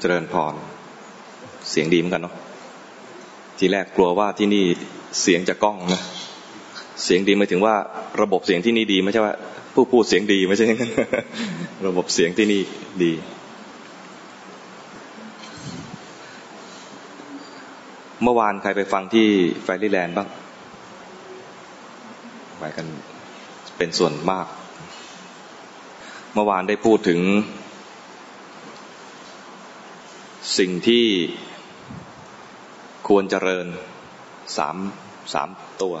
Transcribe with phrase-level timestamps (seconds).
[0.00, 0.54] เจริญพร
[1.70, 2.34] เสียงดีเหมือนกันเนาะ
[3.58, 4.64] ทีแรกกลัวว่าที่นี่
[5.22, 6.00] เสียงจะก้องนะ
[7.04, 7.74] เสียงดีหมายถึงว่า
[8.22, 9.34] ระบบเสียงที่นี่ดีไม่ใช่ว่า
[9.74, 10.92] ผู้พูดเสียงดีไม่ใช่งั้น
[11.86, 12.62] ระบบเสียงที่นี่
[13.02, 13.12] ดี
[18.22, 19.26] เมื่อวานใครไปฟังที่
[19.62, 20.28] ไฟรีแลนด์บ้าง
[22.58, 22.86] ไปกัน
[23.76, 24.46] เป็นส่วนมาก
[26.34, 27.20] เมื่อวานได้พูดถึง
[30.58, 31.06] สิ่งที่
[33.08, 33.66] ควรเจริญ
[34.56, 34.76] สาม
[35.34, 35.48] สาม
[35.82, 35.94] ตัว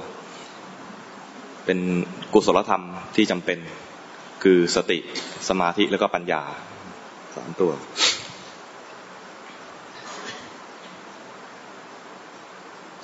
[1.64, 1.78] เป็น
[2.32, 2.84] กุศลธรรม
[3.16, 3.58] ที่จำเป็น
[4.42, 4.98] คือสติ
[5.48, 6.42] สมาธิแล้วก็ปัญญา
[7.36, 7.72] สามตัว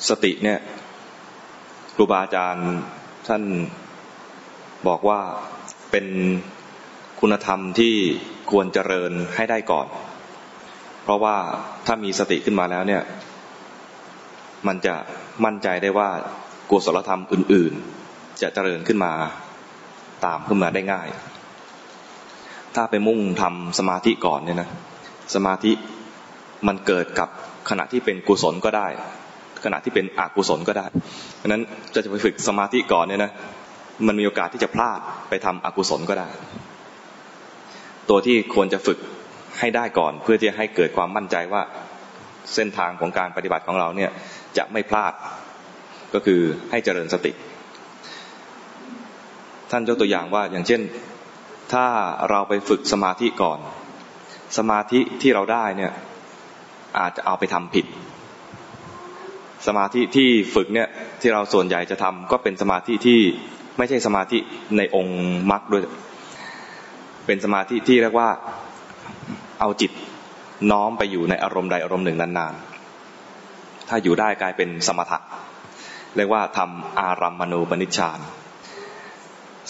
[0.08, 0.58] สติเนี่ย
[1.94, 2.70] ครูบาอาจารย์
[3.28, 3.42] ท่าน
[4.88, 5.20] บอกว่า
[5.90, 6.06] เป็น
[7.20, 7.94] คุณธรรมที่
[8.50, 9.88] ควรเจริญให้ได้ก่อน
[11.06, 11.36] เพราะว่า
[11.86, 13.02] ถ้ามีสติขึ้นมาแล้วเนี่ย
[14.66, 14.94] มันจะ
[15.44, 16.08] มั่นใจได้ว่า
[16.70, 17.72] กุศลธรรมอื่น
[18.08, 19.12] ๆ จะเจริญขึ้นมา
[20.24, 21.08] ตามขึ้นมาได้ง่าย
[22.74, 24.68] ถ้าไปมุ่งทำสมาธิก่อนเนี่ยนะ
[25.34, 25.72] สมาธิ
[26.66, 27.28] มันเกิดกับ
[27.70, 28.86] ขณะที่เป็นกุศลก็ได้
[29.64, 30.86] ขณะที่เป็นอกุศลก็ได้
[31.36, 31.62] เพราะนั้น
[31.94, 33.32] จะจะไปฝึกสมาธิก่อนเนี่ยนะ
[34.06, 36.28] มันมีโอกาสที่จะพลาดไปทำอกุศลก็ได้
[38.08, 38.98] ตัวที่ควรจะฝึก
[39.58, 41.62] ให้ได้ก่อน เพื่อที่จะให้เกิดความมั่นใจว่า
[42.54, 44.10] เส้นทางของการปฏิบัติของเราเนี่ย
[44.56, 45.12] จะไม่พลาด
[46.14, 46.40] ก็คือ
[46.70, 47.32] ให้เจริญสติ
[49.70, 50.80] ท่านยกตัวอย่างว่าอย่างเช่น
[51.72, 51.86] ถ้า
[52.30, 53.58] เราไปฝึกสมาธิก่อน
[54.58, 55.92] สมาธิที่เราได้เนี่ย
[56.98, 57.86] อาจจะเอาไปทำผิด
[59.66, 60.88] สมาธิที่ฝึกเนี่ย
[61.20, 63.20] ที่เราส่วนใหญ่จะทำก็เป็นสมาธิที่
[63.78, 64.38] ไม่ใช่สมาธิ
[64.76, 65.20] ในองค์
[65.50, 65.84] มรรคด้วย
[67.26, 68.30] เป็นสมาธิที่เรียกว่า
[69.60, 69.92] เอาจิต
[70.70, 75.18] น้อมไปอยู่ในอารมณ์ใดอารมณ์หนึ่งนานๆ ถ้าอยู่ได้กลายเป็นสมถะ
[76.16, 78.18] เรียกว่าทำอารัมมณูปนิชฌาน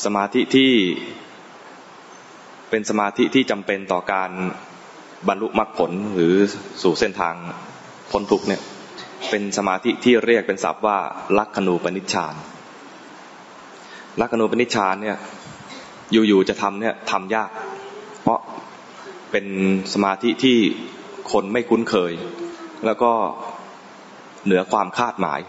[0.05, 0.73] สมาธิที่
[2.71, 4.31] เป็นสมาธิที่จำเป็นต่อการ
[5.29, 6.35] บรรลุมรรคผลหรือ
[6.83, 7.35] สู่เส้นทาง
[8.11, 8.63] พ้นทุกเนี่ย
[9.31, 10.99] เป็นสมาธิที่เรียกเป็นศัพท์ว่า
[11.39, 12.35] ลักขณูปนิชฌาน
[14.21, 15.17] ลักขณูปนิชฌานเนี่ย
[16.13, 17.51] อยู่ๆจะทำเนี่ยทำยาก
[18.23, 18.41] เพราะ
[19.31, 19.47] เป็น
[19.95, 20.59] สมาธิที่
[21.33, 22.13] คนไม่คุ้นเคย
[22.87, 23.13] แล้วก็
[24.45, 25.41] เหนือความคาดหมาย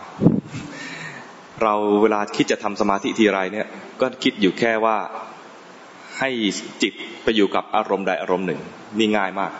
[1.64, 3.68] เราเวลาคิดจะทำสมาธิทีไรเนี่ย
[4.02, 4.98] ก็คิดอยู่แค่ว่า
[6.20, 6.30] ให้
[6.82, 6.94] จิต
[7.24, 8.62] ไปอยู่กับอารมณ์ใดอารมณ์หนึ่ง
[9.00, 9.52] นี่ง่ายมาก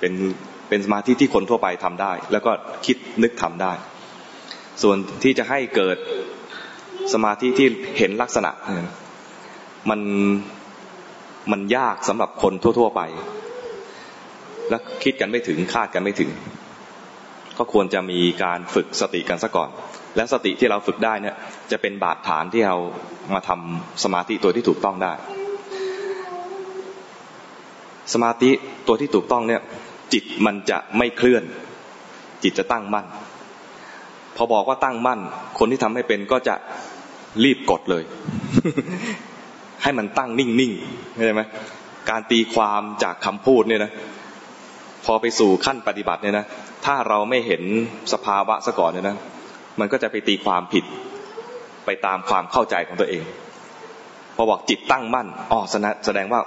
[0.00, 0.12] เป็น
[0.68, 2.52] เป็นสมาธิที่คนทั่วไปทำได้ แล้วก็
[2.86, 3.72] คิดนึกทำได้
[4.82, 5.96] ส่วนที่จะให้เกิด
[7.12, 8.50] สมาธิที่เห็นลักษณะ
[9.90, 10.00] มัน
[11.52, 13.02] มันยากสำหรับคนทั่ว ๆ ไป
[14.70, 16.30] และคิดกันไม่ถึงคาดกันไม่ถึง
[17.58, 19.70] ก็ควรจะมีการฝึกสติกันซะก่อน
[20.16, 21.36] และสติที่เราฝึกได้เนี่ย
[21.70, 22.76] จะเป็นบาดฐานที่เรา
[23.34, 25.12] มาทำสมาธิตัวที่ถูกต้องได้
[28.12, 28.50] สมาธิ
[28.86, 29.60] ตัวที่ถูกต้องเนี่ย
[30.12, 31.44] จิตมันจะไม่เคลื่อน
[32.42, 33.06] จิตจะตั้งมั่น
[34.36, 35.20] พอบอกว่าตั้งมั่น
[35.58, 36.54] คนที่ทำให้เป็นก็จะ
[37.44, 38.04] รีบกดเลย
[39.82, 41.42] ให้มันตั้งนิ่งๆเข้าใจไหม
[42.10, 43.92] การตีความจากคำพูดเนี่ยนะ
[45.06, 46.46] พอไปสู่ขั้นปฏิบัติเนี่ยนะ
[46.84, 47.62] ถ้าเราไม่เห็น
[48.12, 49.16] สภาวะซะก่อนเนี่ยนะ
[49.80, 50.84] มันก็จะไปตีความผิด
[51.86, 53.24] ไปตามความเข้าใจของตัวเอง
[54.36, 55.60] พอบอกจิตตั้งมั่นอ๋อ
[56.06, 56.40] แสดงว่า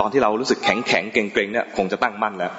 [0.00, 2.52] ตอนที่เรารู้สึกแข็งแข็งเกรงเกรงเนี่ยคงจะตั้งมั่นแล้ว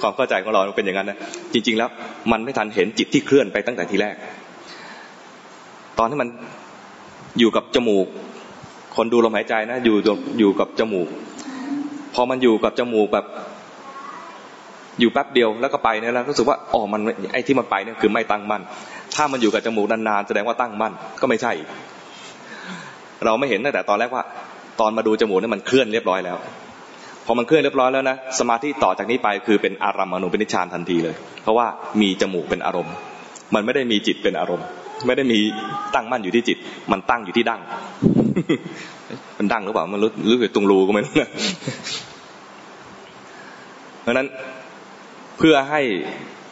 [0.00, 1.18] ความเข้าใจของเราเป็นอย่างนั้นนะ
[1.52, 1.88] จริง ๆ แล้ว
[2.32, 4.14] มันไม่ทันเห็นจิตที่เคลื่อนไปตั้งแต่ทีแรก
[5.98, 6.28] ตอนที่มัน
[7.38, 8.06] อยู่กับจมูก
[8.96, 9.96] คนดูลมหายใจนะอยู่
[10.38, 11.08] อยู่กับจมูก
[12.14, 13.26] พอมันอยู่กับจมูกแบบ
[15.00, 17.00] อยู่แป๊บเดียวแล้วก็ไปเนี่ยแล้วรู้สึกว่าอ๋อมัน
[17.32, 18.62] ไอ้ที่มันไปเนี่ยคือไม่ตั้งมั่น
[19.16, 21.52] ถ้ามันอยู่กับจมูกนานๆแสดงว่าตั้งมั่นก็ไม่ใช่
[23.24, 24.22] เราไม่เห็นตั้งแต่ตอนแรกว่า
[24.80, 26.36] ตอนมาดูจมูกเนี่ยมันเคลื่อนเรียบร้อยแล้ว
[27.26, 31.66] พอมันเคลื่อนเรียบร้อยแล้วนะสมาธิต่อจากนี้ไปคือเป็นอารามณูปนนิชานทันทีเลย เพราะว่า
[32.00, 32.94] มีจมูกเป็นอารมณ์
[33.54, 34.66] มันไม่ได้มีจิตเป็นอารมณ์
[35.06, 35.38] ไม่ได้มี
[35.94, 36.58] ตั้งมั่นอยู่ที่จิต
[36.92, 37.60] มันตั้งอยู่ที่ดั้ง
[39.38, 41.28] มันดั้งหรือเปล่ามันรู้รู้อยู่ตรงรูก็ไม่รู้นะ
[44.02, 44.26] เพราะนั้น
[45.38, 45.82] เพื่อให้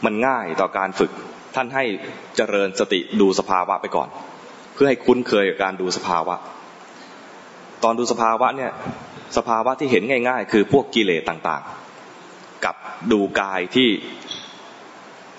[0.05, 1.11] มันง่ายต่อการฝึก
[1.55, 1.85] ท่านให้
[2.37, 4.09] เจริญสติดูสภาวะไปก่อน
[4.75, 6.35] เพื่อให้คุ้นเคยกับการดูสภาวะ
[7.85, 8.73] ตอนดูสภาวะเนี่ย
[9.37, 12.77] สภาวะที่เห็นง่าย ๆ คือพวกกิเลสต่างๆ กับ
[13.13, 13.91] ดูกายที่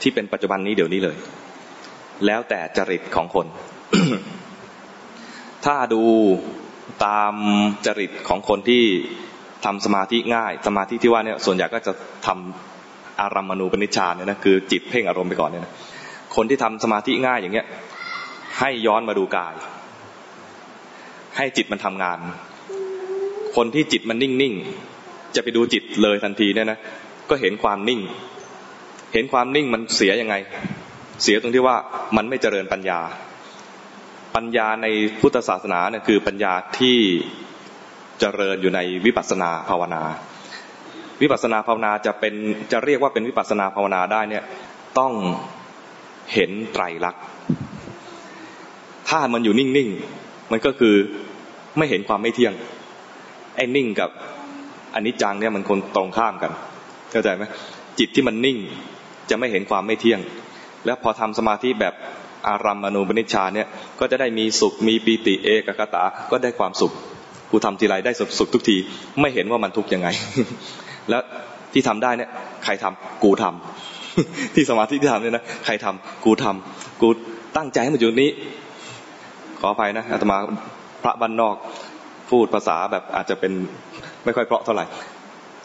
[0.01, 1.18] ที่เป็นปัจจุบันนี้เดี๋ยวนี้เลย
[2.25, 3.48] แล้วแต่จริตของคน
[5.65, 6.03] ถ้าดู
[7.06, 7.33] ตาม
[7.86, 8.83] จริตของคนที่
[9.65, 11.94] ทำสมาธิง่าย สมาธิที่ว่าเนี่ยส่วนใหญ่ก็จะ
[12.27, 12.75] ทำ
[13.21, 15.73] อารัมมณูปนิชฌานเนี่ยนะคือจิตเพ่งอารมณ์ไปก่อนเนี่ยนะ
[16.35, 17.67] คนที่ทำสมาธิง่ายอย่างเงี้ย
[18.59, 19.56] ให้ย้อนมาดูกาย
[21.38, 22.17] ให้จิตมันทำงาน
[23.56, 26.79] คนที่จิตมันนิ่งๆจะไปดูจิตเลยทันทีเนี่ยนะ
[27.29, 28.01] ก็เห็นความนิ่ง
[29.13, 30.35] เห็นความนิ่งมันเสียยังไง
[31.23, 31.75] เสียตรงที่ว่า
[32.15, 33.00] มันไม่เจริญปัญญา
[34.35, 34.88] ปัญญาใน
[35.19, 36.97] พุทธศาสนาเนี่ยคือปัญญาที่
[38.19, 40.03] เจริญอยู่ในวิปัสสนาภาวนา
[41.21, 42.33] วิปัสสนาภาวนาจะเป็น
[42.71, 44.44] จะเรียกว่าเป็นวิปัสสนาภาวนาได้เนี่ย
[45.00, 45.13] ต้อง
[46.33, 47.23] เห็นไตรลักษณ์
[49.09, 50.95] ถ้ามันอยู่นิ่งๆมันก็คือ
[51.77, 52.53] ไม่เห็นความไม่เที่ยง
[53.56, 54.09] ไอ้นิ่งกับ
[54.94, 56.51] อันนี้จังเนี่ยมันคนตรงข้ามกัน
[57.12, 57.44] เข้าใจไหม
[58.00, 58.57] จิตที่มันนิ่ง
[59.29, 60.19] จะไม่เห็นความไม่เที่ยง
[60.85, 61.94] แล้วพอทำสมาธิแบบ
[62.47, 63.67] อารัมมณูปนิชฌานเนี่ย
[64.00, 66.91] ก็จะได้มีสุขมีปีติเอกกตา ก็ได้ความสุข
[67.51, 68.77] กูทำทีไรได้สุขทุกที
[69.21, 70.07] ไม่เห็นว่ามันทุกข์ยังไง
[71.09, 71.21] แล้ว
[71.73, 72.29] ที่ทำได้เนี่ย
[72.63, 77.09] ใครทำกูทำที่สมาธิที่ทำเนี่ยนะใครทำกูทำกู
[77.57, 78.31] ตั้งใจให้มันอยู่นี้
[79.59, 80.37] ขออภัยนะอาตมา
[81.03, 81.55] พระบ้านนอก
[82.29, 83.51] พูดภาษาแบบอาจจะเป็น
[84.25, 84.85] ไม่ค่อยเพราะเท่าไหร่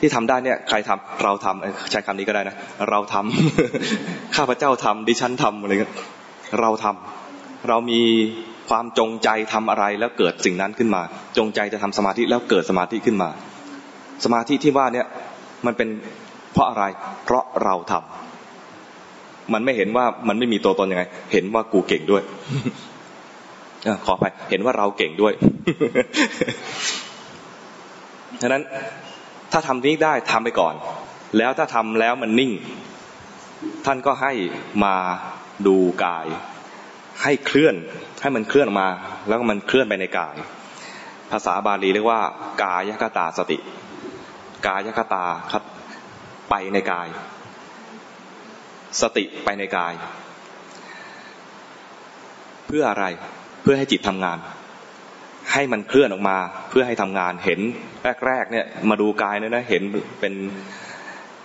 [0.01, 2.57] ที่ทำได้เนี่ยใครทำเราทำใช้คำนี้ก็ได้นะ
[2.91, 5.93] เราทำข้าพเจ้าทำดิฉันทำอะไรเงี้ย
[6.61, 8.01] เราทำเรามี
[8.69, 11.03] ความจงใจทำอะไรแล้วเกิดสิ่งนั้นขึ้นมา
[11.39, 13.31] จงใจจะทำสมาธิแล้วเกิดสมาธิขึ้นมา
[14.25, 15.07] สมาธิที่ว่าเนี่ย
[15.67, 15.89] มันเป็น
[16.53, 16.85] เพราะอะไร
[17.25, 22.23] เพราะเราทำมันไม่เห็นว่ามันไม่มีตัวตนยังไง เห็นว่ากูเก่งด้วย
[24.07, 25.33] ขอไปเห็นว่าเราเก่งด้วย
[28.43, 28.63] ฉะนั้น
[29.53, 30.75] ถ้าทำนี้ได้ทำไปก่อน
[31.39, 32.53] แล้วถ้าทำแล้วมันนิ่ง
[33.87, 34.33] ท่านก็ให้
[34.85, 34.97] มา
[35.67, 36.27] ดูกาย
[37.23, 37.75] ให้เคลื่อน
[38.23, 38.89] ให้มันเคลื่อนออกมา
[39.29, 40.35] แล้วก็มันเคลื่อนไปในกาย
[41.31, 42.21] ภาษาบาลีเรียกว่า
[42.63, 43.59] กายคตาสติ
[44.67, 45.63] กายคตาครับ
[46.51, 47.09] ไปในกาย
[49.01, 49.93] สติไปในกาย
[52.67, 53.05] เพื่ออะไร
[53.63, 54.39] เพื่อให้จิตทำงาน
[55.53, 56.37] ให้มันเคลื่อนออกมา
[56.71, 57.61] เพื่อให้ทำงานเห็น
[58.27, 59.83] แรกๆเนี่ยมาดูกายเนี่ยนะเห็น
[60.21, 60.35] เป็น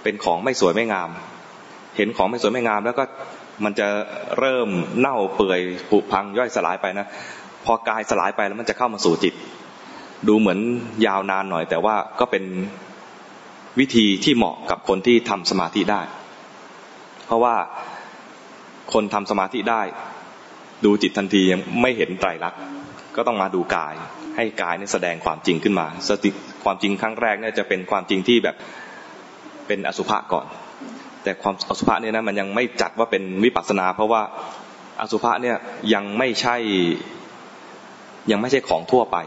[0.03, 1.09] เป็นของไม่สวยไม่งาม
[1.97, 3.03] เห็นของไม่สวยไม่งาม แล้วก็
[3.63, 3.87] มันจะ
[4.39, 4.69] เริ่ม
[4.99, 5.59] เน่าเปื่อย
[5.89, 7.07] ผุพังย่อยสลายไปนะ
[7.65, 9.33] พอกายสลายไปแล้วมันจะเข้ามาสู่จิต
[10.27, 10.59] ดูเหมือน
[11.05, 12.43] ยาวนานหน่อย แต่ว่าก็เป็น
[13.79, 16.01] วิธีที่เหมาะกับคนที่ทำสมาธิได้
[17.25, 17.55] เพราะว่า
[18.93, 19.81] คนทำสมาธิได้
[20.85, 22.59] ดูจิตทันทียังไม่เห็นไตรลักษณ์
[23.15, 23.95] ก็ต้องมาดูกาย
[24.35, 26.29] ให้กายนี่แสดงความจริงขึ้นมา สติ
[26.63, 28.55] ความจริงครั้งแรกเนี่ยจะเป็นความจริงที่แบบ
[29.67, 30.45] เป็นอสุภะก่อน
[31.23, 34.21] แต่ความอสุภะเนี่ยนะมันยังไม่จัดว่าเป็นวิปัสนา เพราะว่า
[35.01, 35.57] อสุภะเนี่ย
[35.93, 36.55] ยังไม่ใช่
[38.31, 39.17] ยังไม่ใช่ของทั่วไป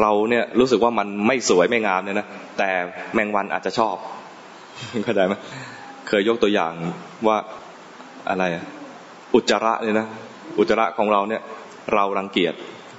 [0.00, 2.26] เราเนี่ยรู้สึกว่ามันไม่สวยไม่งามเนี่ยนะ
[2.58, 2.70] แต่
[3.14, 3.96] แมงวันอาจจะชอบ
[5.04, 5.34] เข้าใจไหม
[6.08, 6.72] เคยยกตัวอย่าง
[7.26, 7.36] ว่า
[8.28, 8.44] อะไร
[9.34, 10.06] อุจจาระเนี่ยนะ
[10.58, 11.42] อุจจาระของเราเนี่ย
[11.94, 12.54] เรารังเกียจ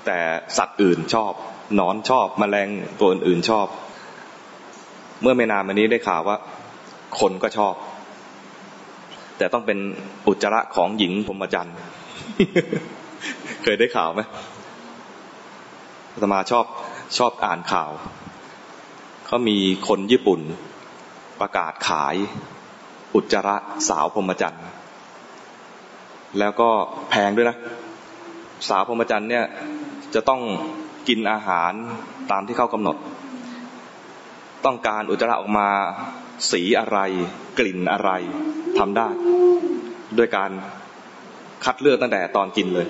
[0.05, 0.19] แต่
[0.57, 1.33] สัตว์อื่นชอบ
[1.79, 2.67] นอนชอบมแมลง
[2.99, 3.67] ตัวอื่นๆชอบ
[5.21, 6.37] เมื่อไม่นานมานี้ได้ข่าวว่า
[7.19, 7.73] คนก็ชอบ
[9.37, 9.79] แต่ต้องเป็น
[10.27, 11.75] อุจจาระของหญิงพรหมจรรย์
[13.63, 14.21] เคยได้ข่าวไหม
[16.13, 16.65] ธรรมาชอบ
[17.17, 17.91] ชอบอ่านข่าว
[19.25, 19.57] เขามี
[19.87, 20.39] คนญี่ปุ่น
[21.39, 22.15] ประกาศขาย
[23.15, 23.55] อุจจาระ
[23.89, 24.65] สาวพรหมจรรย์
[26.39, 26.69] แล้วก็
[27.09, 27.57] แพงด้วยนะ
[28.69, 29.45] สาวพรหมจรรย์เนี่ย
[30.13, 30.41] จะต้อง
[31.07, 31.71] กินอาหาร
[32.31, 32.97] ตามที่เขากำหนด
[34.65, 35.69] ต้องการอุจจาระออกมา
[36.51, 36.99] สีอะไร
[37.59, 38.11] กลิ่นอะไร
[38.77, 39.07] ทำได้
[40.17, 40.51] ด้วยการ
[41.65, 42.87] คัดเลือกตั้งแต่ตอนกินเลย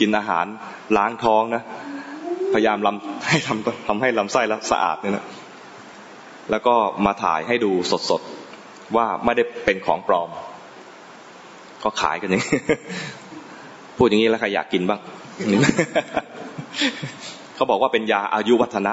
[0.00, 0.46] กินอาหาร
[0.96, 1.62] ล้างท้องนะ
[2.56, 5.24] พยายามลำให้ทำทำให้ลำไส้แล้วสะอาดเนี่ยนะ
[6.50, 6.74] แล้วก็
[7.06, 7.70] มาถ่ายให้ดู
[8.10, 10.30] สดๆว่าไม่ได้เป็นของปลอม
[11.84, 12.50] ก็ขายกันอย่างนี้
[13.96, 15.00] พูดอย่างนี้แล้วใครอยากกินบ้าง
[17.54, 18.92] เขาบอกว่าเป็นยาอายุวัฒนะ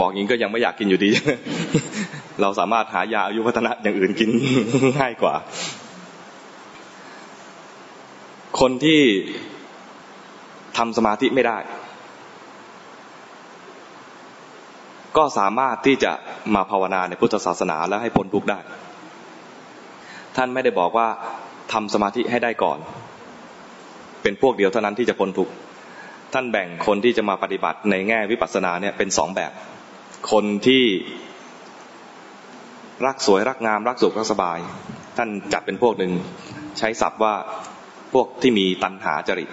[0.00, 1.10] บอกอย่างนี้ก็ยังไม่อยากกินอยู่ดี
[2.40, 4.30] เราสามารถหายาอายุวัฒนะอย่างอื่นกิน
[4.98, 5.34] ง่ายกว่า
[8.60, 9.02] คนที่
[10.76, 11.58] ทำสมาธิไม่ได้
[15.16, 16.12] ก็สามารถที่จะ
[16.54, 18.58] มาภาวนาในพุทธศาสนาแล้วให้พ้นทุกข์ได้
[20.36, 21.08] ท่านไม่ได้บอกว่า
[21.72, 22.78] ทำสมาธิให้ได้ก่อน
[24.22, 25.52] เป็นพวกเดียวเท่านั้นที่จะพ้นทุกข์
[26.34, 29.52] ท่านแบ่งคนที่จะมาปฏิบัติในแง่วิปัสสนาเนี่ยเป็นสองแบบ
[30.32, 30.84] คนที่
[33.06, 34.58] รักสวยรักงามรักสุขรักสบาย
[35.16, 36.12] ท่านจัดเป็นพวกหนึ่ง
[36.78, 37.34] ใช้ศัพท์ว่า
[38.12, 39.48] พวกที่มีตัณหาจริต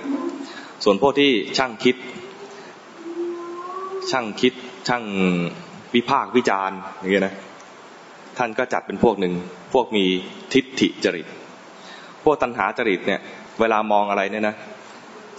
[0.83, 1.95] ส่วนพวกที่ช่างคิด
[4.11, 4.53] ช่างคิด
[4.87, 5.03] ช่าง
[5.95, 7.35] วิพากวิจารณ์อย่างเงี้ยนะ
[8.37, 9.33] ท่านก็จัดเป็นพวกหนึ่ง
[9.73, 10.05] พวกมี
[10.53, 11.27] ทิฏฐิจริต
[12.23, 13.21] พวกตัณหาจริตเนี่ย
[13.59, 14.55] เวลามองอะไรเนี่ยนะ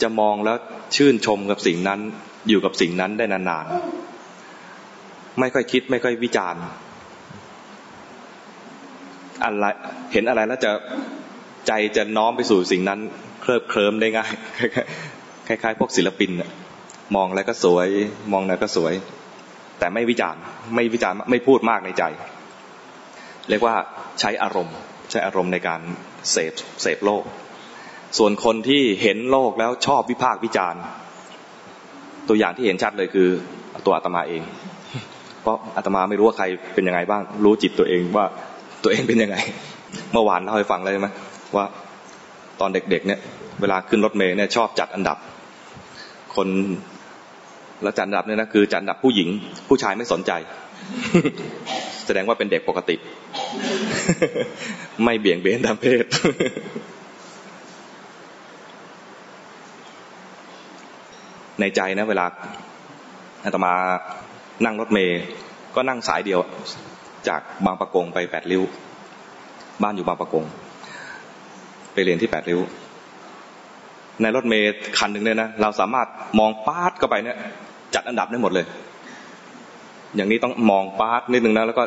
[0.02, 0.56] จะมองแล้ว
[0.96, 2.00] ชื่นชมกับสิ่งนั้น
[2.48, 6.62] อยู่กับสิ่งนั้นได้นานๆ ไม่ค่อยคิดไม่ค่อยวิจารณ์
[9.44, 9.64] อะไร
[10.12, 10.70] เห็นอะไรแล้วจะ
[11.66, 13.00] ใจจะน้อมไปสู่สิ่งนั้น
[13.42, 14.30] เคลิบเคลิ้มได้ง่าย
[15.48, 16.30] คล้ายๆ พวกศิลปิน
[17.16, 17.88] มองแล้วก็สวย
[18.32, 18.94] มองแล้วก็สวย
[19.78, 20.40] แต่ไม่วิจารณ์
[20.74, 22.04] ไม่วิจารณ์ไม่พูดมากในใจ
[23.48, 23.74] เรียกว่า
[24.20, 24.76] ใช้อารมณ์
[25.10, 25.80] ใช้อารมณ์ในการ
[26.30, 26.52] เสพ
[26.82, 27.24] เสพโลก
[28.18, 30.82] ส่วนคนที่เห็นโลกแล้วชอบวิพากษ์วิจารณ์
[32.28, 33.28] ตัวอย่างที่เห็นชัดเลยคือ
[33.86, 34.42] ตัวอาตมาเอง
[35.42, 38.24] เพราะอาตมาไม่รู้ว่าใครเป็นยังไงบ้าง รู้จิตตัวเองว่า
[38.82, 39.36] ตัวเองเป็นยังไง
[40.12, 41.08] เมื่อวานเล่าให้ฟังเลยไหม
[41.56, 41.64] ว่า
[42.60, 43.20] ตอนเด็กๆเนี่ย
[43.60, 45.16] เวลาขึ้นรถเมล์เนี่ยชอบจัดอันดับ
[46.38, 46.48] คน
[47.82, 49.28] แล้วจันดับเนี่ยนะคือจันดับผู้หญิง
[49.68, 50.32] ผู้ชายไม่สนใจ
[52.06, 52.96] แสดงว่าเป็นเด็กปกติ
[55.04, 56.04] ไม่เบี่ยงเบนทางเพศ
[61.60, 62.26] ในใจนะเวลา
[63.44, 63.72] อาตมา
[64.64, 65.20] นั่งรถเมย์
[65.74, 66.40] ก็นั่งสายเดียว
[67.28, 68.62] จากบางประกงไปแปดริ้ว
[69.82, 70.44] บ้านอยู่บางประกง
[71.92, 72.60] ไปเรียนที่แปดริ้ว
[74.22, 76.08] ในรถเมย์คันหนึ่งเนี่ยนะเราสามารถ
[76.38, 77.36] มองปาดเข้าไปเนี่ย
[77.94, 78.66] จัดอันดับได้หมดเลย
[80.16, 81.84] อย่างนี้ต้องมองปาดนิดนึงนะแล้วก็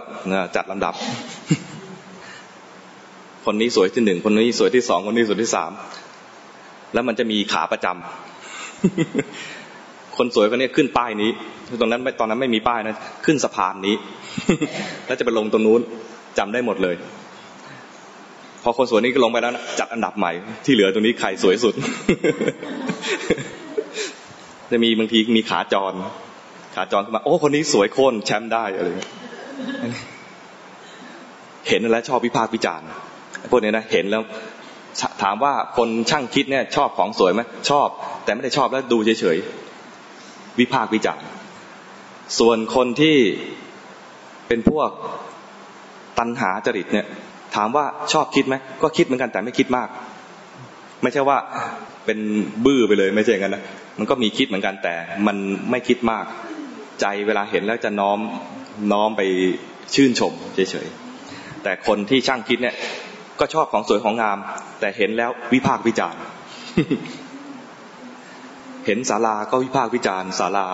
[0.55, 0.93] จัดลำดับ
[3.45, 5.71] คนนี้สวยที่หนึ่งคนนี้สวยที่สองคนนี้สวยที่สาม
[6.93, 11.31] แล้วมันจะมีขาประจำคนสวยคนนี้ขึ้นป้ายนี้
[11.79, 12.95] ตรงนั้นตอนนั้นไม่มีป้ายนะ
[13.25, 13.95] ขึ้นสะพานนี้
[15.05, 15.81] แล้วจะไปลงตรงนู้น
[16.37, 16.95] จำได้หมดเลย
[18.63, 20.31] พอคนสวยนี้ก็ลงไปแล้วจัดอันดับใหม่
[20.65, 21.73] ที่เหลือตรงนี้ใครสวยสุด
[24.71, 25.93] จะมีบางทีมีขาจร
[26.75, 29.11] ขาจรขึ้นมา โอ้คนนี้สวยโค่นแชมป์ได้อะไรเงี้ย
[31.69, 32.87] เห็นแล้วชอบวิพากษ์วิจารณ์
[33.49, 34.21] พวกนี้นะเห็นแล้ว
[35.23, 37.87] ถามว่าคนช่างคิดเนี่ยชอบของสวยไหมชอบ
[38.23, 41.25] แต่ไม่ได้ชอบแล้วดูเฉยๆวิพากษ์วิจารณ์
[42.39, 43.17] ส่วนคนที่
[44.47, 44.89] เป็นพวก
[46.19, 47.05] ตัณหาจริตเนี่ย
[47.55, 49.87] ถามว่าชอบคิดไหมก็คิดเหมือนกันแต่ไม่คิดมาก
[51.01, 51.37] ไม่ใช่ว่า
[52.05, 52.19] เป็น
[52.65, 53.63] บื้อไปเลยไม่ใช่อย่างนั้นนะ
[53.97, 54.93] มันก็มีคิดเหมือนกันแต่
[55.27, 55.37] มัน
[55.71, 56.25] ไม่คิดมาก
[57.01, 58.19] ใจเวลาเห็นแล้วจะน้อม
[58.91, 59.21] น้อมไป
[59.95, 62.75] ชื่นชมเฉยๆแต่คนที่ช่างคิดเนี่ย
[63.39, 64.37] ก็ชอบของสวยของงาม
[64.79, 66.21] แต่เห็นแล้ววิพากษ์วิจารณ์
[68.85, 70.67] เห็นศาลาก็วิพากษ์วิจารณ์ศาลา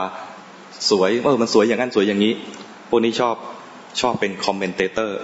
[0.89, 2.33] สวยเออมันสวยอย่างนั้นสวยอย่างนี้
[2.89, 3.35] พวกนี้ชอบ
[4.01, 5.19] ชอบเป็นคอมเมนเตเตอร์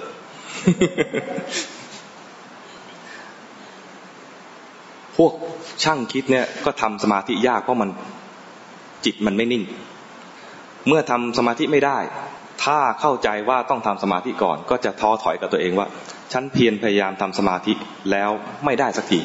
[5.17, 5.33] พวก
[5.83, 7.89] ช่างคิดเนี่ยก็ทำสมาธิยากเพราะมัน
[9.05, 9.63] จิตมันไม่นิ่ง
[10.87, 11.97] เมื่อทำสมาธิไม่ได้
[12.63, 15.87] ถ้าเข้าใจว่าต้องทำสมาธิก่อน ก็จะท้อถอยกับตัวเองว่า
[16.33, 17.73] ฉันเพียรพยายามทำสมาธิ
[18.11, 18.29] แล้ว
[18.65, 19.19] ไม่ได้สักที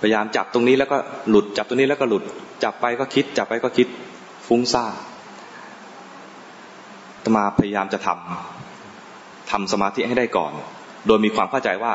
[0.00, 0.96] พยายามจับตรงนี้แล้วก็
[1.30, 2.22] หลุดจับตรงนี้แล้วก็หลุด
[2.64, 3.88] จับไปก็คิด จับไปก็คิด
[4.46, 4.92] ฟุ้งซ่าน
[7.24, 8.55] ตมาพยายามจะทำ
[9.50, 10.52] ทำสมาธิให้ได้ก่อน
[11.06, 11.92] โดยมีความเข้าใจว่า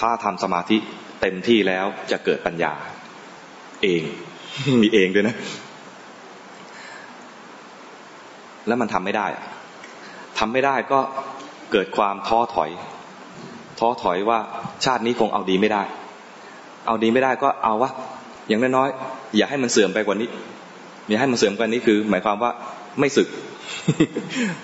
[0.00, 0.76] ถ้าทำสมาธิ
[1.20, 2.72] เต็มที่แล้วจะเกิดปัญญา
[3.82, 4.02] เอง
[4.82, 5.36] มีเองด้วยนะ
[8.66, 9.26] แล้วมันทำไม่ได้
[10.38, 11.00] ทำไม่ได้ก็
[11.72, 12.70] เกิดความท้อถอย
[13.78, 14.38] ท้อถอยว่า
[14.84, 15.82] ชาตินี้คงเอาดีไม่ได้
[16.86, 17.90] เอาดีไม่ได้ก็เอาวะ
[18.48, 20.28] อย่างน้อยๆอย่าให้มันเสื่อมไปกว่านี้
[21.08, 22.50] อย่าให้มันเสื่อมกว่านี้คือ หมายความว่า
[23.00, 23.28] ไม่สึก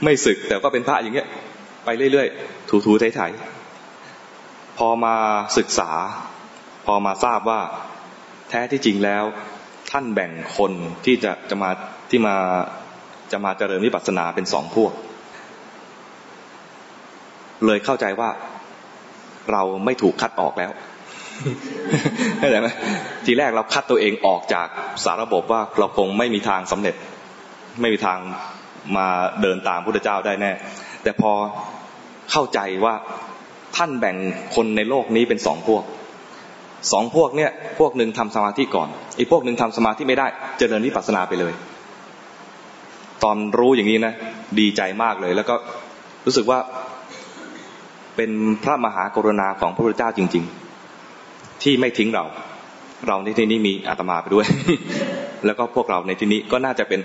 [0.05, 1.29] ไม่ศึกแต่ก็เป็นพระอย่างเงี้ย
[1.87, 5.15] ไปเรื่อยๆ ถูๆไถๆพอมา
[5.59, 5.91] ศึกษา
[6.87, 7.61] พอมาทราบว่า
[8.49, 9.25] แท้ที่จริงแล้ว
[9.91, 10.73] ท่านแบ่งคน
[11.05, 11.71] ที่จะจะมา
[12.11, 12.35] ที่มา
[13.33, 14.93] จะมาเจริญวิปัสสนาเป็นสองพวก
[17.67, 18.29] เลยเข้าใจว่า
[19.53, 20.73] เราไม่ถูกคัดออกแล้ว
[22.39, 22.69] เข้าใจไหม
[23.27, 24.69] ทีแรกเราคัดตัวเองออกจาก
[25.05, 26.95] สาระบบว่าเราคงไม่มีทางสำเร็จ
[27.81, 28.19] ไม่มีทาง
[28.97, 29.07] มา
[29.43, 30.53] เดินตามพุทธเจ้าได้แน่
[31.07, 31.33] แต่พอ
[32.33, 32.95] เข้าใจว่า
[33.77, 34.17] ท่านแบ่ง
[34.55, 35.83] คนในโลกนี้เป็นสองพวก
[36.93, 40.27] สองพวกเนี่ยพวกหนึ่งทำสมาธิก่อน อีกพวกหนึ่งทำสมาธิไม่ได้
[40.59, 41.53] เจริญวิปัสสนาไปเลย
[43.23, 44.15] ตอนรู้อย่างนี้นะ
[44.59, 45.55] ดีใจมากเลย แล้วก็
[46.27, 46.59] รู้สึกว่า
[48.17, 48.31] เป็น
[48.65, 50.45] พระมหากรุณาของพระพุทธเจ้าจริง
[51.03, 52.25] ๆ ที่ไม่ทิ้งเรา
[53.09, 54.47] เราในที่นี้มีอาตมาไปด้วย
[55.47, 57.01] แล้วก็พวกเราในที่นี้ก็น่าจะเป็น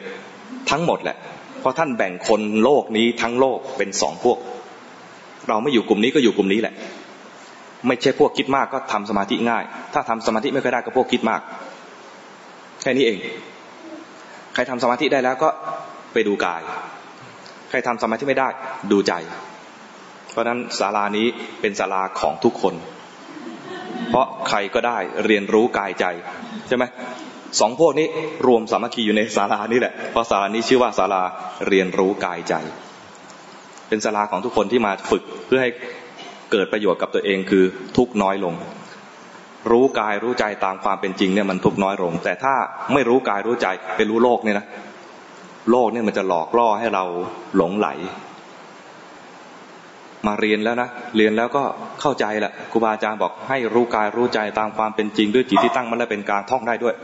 [0.69, 1.17] ทั้งหมดแหละ
[1.61, 4.37] เพราะท่านแบ่งคนโลกนี้ทั้งโลกเป็นสองพวก
[5.49, 6.73] เราไม่อยู่กลุ่มนี้ก็อยู่กลุ่มนี้แหละ
[7.87, 9.63] ไม่ใช่พวกคิดมากก็ทำสมาธิง่าย
[9.93, 11.41] ถ้าทำสมาธิไม่ค่อยได้ก็พวกคิดมาก
[12.81, 13.17] แค่นี้เอง
[14.53, 15.49] ใครทำสมาธิได้แล้วก็
[16.13, 16.61] ไปดูกาย
[17.69, 18.49] ใครทำสมาธิไม่ได้
[18.91, 19.13] ดูใจ
[20.31, 21.27] เพราะนั้นศาลานี้
[21.61, 22.75] เป็นศาลาของทุกคน
[24.09, 26.05] เพราะใครก็ได้เรียนรู้กายใจ
[26.67, 26.83] ใช่ไหม
[27.59, 28.07] สองพวกนี้
[28.47, 31.21] รวมสามัคคีอยู่ในศาลานี้แหละเพราะศาลานี้ชื่อว่าศาลา
[31.67, 32.53] เรียนรู้กายใจ
[33.89, 35.71] เป็นศาลาของทุกคนที่มาฝึกเพื่อให้
[36.51, 37.63] เกิดประโยชน์กับตัวเองคือ
[37.97, 38.53] ทุกน้อยลง
[39.71, 42.53] รู้กายรู้ใจตามความเป็นจริงเนี่ยมันทุกน้อยลง แต่ถ้า
[42.93, 44.65] ไม่รู้กายรู้ใจไปรู้โลกเนี่ยนะ
[45.71, 47.03] โลกเนี่ยมันจะหลอกล่อให้เรา
[47.57, 47.87] หลงไหล
[50.27, 51.63] มาเรียนแล้วนะเรียนแล้วก็
[52.01, 56.95] เข้าใจแหละครูบาอาจารย์บอกให้รู้กายรู้ใจตามความเป็นจริงด้วยจิตที่ตั้งมันและเป็นการท่องได้ด้วย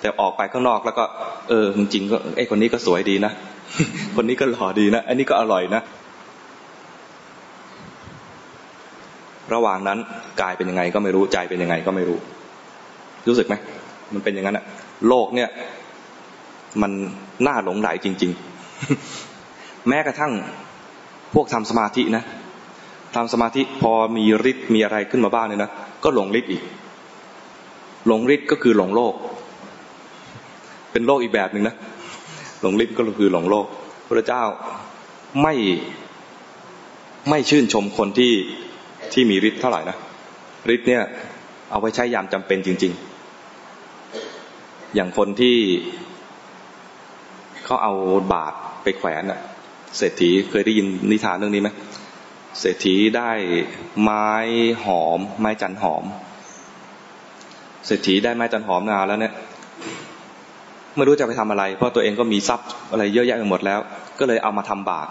[0.00, 1.04] แต่ออกไปข้างนอกแล้วก็
[1.48, 3.32] เออจริงก็ไอ้คนนี้ก็สวยดีนะ
[4.16, 5.82] คนนี้ก็หล่อดีนะ อันนี้ก็อร่อยนะ
[9.54, 9.98] ระหว่างนั้น
[10.40, 12.18] กายเป็นยังไงก็ไม่รู้ใจเป็นยังไงก็ไม่รู้
[13.28, 13.54] รู้สึกไหม
[14.14, 14.64] มันเป็นอย่างนั้นอะ
[15.08, 15.48] โลกเนี่ย
[16.82, 16.92] มัน
[17.46, 18.32] น่าหลงไหลจริง
[19.10, 20.32] ๆ แม้กระทั่ง
[21.34, 22.24] พวกทำสมาธินะ
[23.16, 25.70] ทำสมาธิพอมีฤทธิ์มีอะไรขึ้นมาบ้างเนี่ยนะ
[26.04, 26.62] ก็หลงฤทธิ์อีก
[28.06, 29.14] หลงฤทธิ์ก็คือหลงโลก
[30.92, 31.76] เป็นโลกอีกแบบหนึ่งนะ
[32.62, 33.66] หลงฤทธิ์ก็คือหลงโลก
[34.06, 34.42] พระเจ้า
[35.42, 35.54] ไม่
[37.30, 38.32] ไม่ชื่นชมคนที่
[39.12, 39.96] ที่มีฤทธิ์เท่าไหร่นะ
[40.74, 41.02] ฤทธิ์เนี่ย
[41.70, 42.92] เอาไว้ใช้ยามจำเป็นจริง
[44.18, 45.56] ๆ อย่างคนที่
[47.64, 47.92] เขาเอา
[48.32, 49.40] บาทไปแขวนอะ
[49.98, 51.70] เศรษฐีเคยได้ยินนิทานเรื่องนี้ไหม
[52.60, 53.30] เศรษฐีได้
[54.02, 54.28] ไม้
[54.84, 56.04] หอม ไม้จันหอม
[57.86, 59.32] เศรษฐีได้ไม้จันหอมนาแล้วเนี่ย
[60.96, 63.80] ไม่รู้จะไปทำอะไร เพราะตัวเองก็มีทรัพย์อะไรเยอะแยะไปหมดแล้ว
[64.18, 65.10] ก็เลยเอามาทำบาตร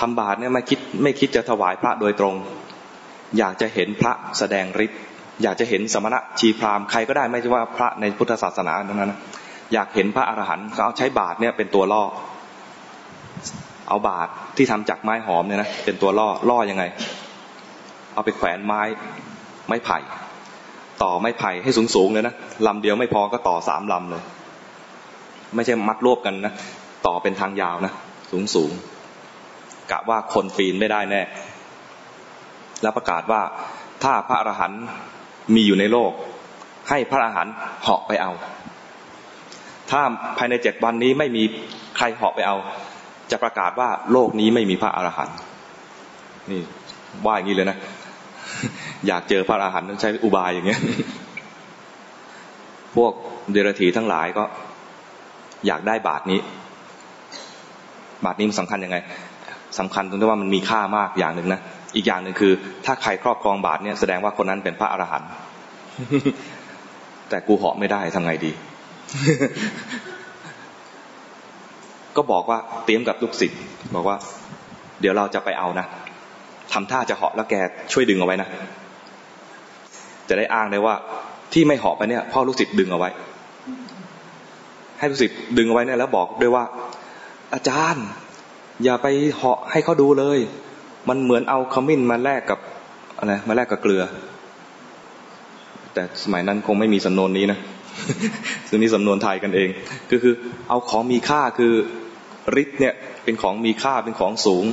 [0.00, 2.34] ทำบาตรเนี่ยไม่คิดไม่คิดจะถวายพระโดยตรง
[3.38, 5.00] อยากจะเห็นพระแสดงฤทธิ์
[5.42, 9.12] อยากจะเห็นสมณะชีพราหมณ์ใครก็ได้ไม่ใช่ว่าพระในพุทธศาสนาตรงนั้น
[9.72, 12.04] อยากเห็นพระอรหันต์เขาเอาใช้บาตรเนี่ยเป็นตัวล่อ
[13.88, 16.84] เอาบาตรที่ทำจากไม้หอมเนี่ยนะเป็นตัวล่อล่อยังไง
[18.14, 18.82] เอาไปแขวนไม้
[19.66, 19.98] ไม้ไผ่
[21.02, 22.34] ต่อไม้ไผ่ให้สูงสูงเลยนะ
[22.66, 24.22] ลำเดียวไม่พอก็ต่อสามลำเลย
[25.54, 26.54] ไม่ใช่มัดรวบกันนะ
[27.06, 27.92] ต่อเป็นทางยาวนะ
[28.30, 28.70] สูงสูง
[29.90, 31.22] กะว่าคนปีนไม่ได้แน่
[32.82, 33.42] แล้วประกาศว่า
[34.02, 34.82] ถ้าพระอรหันต์
[35.54, 36.12] มีอยู่ในโลก
[36.88, 38.32] ให้พระอรหันต์เหาะไปเอา
[39.90, 40.00] ถ้า
[40.38, 41.42] ภายในเจ็ดวันนี้ไม่มี
[41.96, 42.56] ใครเหาะไปเอา
[43.30, 45.36] จะประกาศว่าโลกนี้ไม่มีพระอรหันต์
[46.50, 46.62] นี่
[47.26, 47.78] ว่าอย่างนี้เลยนะ
[49.08, 50.80] อยากเจอพระอรหันต์ต้องใช้อุบายอย่างเงี้ย
[52.96, 53.12] พวก
[53.52, 54.44] เดรัจฉีทั้งหลายก็
[55.66, 56.40] อยากได้บาทนี้
[58.24, 58.96] บาทนี้มันสำคัญยังไง
[59.78, 61.60] สำคัญตรงที่ว่ามันมีค่ามากอย่างหนึ่งนะ
[61.96, 62.52] อีกอย่างหนึ่งคือ
[62.86, 65.30] ถ้าใครครอบครองบาทเนี่ยแสดงว่าคนนั้นเป็นพระอรหันต์
[67.28, 68.50] แต่กูเหาะไม่ได้ทำไงดี
[72.16, 73.60] ก็บอกว่าเตรียมกับลูกศิษย์
[73.94, 74.16] บอกว่า
[75.00, 75.86] เดี๋ยวเราจะไปเอานะ
[76.72, 77.54] ทำท่าจะเหาะแล้วแก
[77.92, 78.48] ช่วยดึงเอาไว้นะ
[80.28, 80.94] จะได้อ้างได้ว่า
[81.52, 83.10] ที่ไม่เหาะไปเนี่ยพ่อลูกศิษย์ดึงเอาไว้
[84.98, 86.64] ให้ลูกศิษย์ดึงเอาไว้เนี่ยแล้วบอกด้วยว่า
[87.54, 88.06] อาจารย์
[88.84, 90.38] อย่าไปเหาะให้เขาดูเลย
[91.08, 92.58] มันเหมือนเอาขมิ้นมาแลกกับ
[93.18, 94.02] อะไรมาแลกกับเกลือ
[95.94, 97.58] แต่สมัยนั้นคงไม่มีสำนวนนี้นะ
[98.68, 99.68] ซึ่งนี่สำนวนไทยกันเอง
[100.10, 100.34] ก็คือ
[100.68, 101.72] เอาของมีค่าคือ
[102.62, 104.64] ฤทธิ์เนี่ยเป็นของมีค่าเป็นของสูง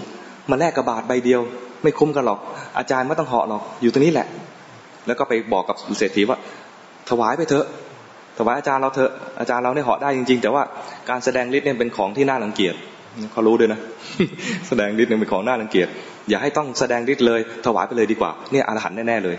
[0.49, 1.41] มาแลกกับบาทใบเดียว
[1.83, 2.39] ไม่คุ้มกันหรอก
[2.77, 4.27] อาจารย์ไม่ต้องเหาะหรอก อยู่ตรงนี้แหละ
[5.07, 6.37] แล้วก็ไปบอกกับเศรษฐีว่า
[7.09, 7.65] ถวายไปเถอะ
[8.37, 10.63] ถวายอาจารย์เราเถอะ อาจารย์เราเนี่ยเหาะได้จริง ๆ แต่ว่า
[11.09, 12.75] การแสดงฤทธิ์เนี่ยเป็นของที่น่ารังเกียจ
[13.31, 13.79] เขารู้ด้วยนะ
[14.67, 15.87] แสดงฤทธิ์เนี่ยเป็นของน่ารังเกียจ
[16.29, 19.37] อย่าให้ต้องแสดงฤทธิ์เลย ถวายไปเลยดีกว่า เนี่ยอรหันต์แน่ๆเลย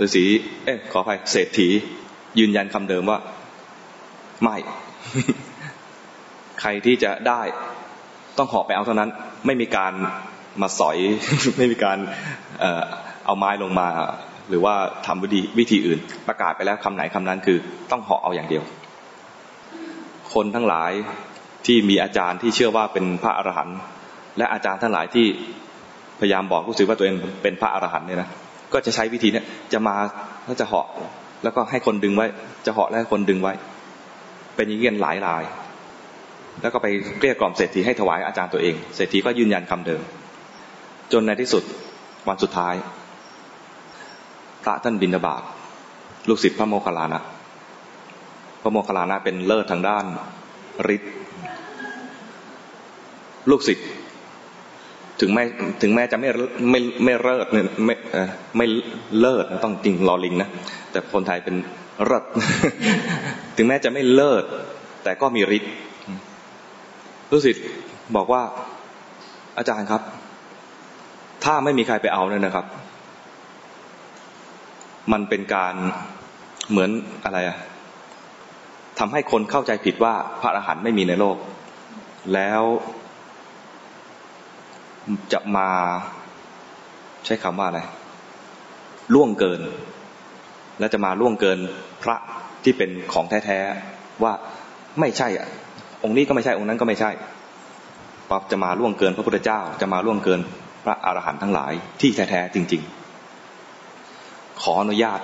[0.00, 0.24] ฤาษี
[0.64, 1.68] เอ๊ะขออภัยเศรษฐี
[2.38, 3.18] ยืนยันคำเดิมว่า
[4.42, 4.56] ไม่
[6.60, 7.42] ใครที่จะได้
[8.38, 9.10] ต้องหอบไปเอาเท่านั้น
[9.46, 9.92] ไม่มีการ
[10.62, 10.96] มาสอย
[11.56, 11.98] ไม่มีการ
[13.26, 13.88] เอาไม้ลงมา
[14.48, 14.74] หรือว่า
[15.06, 17.58] ทำวิธีวิธีอื่น ประกาศไปแล้วคำไหนคำนั้นคือ
[17.90, 18.62] ต้องเหาะเอาอย่างเดียว
[20.34, 20.90] คนทั้งหลาย
[21.66, 23.78] ที่มีอาจารย์ที่เชื่อว่าเป็นพระอรหันต์
[24.38, 25.26] และอาจารย์ทั้งหลายที่
[26.20, 28.28] พยายามบอกผู้สื่อว่าตัวเองเป็นพระอรหันต์เนี่ยนะ
[28.72, 29.96] ก็จะใช้วิธีเนี้ยจะมา
[30.44, 30.86] แล้วจะเหาะ
[31.42, 32.26] แล้วก็ให้คนดึงไว้
[32.66, 33.52] จะเหาะแล้วให้คนดึงไว้
[34.56, 35.42] เป็นอย่างนี้กันหลายราย
[36.62, 36.86] แล้วก็ไป
[37.18, 40.02] เกลี้ยกล่อมเศรษฐีให้ถวายอาจารย์ตัวเอง เศรษฐีก็ยืนยันคำเดิม
[41.12, 41.62] จนในที่สุด
[42.28, 42.74] วันสุดท้าย
[44.62, 45.42] พระท่านบินาบาต
[46.28, 47.20] ลูกศิษย์พระโมคคัลลานะ
[48.62, 50.04] พระโมคคัลลานะเป็นเลิศทางด้าน
[50.94, 51.12] ฤทธิ์
[53.50, 53.88] ลูกศิษย์
[55.20, 55.42] ถึงแม้
[55.82, 56.28] ถึงแม้จะไม่
[56.70, 57.94] ไม่ไม่เลิศเนี่ยไม่
[58.56, 58.66] ไม่
[59.18, 60.48] เลิศต้องจริงรอลิงนะ
[60.90, 61.56] แต่คนไทยเป็น
[62.04, 62.24] เลิศ
[63.56, 64.44] ถึงแม้จะไม่เลิศ
[65.04, 65.72] แต่ก็มีฤทธิ์
[67.30, 67.64] ลูกศิษย์
[68.16, 68.42] บอกว่า
[69.58, 70.02] อาจารย์ครับ
[71.46, 72.66] ถ้าไม่มีใครไปเอาเนี่ยนะครับ
[75.12, 75.74] มันเป็นการ
[76.70, 76.90] เหมือน
[77.24, 77.58] อะไรอะ
[78.98, 81.36] ทำให้คนเข้าใจผิดว่าพระอรหันต์ไม่มีในโลก
[82.34, 82.62] แล้ว
[85.32, 85.68] จะมา
[87.24, 87.80] ใช้คำว่าอะไร
[89.14, 89.60] ล่วงเกิน
[90.78, 91.58] และจะมาล่วงเกิน
[92.02, 92.16] พระ
[92.64, 94.32] ที่เป็นของแท้ๆว่า
[95.00, 95.48] ไม่ใช่อะ
[96.04, 97.10] องค์นี้ก็ไม่ใช่องค์นั้นก็ไม่ใช่
[98.30, 100.40] ปั๊บจะมาล่วงเกินพระพุทธเจ้า จะมาล่วงเกิน
[100.88, 102.82] ระอรหันต์ทั้งหลายที่แท้ๆจริง
[103.76, 105.20] ๆ ขออนุญาต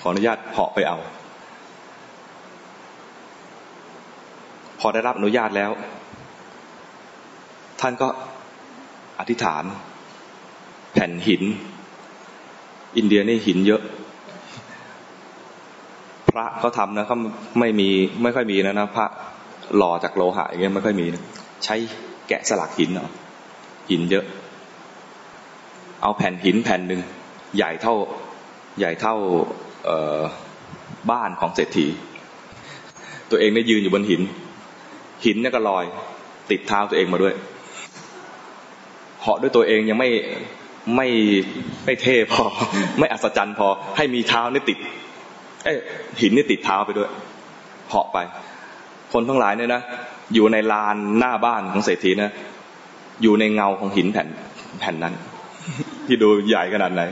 [0.00, 0.98] ขออนุญาตเหาะไปเอา
[4.80, 5.70] พอได้รับอนุญาตแล้ว
[7.80, 8.08] ท่านก็
[9.18, 9.64] อธิษฐาน
[10.92, 11.42] แผ่นหิน
[12.96, 13.82] อินเดียนี่หินเยอะ
[16.30, 17.18] พระเขาทำนะเขา
[17.60, 17.88] ไม่มี
[18.22, 19.06] ไม่ค่อยมีนะนะพระ
[19.76, 21.22] หล่อจากโลหะอย่างเงี้ยไม่ค่อยมีนะ
[21.64, 21.76] ใช้
[22.28, 23.10] แกะสลักหินเนาะ
[23.90, 24.24] หินเยอะ
[26.02, 27.00] เอาแผ่นหินแผ่นหนึ่ง
[27.56, 27.94] ใหญ่เท่า
[28.78, 29.16] ใหญ่เท่า
[31.10, 31.86] บ้านของเศรษฐี
[33.30, 34.22] ตัวเองได้ยืนอยู่บนหิน
[35.24, 35.84] หินนี่ก็ลอย
[36.50, 37.34] ติดเท้าตัวเองมาด้วย
[39.20, 40.10] เหาะด้วยตัวเองยังไม่
[40.96, 41.08] ไม่
[41.84, 42.44] ไม่เท่พอ
[42.98, 44.78] ไม่อัศจรรย์พอ ให้มีเท้านี่ติด
[45.64, 45.72] เอ้
[46.20, 47.10] หินนี่ติดเท้าไปด้วย
[47.88, 48.18] เหาะไป
[49.12, 49.82] คนทั้งหลายเนี่ยนะ
[50.34, 52.32] อยู่ในลานหน้าบ้านของเศรษฐีนะ
[53.22, 54.28] อยู่ในเงาของหินแผ่น
[54.80, 55.14] แผ่นนั้น
[56.06, 57.02] ที่ดูใหญ่ขนาดไหน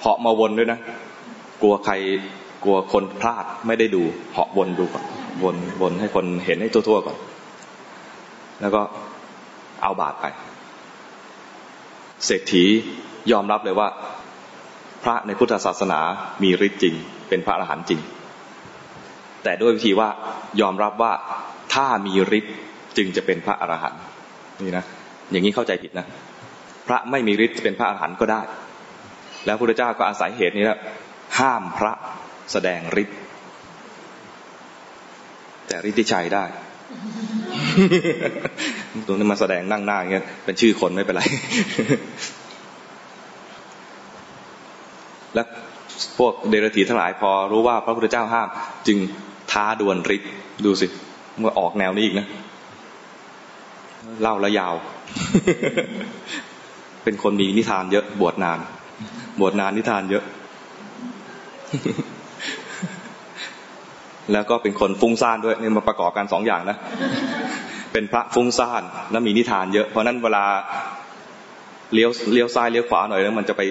[0.00, 0.78] เหาะมาวนด้วยนะ
[1.62, 1.94] กลัวใคร
[2.64, 4.02] กลัวคนพลาดไม่ได้ดู
[4.32, 5.04] เหาะวนดูก่อน
[5.42, 7.16] วนวนให้คนเห็นให้ทั่วๆก่อน
[8.60, 8.82] แล้วก็
[9.82, 10.26] เอาบาตรไป
[12.24, 12.64] เศรษฐี
[13.32, 13.88] ยอมรับเลยว่า
[15.02, 16.00] พระในพุทธศาสนา
[16.42, 16.94] มีฤทธิ์จริง
[17.28, 18.00] เป็นพระอรหันต์จริง
[19.44, 20.08] แต่ด้วยวิธีว่า
[20.60, 21.12] ยอมรับว่า
[21.74, 22.56] ถ้ามีฤทธิ์
[22.96, 24.00] จึงจะเป็นพระอรหันต์
[24.62, 24.84] นี่นะ
[25.30, 26.06] อย่างนี้เข้าใจผิดนะ
[26.86, 28.40] พระไม่มีฤทธิ์เป็นพระอรหันต์ก็ได้
[29.46, 30.78] แล้วพระพุทธเจ้าก็อาศัยเหตุนี้แล้ว
[31.38, 31.92] ห้ามพระ
[32.52, 33.18] แสดงฤทธิ์
[35.66, 36.44] แต่ฤทธิชัยได้
[39.06, 41.22] ตรงนี้มาแสดงนั่งหน้าอย่างเงี้ยเป็นชื่อคนไม่เป็นไร
[45.34, 45.42] และ
[46.18, 48.48] พวกเดรัจฉีทั้งหลายพอรู้ว่าพระพุทธเจ้าห้าม
[48.86, 48.98] จึง
[49.52, 50.30] ท้าดวลฤทธิ์
[50.64, 50.86] ดูสิ
[51.44, 52.26] ว่าออกแนวนี้อีกนะ
[54.22, 54.74] เล่าแล้วยาว
[57.04, 58.58] เป็นคนมีนิทานเยอะ บวชนาน
[59.40, 60.24] บวชนานนิทานเยอะ
[64.32, 66.76] แล้วก็เป็นคนฟุ้งซ่านด้วยนี่มาประกอบกันสองอย่างนะ
[67.92, 70.44] เป็นพระฟุ้งซ่านแล้วมีนิทานเยอะ เพราะนั้นเวลา
[71.94, 73.62] เลี้ยวเลี้ยวซ้ายเลี้ยวขวาหน่อยแล้วมันจะไป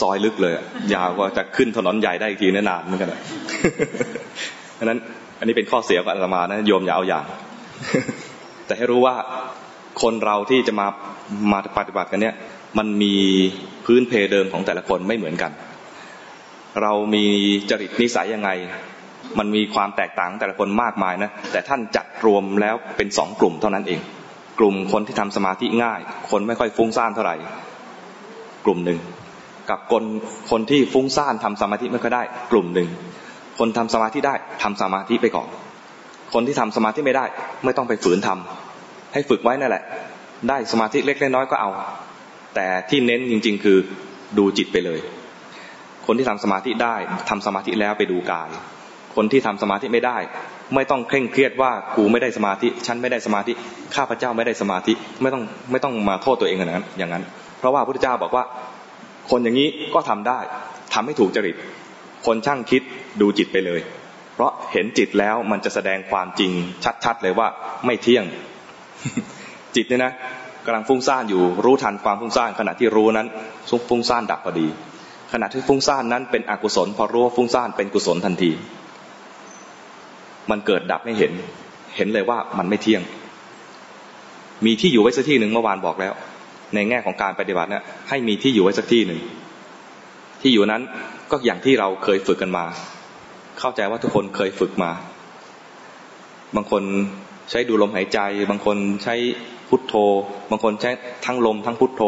[0.00, 0.52] ซอยลึกเลย
[0.94, 3.12] ยาวกว่าจะขึ้นถนนใหญ่ได้อีกทีนานเหมือนกัน
[4.74, 4.98] เพราะนั้น
[5.38, 7.24] อันนี้เป็นข้อเสียของอาตมานะโยมอย่าเอาอย่าง
[8.66, 9.14] แต่ให้รู้ว่า
[10.02, 10.86] คนเราที่จะมา
[11.52, 12.34] มาปฏิบัติกันเนี่ย
[12.78, 13.14] มันมี
[13.86, 15.52] พื้นเพเดิมของแต่ละคนไม่เหมือนกัน
[16.82, 17.24] เรามี
[17.70, 18.50] จริตนิสัยยังไง
[19.38, 24.00] มันมีความแตกต่างแต่ละคนมากมายนะ แต่ท่านจัดรวมแล้วเป็นสองกลุ่มเท่านั้นเอง
[24.58, 27.36] กลุ่มคนที่ทำสมาธิง่าย คนไม่ค่อยฟุ้งซ่านเท่าไหร่
[28.64, 28.98] กลุ่มหนึ่ง
[29.70, 30.04] กับคน
[30.50, 32.88] คนที่ฟุ้งซ่านทำสมาธิไม่ค่อยได้ กลุ่มหนึ่ง
[33.58, 35.48] คนทำสมาธิได้ทำสมาธิไปก่อน
[36.34, 37.24] คนที่ทำสมาธิไม่ได้
[37.64, 38.63] ไม่ต้องไปฝืนทำ
[39.14, 39.84] ให้ฝึกไว้นั่นแหละ
[40.48, 41.70] ได้สมาธิเล็กน้อยก็เอา
[42.54, 43.78] แต่ที่เน้นจริง ๆ คือ
[44.38, 45.00] ดูจิตไปเลย
[46.06, 46.96] คนที่ทำสมาธิได้
[47.28, 48.48] ทำสมาธิแล้วไปดูกาย
[49.16, 50.18] คนที่ทำสมาธิไม่ได้
[50.74, 53.52] ไม่ต้องเคร่งเครียดว่ากูไม่ได้สมาธิฉันไม่ได้สมาธิ
[53.94, 57.24] ข้าพเจ้าไม่ได้สมาธิไม่ต้องไม่ต้องมาโทษตัวเองอย่างนั้นอย่างนั้น
[57.58, 58.44] เพราะว่าพระพุทธเจ้าบอกว่า
[59.30, 60.38] คนอย่างนี้ก็ทำได้
[60.94, 61.56] ทำให้ถูกจริต
[62.26, 62.82] คนช่างคิด
[63.20, 63.80] ดูจิตไปเลย
[64.34, 66.52] เพราะเห็นจิตแล้วมันจะแสดงความจริง
[67.04, 67.48] ชัดๆเลยว่า
[67.86, 68.24] ไม่เที่ยง
[69.76, 70.12] จิตเนี่ยนะ
[70.66, 73.26] กำลังฟุ้งซ่านอยู่รู้ทันความฟุ้งซ่านขณะที่รู้นั้น
[73.88, 74.68] ฟุ้งซ่านดับพอดี
[75.32, 78.50] ขณะที่ฟุ้งซ่านนั้นเป็นอกุศล พอรู้ว่าฟุ้งซ่านเป็นกุศลทันที
[80.50, 81.32] มันเกิดดับไม่เห็น
[81.96, 83.02] เห็นเลยว่ามันไม่เที่ยง
[84.66, 86.12] มีที่อยู่ไว้สักที่หนึ่งเมื่อวานบอกแล้ว
[86.74, 89.20] ในแง่ของการปฏิบัติเนี่ยให้มีที่อยู่ไว้สักที่หนึ่ง
[90.42, 90.82] ที่อยู่นั้น
[91.30, 92.64] ก็อย่างที่เราเคยฝึกกันมา
[93.58, 94.90] เข้าใจว่าทุกคนเคยฝึกมา
[96.56, 96.82] บางคน
[97.50, 98.18] ใช้ดูลมหายใจ
[98.50, 99.14] บางคนใช้
[99.68, 99.94] พุทโธ
[100.50, 100.90] บางคนใช้
[101.26, 102.02] ทั้งลมทั้งพุทโธ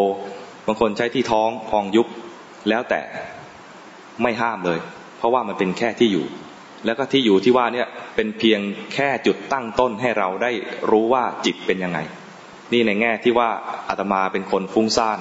[0.66, 2.06] บางคนใช้ที่ท้องพองยุบ
[2.68, 3.00] แล้วแต่
[4.22, 4.78] ไม่ห้ามเลย
[5.18, 6.26] เพราะว่ามันเป็นแค่ที่อยู่
[6.84, 8.60] แล้วก็ที่อยู่ที่ว่าเนี่ยเป็นเพียง
[8.94, 10.50] แค่จุดตั้งต้นให้เราได้
[10.90, 11.98] รู้ว่าจิตเป็นยังไง
[12.72, 13.48] นี่ในแง่ที่ว่า
[13.88, 15.18] อาตมาเป็นคนฟุ้งซ่าน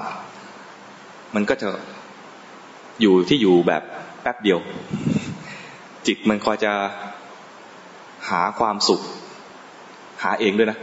[1.36, 1.70] มันก็จะ
[3.02, 3.84] อยู่ที่อยู่แบบ
[4.22, 4.60] แป๊บเดียว
[6.08, 6.74] จิตมันคอยจะ
[8.30, 10.78] หาความสุขาเองด้วยนะ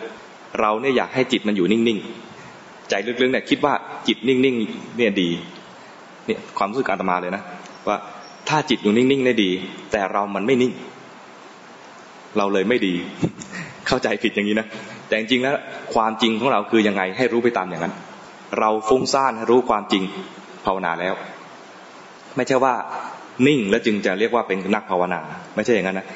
[0.61, 3.75] เราเนี่ยอยากให้จิตมันอยู่นิ่งๆ ใจลึกๆเนี่ยคิดว่า
[4.09, 5.29] จิตนิ่งๆเนี่ยดี
[6.27, 7.43] เนี่ยความรู้สึกอาตมาเลยนะ
[7.89, 7.97] ว่า
[8.49, 9.51] ถ้าจิตอยู่นิ่งๆได้ดี
[9.93, 10.73] แต่เรามันไม่นิ่ง
[12.39, 12.95] เราเลยไม่ดี
[13.87, 14.67] เข้าใจผิดอย่างนี้นะ
[15.09, 15.55] แต่จริงๆแล้ว
[15.95, 17.95] ความจริงของเราคือยังไงให้รู้ไปตามอย่างนั้น
[18.59, 20.03] เราฟุ้งซ่านให้รู้ความจริง
[20.67, 21.15] ภาวนาแล้ว
[22.37, 22.75] ไม่ใช่ว่า
[23.47, 25.21] นิ่งแล้วจึงจะเรียกว่าเป็นนักภาวนา
[25.55, 26.07] ไม่ใช่อย่างนั้นนะ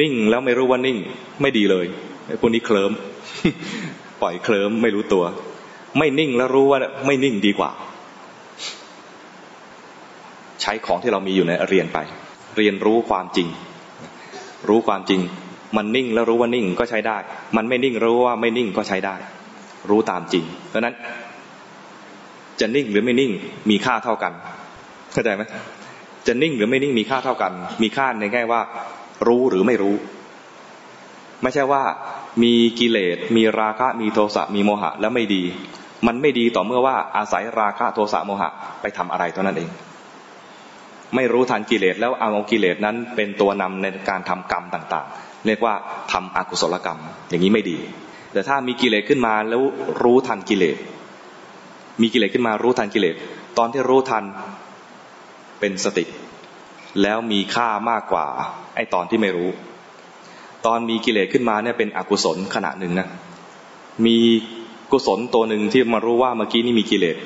[0.00, 0.98] นิ่งแล้วไม่รู้ว่านิ่ง
[1.42, 1.86] ไม่ดีเลย
[2.40, 2.92] พวกนี้เคลิ้ม
[4.22, 5.24] ปล่อยเคลิ้มไม่รู้ตัว
[5.98, 7.70] ไม่นิ่งแล้วรู้ว่าไม่นิ่งดีกว่า
[10.60, 11.98] ใช้ของที่เรามีอยู่ในเรียนไป
[12.56, 13.48] เรียนรู้ความจริง
[14.68, 15.20] รู้ความจริง
[15.76, 17.16] มันนิ่งแล้วรู้ว่านิ่งก็ใช้ได้
[17.56, 19.14] มันไม่นิ่งรู้ว่าไม่นิ่งก็ใช้ได้
[19.90, 20.94] รู้ตามจริงเพราะนั้น
[22.60, 23.32] จะนิ่งหรือไม่นิ่ง
[23.70, 24.32] มีค่าเท่ากัน
[25.12, 25.42] เข้าใจไหม
[26.26, 28.60] จะนิ่งหรือไม่นิ่งมีค่าเท่ากัน มีค่าในแง่ว่า
[29.28, 29.94] รู้หรือไม่รู้
[31.42, 31.82] ไม่ใช่ว่า
[32.42, 35.42] มีกิเลสมีราคะมีโทสะมีโมหะแล้วไม่ดี
[36.06, 38.50] มันไม่ดีต่อเมื่อว่าอาศัยราคะโทสะโมหะ
[38.80, 39.70] ไปทำอะไรเท่านั้นเอง
[41.14, 45.74] ไม่รู้ทันกิเลสแล้วเอากิเลสนั้นเป็นตัวนำในการทำกรรมต่างๆ เรียกว่า
[46.12, 47.78] ทำอกุศลกรรม อย่างนี้ไม่ดี
[48.32, 49.62] แต่ถ้ามีกิเลสขึ้นมาแล้ว
[50.02, 50.76] รู้ทันกิเลส
[52.02, 53.16] มีกิเลสขึ้นมารู้ทันกิเลส
[53.58, 54.24] ตอนที่รู้ทัน
[55.60, 56.04] เป็นสติ
[57.02, 58.26] แล้วมีค่ามากกว่า
[58.74, 59.50] ไอ้ตอนที่ไม่รู้
[60.66, 63.08] ตอนมีกิเลสขึ้นมาเนี่ยเป็นอกุศลขณะหนึ่งนะ
[64.06, 64.16] มี
[64.92, 67.16] กุศลตัวหนึ่งที่มารู้ว่าเมื่อกี้นี่มีกิเลส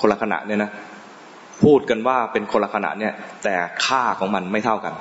[0.00, 0.70] คนละขณะเนี่ยนะ
[1.62, 3.12] พูดกันว่าเป็นคนละขณะเนี่ย
[3.44, 4.94] แต่ค่าของมันไม่เท่ากัน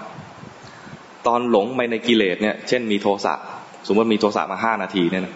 [1.28, 3.34] ตอนหลงไปในกิเลสเนี่ย เช่นมีโทสะ
[3.88, 5.34] สมมติมีโทสะมาห้านาทีเนี่ยนะ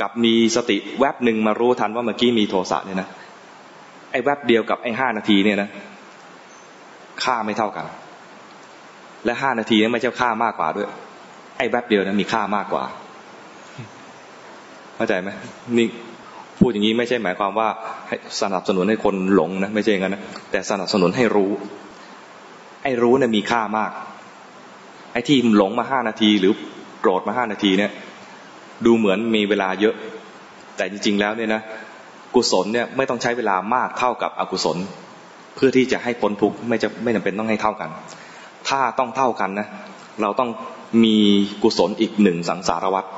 [0.00, 3.08] กับมีสติแวบหนึ่งมารู้ทันว่าเมื่อกี้มีโทสะเนี่ยนะ
[4.10, 5.68] ไอ้แวบเดียวกับไอ้ห้านาทีเนี่ยนะ
[7.24, 7.86] ค่าไม่เท่ากัน
[9.26, 10.88] และห้านาทีนี่ไม่ใช่ค่ามากกว่าด้วย
[11.58, 12.84] ไอ้แวบเดียวนะมีค่ามากกว่า
[14.96, 15.28] เข้าใจไหม
[15.78, 15.86] นี่
[16.60, 17.68] พูดอย่างนี้ไม่ใช่หมายความว่า
[18.40, 21.50] สนับสนุนให้คนหลงนะไม่ใช่อย่างนั้นนะแต่สนับสนุนให้รู้
[22.82, 23.90] ไอ้รู้เนี่ยมีค่ามาก
[25.12, 26.52] ไอ้ที่หลงมาห้านาที หรือ
[27.00, 27.90] โกรธมาห้านาทีเนี่ย
[28.86, 29.94] ดูเหมือนมีเวลาเยอะ
[30.76, 31.62] แต่จริง ๆ แล้วเนี่ยนะ
[32.34, 34.76] กุศลเนี่ยไม่ต้องใช้เวลามากเท่ากับอกุศล
[35.54, 37.90] เพื่อที่จะให้พ้นทุกข์ไม่จะไม่จำเป็นต้องให้เท่ากัน
[38.68, 39.66] ถ้าต้องเท่ากันนะ
[40.22, 40.50] เราต้อง
[41.04, 41.16] มี
[41.62, 43.08] กุศลอีกหนึ่งสังสารวัตร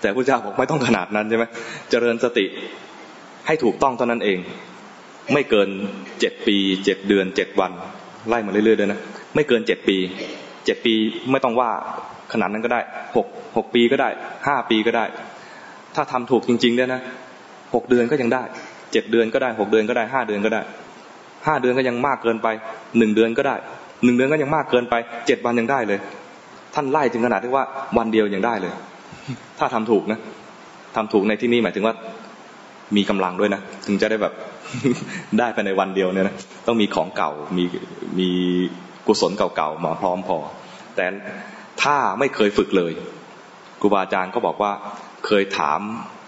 [0.00, 1.44] แต่พระเจ้าบอกไม่ต้องขนาดนั้นใช่ไหม
[1.90, 2.46] เจริญสติ
[3.46, 4.38] ให้ถูกต้องเท่านั้นเอง
[5.32, 5.68] ไม่เกิน
[6.20, 7.72] เจ็ดปีเจ็ดเดือนเจ็ดวัน
[8.28, 9.00] ไล่มาเรื่อยๆเลยนะ
[9.34, 9.96] ไม่เกินเจ็ดปี
[10.66, 10.94] เจ็ดปี
[11.30, 11.70] ไม่ต้องว่า
[12.32, 12.80] ขนาดนั้นก็ได้
[13.16, 14.08] หกหกปีก็ได้
[14.46, 15.04] ห้าปีก็ได้
[15.94, 17.02] ถ้าทำถูกจริงๆเนี่ยนะ
[17.74, 18.42] หกเดือนก็ยังได้
[18.92, 20.60] เจ็ดเดือนก็ได้หกเดือนก็ได้ห้าเดือนก็ได้
[21.46, 22.48] ห้าเดือนก็ยังมากเกินไป
[22.98, 23.56] หนึ่งเดือนก็ได้
[24.04, 24.94] หนึ่งเดือนก็ยังมากเกินไป
[25.26, 25.98] เจ็ดวันยังได้เลย
[26.74, 27.64] ท่านไล่ถึงขนาดที่ว่า
[27.98, 28.72] วันเดียวยังได้เลย
[29.58, 30.18] ถ้าทำถูกนะ
[30.96, 31.94] ทำถูกในที่นี้หมายถึงว่า
[32.96, 34.32] มีกำลังด้วยนะ ถึงจะได้แบบ
[35.38, 36.34] ได้ภายในวันเดียวเนี่ยนะ
[36.66, 37.64] ต้องมีของเก่ามี
[38.18, 38.30] มี
[39.06, 40.36] กุศลเก่าๆมาพร้อมพอ
[40.96, 41.06] แต่
[41.82, 42.92] ถ้าไม่เคยฝึกเลย
[43.80, 44.72] ครูบาอาจารย์ก็บอกว่า
[45.26, 45.80] เคยถาม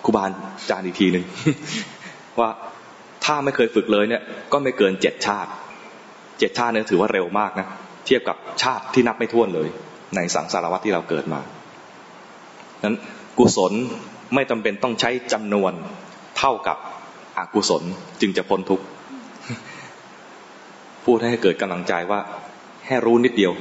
[0.04, 1.24] ครูบาอาจารย์อีกทีหนึ่ง
[2.40, 2.50] ว่า
[3.24, 5.50] ถ้าไม่เคยฝึกเลยเนี่ย ก็ไม่เกินเจ็ดชาติ
[6.38, 7.66] เจ็ดชาติเนี่ยถือว่าเร็วมากนะ
[8.06, 9.68] เทียบกับชาติที่นับไม่ถ้วนเลย
[10.16, 11.40] ในสังสารวัตที่เราเกิดมา
[12.84, 12.96] นั้น
[13.38, 13.72] กุศล
[14.34, 15.72] ไม่จาเป็นต้องใช้จำนวน
[16.38, 16.78] เท่ากับ
[17.38, 17.82] อกุศล
[18.20, 18.84] จึงจะพ้นทุกข์
[21.04, 22.20] พูดให้เกิดกำลังใจว่า
[22.84, 23.52] แค่รู้นิดเดียว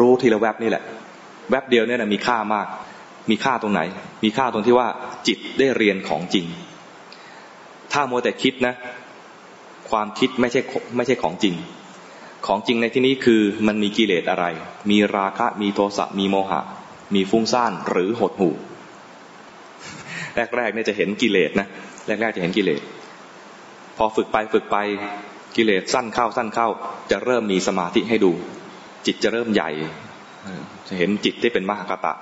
[0.00, 0.82] รู้ทีละแวบนี่แหละ
[1.50, 2.66] แวบเดียวเนี่ยนะมีค่ามาก
[3.30, 3.80] มีค่าตรงไหน
[4.24, 4.88] มีค่าตรงที่ว่า
[5.26, 6.46] จิตได้เรียนของจริง
[7.92, 8.74] ถ้าโมแต่คิดนะ
[9.90, 10.60] ความคิดไม่ใช่
[10.96, 11.54] ไม่ใช่ของจริง
[12.46, 14.46] ของจริงในที่นี้คือมันมีกิเลสอะไร
[14.90, 16.60] มีราคะ มีโทสะ มีโมหะ
[17.14, 18.54] มีฟุ้งซ่านหรือหดหู่
[20.56, 21.66] แรกๆเนี่ยจะเห็นกิเลสนะ
[22.06, 22.80] แรกๆจะเห็นกิเลส
[23.96, 24.76] พอฝึกไปฝึกไป
[25.56, 26.68] กิเลสสั้นเข้าสั้นเข้า
[27.10, 28.32] จะเริ่มมีสมาธิให้ดู
[29.06, 29.70] จิตจะเริ่มใหญ่
[30.88, 32.12] จะเห็นจิตที่เป็นมหากตะ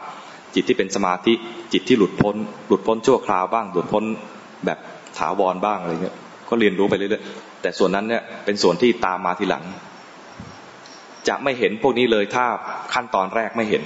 [0.54, 1.34] จิตที่เป็นสมาธิ
[1.72, 2.36] จิตที่หลุดพ้น
[2.68, 4.04] หลุดพ้นชั่วคราวบ้าง หลุดพ้น
[4.64, 4.78] แบบ
[5.18, 6.16] ถาวรบ้างอะไรเงี้ย
[6.48, 9.64] ก็เรียนรู้ไปเรื่อยๆแต่ส่วนนั้นเนี่ยเป็นส่วนที่ตามมาทีหลัง
[11.28, 12.44] จะไม่เห็นพวกนี้เลยถ้า
[12.94, 13.82] ขั้นตอนแรกไม่เห็น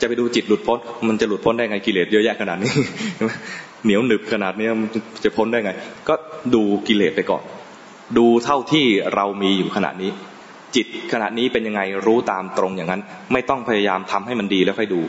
[0.00, 2.72] จะไปดูจิตหลุดพ้น มันจะหลุดพ้นได้ไงกิเลสเยอะแยะขนาดนี้
[3.84, 4.88] เหนียวหนึบขนาดนี้มัน
[5.24, 5.72] จะพ้นได้ไง
[6.08, 6.14] ก็
[6.54, 7.42] ดูกิเลสไปก่อน
[8.18, 10.10] ดูเท่าที่เรามีอยู่ขณะนี้
[10.76, 15.00] จิตขณะนี้เป็นยังไงรู้ตามตรงอย่างนั้น ไม่ต้องพยายามทำให้มันดีแล้วค่อยดู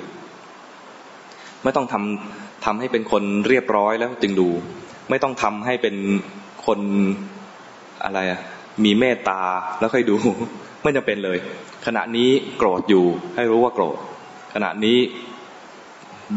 [1.64, 4.50] ไม่ต้องทำทำให้เป็นคนเรียบร้อยแล้วจึงดู
[5.10, 5.96] ไม่ต้องทำให้เป็น
[6.66, 6.80] คน
[8.04, 8.42] อะไรอะ
[8.84, 9.42] มีเมตตา
[9.80, 10.16] แล้วค่อยดู
[10.84, 11.38] ไม่จำเป็นเลย
[11.86, 13.98] ขขณะนี้โกรธอยู่ ให้รู้ว่าโกรธ
[14.54, 14.98] ขณะนี้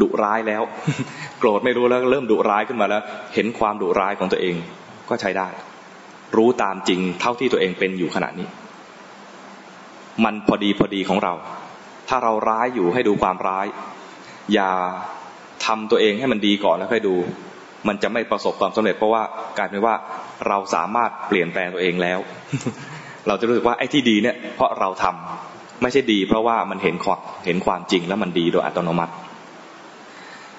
[0.01, 0.63] ดุร้ายแล้ว
[1.39, 3.01] โกรธไม่รู้แล้วเริ่มดุร้ายขึ้นมาแล้ว
[3.33, 4.55] เห็นความดุร้ายของตัวเอง
[5.09, 5.47] ก็ใช้ได้
[6.37, 8.47] รู้ตามจริงเท่าที่ตัวเองเป็นอยู่ขณะนี้
[10.23, 11.33] มันพอดีพอดีของเรา
[12.09, 13.65] ถ้าเราร้ายอยู่ให้ดูความร้าย
[14.53, 14.71] อย่า
[15.65, 17.15] ทำตัวเองให้มันดีก่อนแล้วค่อยดู
[17.87, 19.23] มันจะไม่ประสบความสำเร็จเพราะว่า
[19.57, 19.95] กลายเป็นว่า
[20.47, 22.19] เราสามารถเปลี่ยนแปลงตัวเองแล้ว
[23.27, 29.13] เราจะรู้สึกว่าไอ้ที่ดีเนี่ยเพราะเราทำไม่ใช่ดี เพราะว่ามันเห็นความเห็นความจริงแล้วมันดีโดยอัตโนมัติ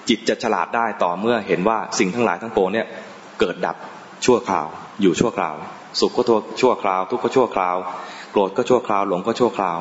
[0.09, 2.87] จิตจะฉลาดได้ต่อเมื่อเห็นว่าสิ่งทั้งหลายทั้งปวงเนี่ย
[3.39, 3.75] เกิดดับ
[4.25, 4.67] ชั่วคราว
[5.01, 5.55] อยู่ชั่วคราว
[5.99, 6.23] สุขก็
[6.61, 7.75] ชั่วคราว ทุกข์ก็ชั่วคราว
[8.31, 9.77] โกรธก็ชั่วคราว หลงก็ชั่วคราว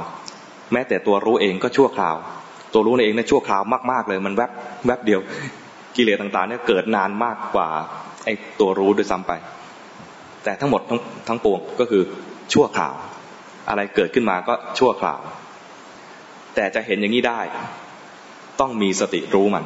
[0.73, 2.17] แม้แต่ตัวรู้เองก็ชั่วคราว
[2.73, 4.51] ตัวรู้เองเนี่ยชั่วคราวมากๆเลยมันแวบ
[4.87, 5.21] แวบเดียว
[5.97, 7.69] กิเลสต่างๆเนี่ยเกิดนานมากกว่า
[8.25, 9.33] ไอ้ตัวรู้ด้วยซ้ำไป
[10.45, 12.03] แต่ทั้งหมดทั้งทั้งปวงก็คือ
[12.53, 12.95] ชั่วคราว
[13.69, 15.21] อะไรเกิดขึ้นมาก็ชั่วคราว
[16.55, 17.41] แต่จะเห็นอย่างนี้ได้
[18.61, 19.65] ต้องมีสติรู้มัน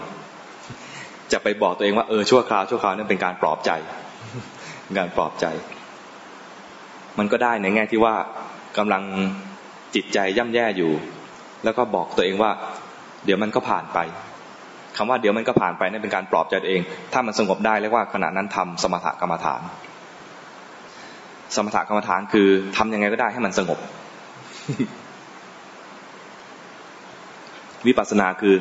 [1.33, 3.71] จะไปบอกตัวเองว่าเออชั่วคราวชั่วคราวนี่เป็นการปลอบใจ
[4.99, 5.47] การปลอบใจ
[7.19, 8.15] มันก็ได้ในแง่ที่ว่า
[8.79, 9.03] กำลัง
[9.95, 10.93] จิตใจย่ำแย่อยู่
[11.65, 12.51] แล้วก็บอกตัวเองว่า
[13.25, 13.99] เดี๋ยวมันก็ผ่านไป
[14.97, 16.83] คำว่าเดี๋ยวมันก็ผ่านไปนี่เป็นการปลอบใจตัวเอง
[17.13, 19.61] ถ้ามันสงบได้เรียกว่าขณะนั้นทำสมถกรรมฐาน
[21.57, 23.79] สมถกรรมฐานคือทำยังไงก็ได้ให้มันสงบ
[27.87, 28.55] วิปัสสนาคือ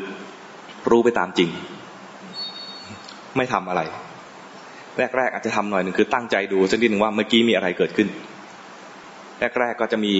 [0.90, 1.50] รู้ไปตามจริง
[3.38, 3.82] ไม่ทำอะไร
[5.18, 8.08] แรกๆอาจจะทำหน่อยหนึ่งคือตั้งใจดูสักนิดหนึ่งว่าเมื่อกี้มีอะไรเกิดขึ้น
[9.60, 10.16] แรกๆก็จะมี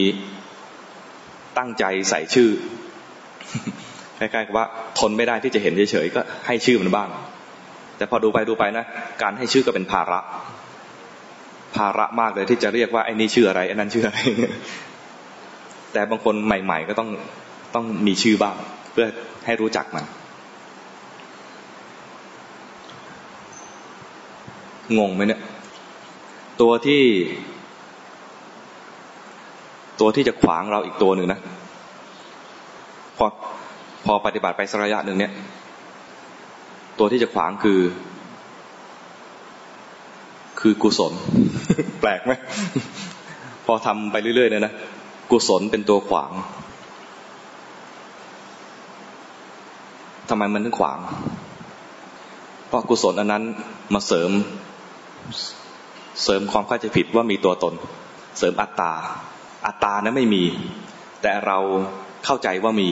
[1.58, 2.50] ตั้งใจใส่ชื่อ
[4.20, 4.66] คล้ายๆกับว่า
[5.00, 7.10] ทนไม่ได้ที่จะเห็นเฉยๆก็ให้ชื่อมันบ้าง
[7.98, 8.86] แต่พอดูไปดูไปนะ
[9.22, 10.20] การให้ชื่อก็เป็นภาระ
[11.76, 14.20] ภาระมากเลยที่จะเรียกว่าไอ้นี่ชื่ออะไรไอ้นั้นชื่ออะไร
[15.94, 17.10] แต่บางคนใหม่ ๆ ก็ต้อง
[17.76, 18.56] ต้องมีชื่อบ้าง
[18.92, 19.08] เพื่อ
[19.46, 20.06] ให้รู้จักมัน
[25.00, 25.42] งงไหมเนี่ย
[26.62, 27.04] ตัวที่
[30.00, 31.40] ตัวที่จะขวางเราอีกตัวหนึ่งนะ
[33.18, 33.26] พอ
[34.06, 35.32] พอปฏิบัติไปสักระยะหนึ่งเนี่ย
[37.00, 37.80] ตัวที่จะขวางคือ
[40.60, 41.14] คือกุศล
[42.02, 42.32] แปลกไหม
[43.66, 44.74] พอทำไปเรื่อยๆเนี่ยนะ
[45.32, 46.32] กุศลเป็นตัวขวาง
[50.30, 51.00] ทำไมมันถึงขวาง
[52.68, 53.44] เพราะกุศลอันนั้น
[53.94, 54.30] มาเสริม
[56.24, 57.74] เสริมความเข้าใจผิดว่ามีตัวตน
[58.38, 58.94] เสริมอัตตา
[59.66, 60.44] อัตตานั้นไม่มี
[61.22, 61.58] แต่เรา
[62.26, 62.90] เข้าใจว่ามี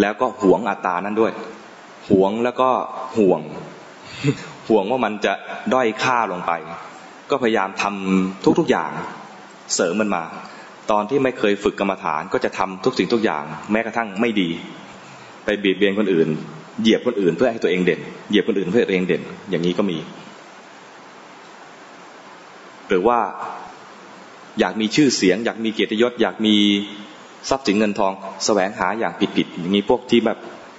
[0.00, 1.32] แล้วก็หวงอัตตานั้นด้วย
[2.10, 2.70] หวงแล้วก็
[3.18, 3.40] ห่วง
[4.68, 5.32] ห่วงว่ามันจะ
[5.74, 6.52] ด้อยค่าลงไป
[7.30, 8.90] ก็พยายามทำทุกๆอย่าง
[9.74, 10.24] เสริมมันมา
[10.90, 14.50] ตอนที่ไม่เคยฝึกกรรมฐานก็จะทำทุกสิ่งทุกอย่าง แม้กระทั่งไม่ดี
[15.44, 16.28] ไปบีบเบียนคนอื่น
[16.80, 19.98] เหยียบคนอื่นเพื่อให้ตัวเองเด่น เหยียบคนอื่นเพื่อตัวเองเด่น อย่างนี้ก็มี
[22.88, 23.18] หรือว่า
[24.60, 26.56] อยากมีชื่อเสียง อยากมีเกียรติยศ อยากมี
[27.48, 28.12] ทรัพย์สินเงินทอง
[28.44, 30.38] แสวงหาอย่างผิดๆอย่างนี้พวกที่แบบ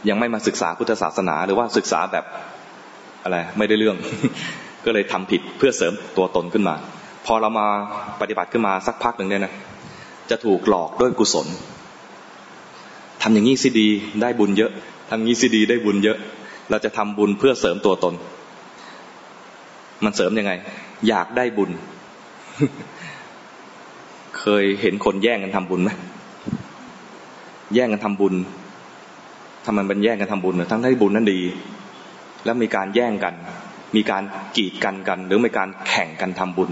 [0.10, 2.26] ยังไม่มาศึกษาพุทธศาสนา หรือว่าศึกษาแบบ
[3.24, 3.98] อะไรไม่ได้เรื่อง
[4.86, 6.76] ก็เลยทำผิดเพื่อเสริมตัวตนขึ้นมา
[7.26, 7.68] พอเรามา
[8.22, 9.54] ปฏิบัติขึ้นมาสักพักหนึ่งเนี่ยนะ
[10.30, 11.48] จะถูกหลอกด้วยกุศล
[13.22, 13.88] ทำอย่างนี้สิดี
[14.22, 14.72] ได้บุญเยอะ
[15.10, 16.18] ทำอย่างนี้สิดีได้บุญเยอะ
[16.70, 18.14] เราจะทำบุญเพื่อเสริมตัวตน
[20.04, 20.52] มันเสริมยังไง
[21.08, 21.72] อยากได้บุญ
[24.40, 25.90] เคยเห็นคนแย่งกันทำบุญไหม
[27.76, 28.34] แย่งกันทำบุญ
[29.66, 31.40] ทำไมมันแย่งกันทำบุญทั้งที่บุญนั้นดี
[32.46, 33.34] แล้วมีการแย่งกัน
[33.96, 34.24] มีการ
[34.58, 36.72] กีดกันกัน หรือมีการแข่งกันทำบุญ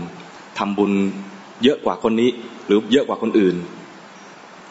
[0.60, 0.92] ทำบุญ
[1.64, 2.30] เยอะกว่าคนนี้
[2.68, 3.56] หรือเยอะกว่าคนอื่น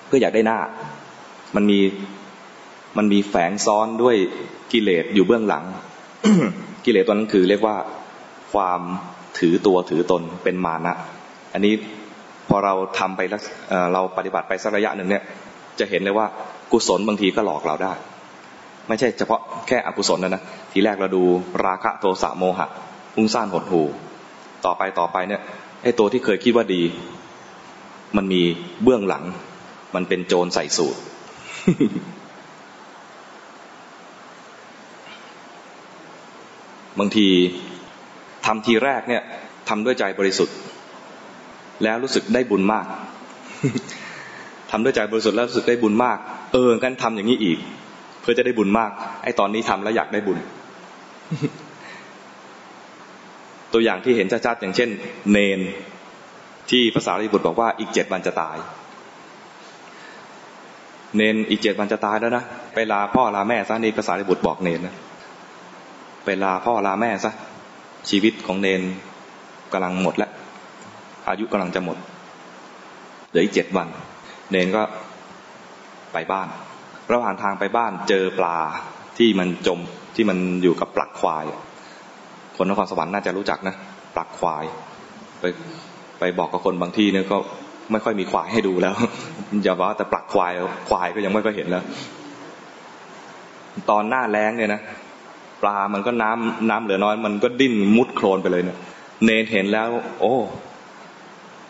[0.06, 0.58] เพื่ออยากได้หน้า
[1.56, 1.78] มันมี
[2.96, 4.16] มันมีแฝงซ้อนด้วย
[4.72, 5.64] กิเลสอยู่เบื้องหลัง
[6.84, 7.76] กิเลสตัวนั้นคือ เรียกว่า
[8.52, 8.80] ความ
[9.38, 10.94] ถือตัวถือตนเป็นมานะ
[11.52, 11.74] อันนี้
[12.48, 13.42] พอเราทำไปแล้ว
[13.92, 15.24] เราปฏิบัติไปสักระยะหนึ่งเนี่ย
[15.80, 16.26] จะเห็นเลยว่า
[16.72, 17.92] กุศลบางทีก็หลอกเราได้
[18.88, 21.22] ไม่ใช่เฉพาะแค่อกุศลนะนะทีแรกเราดู
[21.66, 22.68] ราคะโทสะโมหะ
[23.14, 23.82] พุ่งซ่านหดหู
[24.64, 25.40] ต่อไปต่อไปเนี่ย
[25.82, 26.82] ไอ้ตัวที่เคยคิดว่าดี
[28.16, 28.42] มันมี
[28.82, 29.24] เบื้องหลัง
[29.94, 31.00] มันเป็นโจรใส่สูตร
[36.98, 37.28] บางที
[38.46, 39.22] ทำทีแรกเนี่ย
[39.68, 40.56] ทำด้วยใจบริสุทธิ์
[41.82, 42.86] แล้วรู้สึกได้บุญมาก
[44.70, 46.18] ทำด้วยใจบริสุทธิ์แล้วรู้สึกได้บุญมาก
[46.52, 47.58] เออกันทำอย่างนี้อีก
[48.20, 48.90] เพื่อจะได้บุญมาก
[49.22, 50.38] ไอ้ตอนนี้ทำแล้วอยากได้บุญ
[53.72, 54.90] ตัวอย่างที่เห็นชัดๆอย่างเช่น
[55.32, 55.60] เนน
[56.70, 58.56] ที่ภาษาลิบุตรบอกว่าอีกเจ็ดวันจะตาย
[61.16, 62.44] เนนอีกเจ็ดวันจะตายแล้วนะ
[62.74, 64.94] ไปลาพ่อลาแม่ซะนี่ภาษาลิบุตรบอกเนนนะ
[66.24, 67.32] ไปลาพ่อลาแม่ซะ
[68.10, 68.82] ชีวิตของเนน
[69.72, 70.30] กำลังหมดแล้ว
[71.28, 71.96] อายุกำลังจะหมด
[73.28, 73.88] เหลืออีกเจ็ดวัน
[74.50, 74.82] เนนก็
[76.12, 76.48] ไปบ้าน
[77.12, 78.58] ระหว่างทางไปบ้านเจอปลา
[79.18, 79.78] ที่มันจม
[80.14, 81.44] ที่มันอยู่กับปลักควาย
[82.56, 83.74] คนนครสวรรค์น่าจะรู้จักนะ
[84.14, 84.64] ปลักควาย
[85.40, 85.44] ไป
[86.18, 87.38] ไปบอกกับคนบางที่เนี่ยก็
[87.92, 88.94] ไม่ค่อยมีควายให้ดูแล้ว
[89.62, 90.52] อย่าว่าแต่ปลักควาย
[90.88, 91.84] ควายก็ยังไม่ค่อยเห็นแล้ว
[93.90, 94.80] ตอนหน้าแล้งเนี่ยนะ
[95.62, 98.78] ปลามันก็น้ำน้ำเหลือน้อย มันก็ดิ้นมุดโคลนไปเลยเนี่ย
[99.24, 99.88] เนนเห็นแล้ว
[100.20, 100.34] โอ้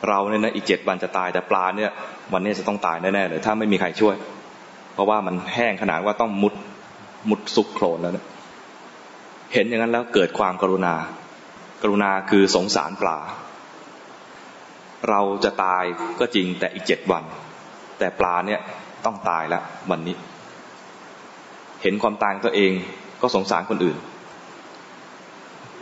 [0.09, 1.91] เราเนี่ยนะอีกเจ็ดวันจะตายแต่ปลาเนี่ย
[2.33, 4.15] วันนี้จะต้องตายแน่ๆเลยถ้าไม่มีใครช่วย
[4.95, 6.55] เพราะว่ามันแห้งขนาดว่าต้องมุด
[7.31, 8.27] มุดซุกโคลนแล้วเนี่ย
[9.55, 10.95] เห็นอย่างนั้นแล้วเกิดความกรุณา
[11.83, 13.19] กรุณาคือสงสารปลา
[15.09, 15.85] เราจะตาย
[16.21, 17.23] ก็จริงแต่อีกเจ็ดวัน
[17.99, 18.61] แต่ปลาเนี่ย
[19.05, 20.17] ต้องตายแล้ววันนี้
[21.83, 22.73] เห็นความตายตัวเอง
[23.23, 23.97] ก็สงสารคนอื่น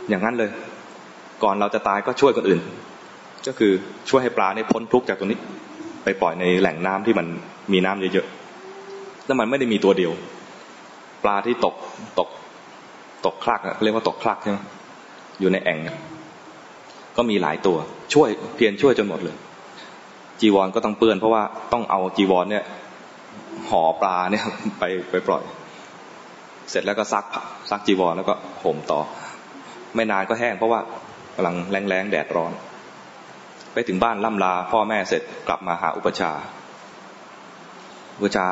[0.09, 0.51] อย่างนั้นเลย
[1.43, 2.61] ก่อนเราจะตายก็ช่วยคนอื่น
[3.47, 3.71] ก็คือ
[4.09, 5.39] ช่วยให้ปลาเนี่ยพ้นทุกข์จากตรงนี้
[6.03, 7.27] ไปปล่อยในแหล่งน้ำที่มัน
[7.73, 10.11] มีน้ำเยอะๆแล้วมันไม่ได้มีตัวเดียว
[11.23, 11.75] ปลาที่ตก
[12.19, 12.29] ตก
[13.25, 14.57] ตกคลักเรียกว่าตกคลักใช่ไหม
[15.39, 15.79] อยู่ในแอ่ง
[17.17, 17.77] ก็มีหลายตัว
[18.13, 19.35] ช่วยเพียรช่วยจนหมดเลย
[20.39, 22.63] จีวรก็ต้องเปื้อน เพราะว่าต้องเอาจีวรเนี่ย
[23.69, 24.45] ห่อปลาเนี่ย
[24.79, 25.43] ไปไปปล่อย
[26.69, 27.25] เสร็จแล้วก็ซัก
[27.69, 28.33] ซักจีวรแล้วก็
[28.63, 28.99] ห่มต่อ
[29.95, 30.79] ไม่นานก็แห้งเพราะว่า
[31.35, 32.51] กำลังแรงแรงแดดร้อน
[33.73, 36.31] ไปถึงบ้านล่ำลา พ่อแม่เสร็จกลับมาหาอุปชา
[38.15, 38.47] อุปชา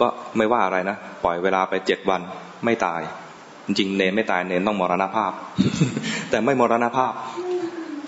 [0.00, 0.06] ก็
[0.36, 2.20] ไม่ว่าอะไรนะ ปล่อยเวลาไปเจ็ดวัน
[2.64, 3.00] ไม่ตาย
[3.66, 5.32] จริงเนนไม่ตายเนนต้องมรณภาพ
[6.30, 7.12] แต่ไม่มรณภาพ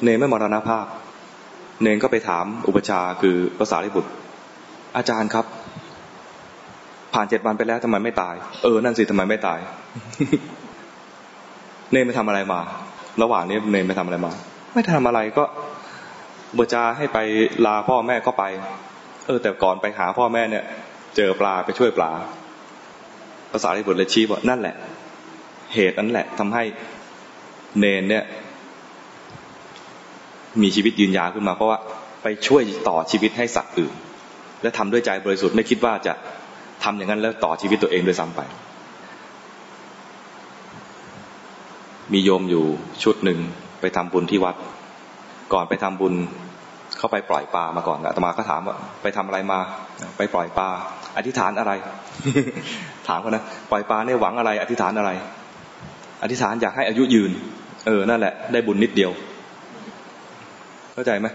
[0.02, 0.84] เนนไม่มรณภาพ
[1.82, 4.10] เนนก็ไปถามอุปชาคือภาษาลิบุตร
[4.96, 5.46] อาจารย์ครับ
[7.14, 9.58] ผ่านเจ็ดวันไปแล้วทำไมไม่ตาย เออ นั่นสิทำไมไม่ตาย
[11.92, 12.60] เนนไปทำอะไรมา
[13.22, 14.32] ระหว่างนี้เนนไปทำอะไรมา
[14.78, 15.44] ไม่ทำอะไรก็
[16.52, 17.18] อุปชาให้ไป
[17.66, 18.44] ลาพ่อแม่ก็ไป
[19.26, 20.64] เออ แต่ก่อนไปหาพ่อแม่เนี่ย
[21.16, 22.10] เจอปลาไปช่วยปลา
[23.52, 24.76] ภาษาลิบุตรเลยชี้ว่านั่นแหละ
[25.74, 26.64] เหตุนั้นแหละทำให้
[27.78, 28.24] เนนเนี่ย
[30.62, 31.78] มีชีวิตยืนยาวขึ้นมาเพราะว่า
[32.22, 33.92] ไปช่วยต่อชีวิตให้สัตว์อื่น
[34.62, 36.12] และทำด้วยใจบริสุทธิ์ไม่คิดว่าจะ
[36.84, 38.40] ทำอย่างนั้นแล้วต่อชีวิตตัวเองโดยซ้ำไป
[42.12, 42.64] มีโยมอยู่
[43.04, 43.40] ชุดหนึ่ง
[43.80, 44.56] ไปทำบุญที่วัด
[45.52, 46.14] ก่อนไปทำบุญ
[46.98, 49.58] เข้าไปปล่อยปลามาก่อนอาตมาก็ถามว่าไปทำอะไรมา
[50.16, 50.68] ไปปล่อยปลา
[51.16, 51.72] อธิษฐานอะไร
[53.08, 55.10] ถามเขานะปล่อยปลาเนี่ยหวังอะไร อธิษฐานอะไร
[56.22, 57.30] อธิษฐานอยากให้อายุยืน
[57.86, 59.10] เออนั่นแหละ ได้บุญนิดเดียว
[60.92, 61.26] เข้าใจไหม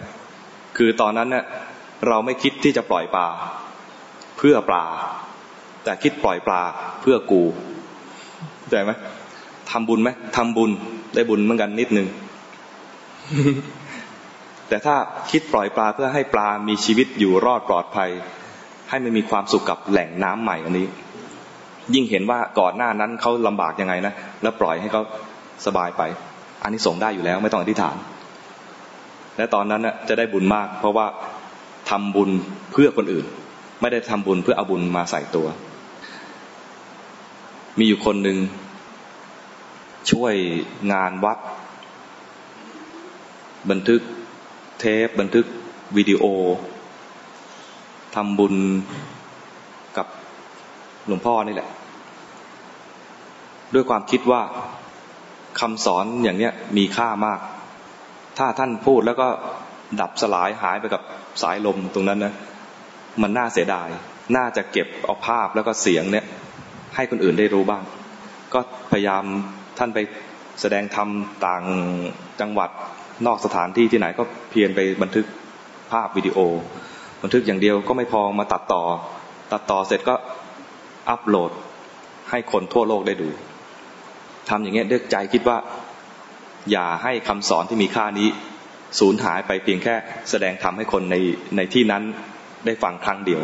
[0.78, 1.46] คือตอนนั้นเนี่ย
[2.08, 3.28] เราไม่คิดที่จะปล่อยปลา
[4.38, 4.86] เพื่อปลา
[5.84, 6.62] แต่คิดปล่อยปลา
[7.02, 7.41] เพื่อกู
[8.58, 8.91] เข้าใจไหม
[9.72, 10.72] ทำบุญไหมทำบุญ
[11.16, 12.08] ได้บุญเหมือนกันนิดนึง
[14.68, 14.96] แต่ถ้า
[15.32, 18.10] คิดปล่อยปลาเพื่อให้ปลามีชีวิตอยู่รอดปลอดภัย
[18.90, 20.88] ให้มันมีความสุขกับแหล่งน้ำใหม่อันนี้
[21.94, 25.02] ยิ่งเห็นว่าก่อนหน้านั้นเขาลำบากยังไงนะแล้วปล่อยให้เขา
[25.66, 26.02] สบายไป
[26.64, 27.96] อันนี้ส่งได้อยู่แล้วไม่ต้องอธิษฐาน
[29.38, 31.08] และตอนนั้นนะจะได้บุญมาก เพราะว่า
[31.90, 32.30] ทำบุญ
[32.72, 33.26] เพื่อคนอื่น
[33.82, 35.48] ไม่ได้ทำบุญเพื่อเอาบุญมาใส่ตัว
[37.80, 38.38] มีอยู่คนหนึ่ง
[40.12, 40.34] ช่วย
[40.94, 41.38] งานวัด
[43.72, 44.01] บันทึก
[44.80, 45.45] เทปบันทึก
[45.97, 46.24] วิดีโอ
[48.16, 48.55] ทำบุญ
[49.97, 50.07] กับ
[51.07, 51.70] หลวงพ่อนี่แหละ
[53.74, 54.41] ด้วยความคิดว่า
[55.59, 57.39] คำสอนอย่างเนี้ยมีค่ามาก
[58.38, 59.28] ถ้าท่านพูดแล้วก็
[60.01, 61.01] ดับสลายหายไปกับ
[61.41, 62.34] สายลมตรงนั้นนะ
[63.22, 63.89] มันน่าเสียดาย
[64.36, 66.26] น่าจะเก็บเอาภาพแล้วก็เสียงเนี่ย
[66.95, 67.84] ให้คนอื่นได้รู้บ้าง
[68.53, 68.59] ก็
[68.91, 69.24] พยายาม
[69.78, 69.99] ท่านไป
[70.61, 71.09] แสดงธรรม
[71.45, 71.64] ต่าง
[72.41, 72.70] จังหวัด
[73.26, 75.26] นอกสถานที่ที่ไหนก็เพียรไปบันทึก
[75.91, 76.38] ภาพวิดีโอ
[77.24, 78.84] บันทึกอย่างเดียวก็ไม่พอมาตัดต่อ
[79.51, 80.16] ตัดต่อเสร็จก็
[81.09, 81.51] อัปโหลด
[82.30, 83.30] ให้คนทั่วโลกได้ดู
[84.49, 85.57] ทำอย่างเงี้ยด้วยใจคิดว่า
[86.72, 88.30] อย่าให้คำสอนที่มีค่านี้
[88.99, 89.95] สูญหายไปเพียงแค่
[90.30, 91.16] แสดงธรรมให้คนใน
[91.57, 92.03] ในที่นั้น
[92.66, 93.41] ได้ฟังครั้งเดียว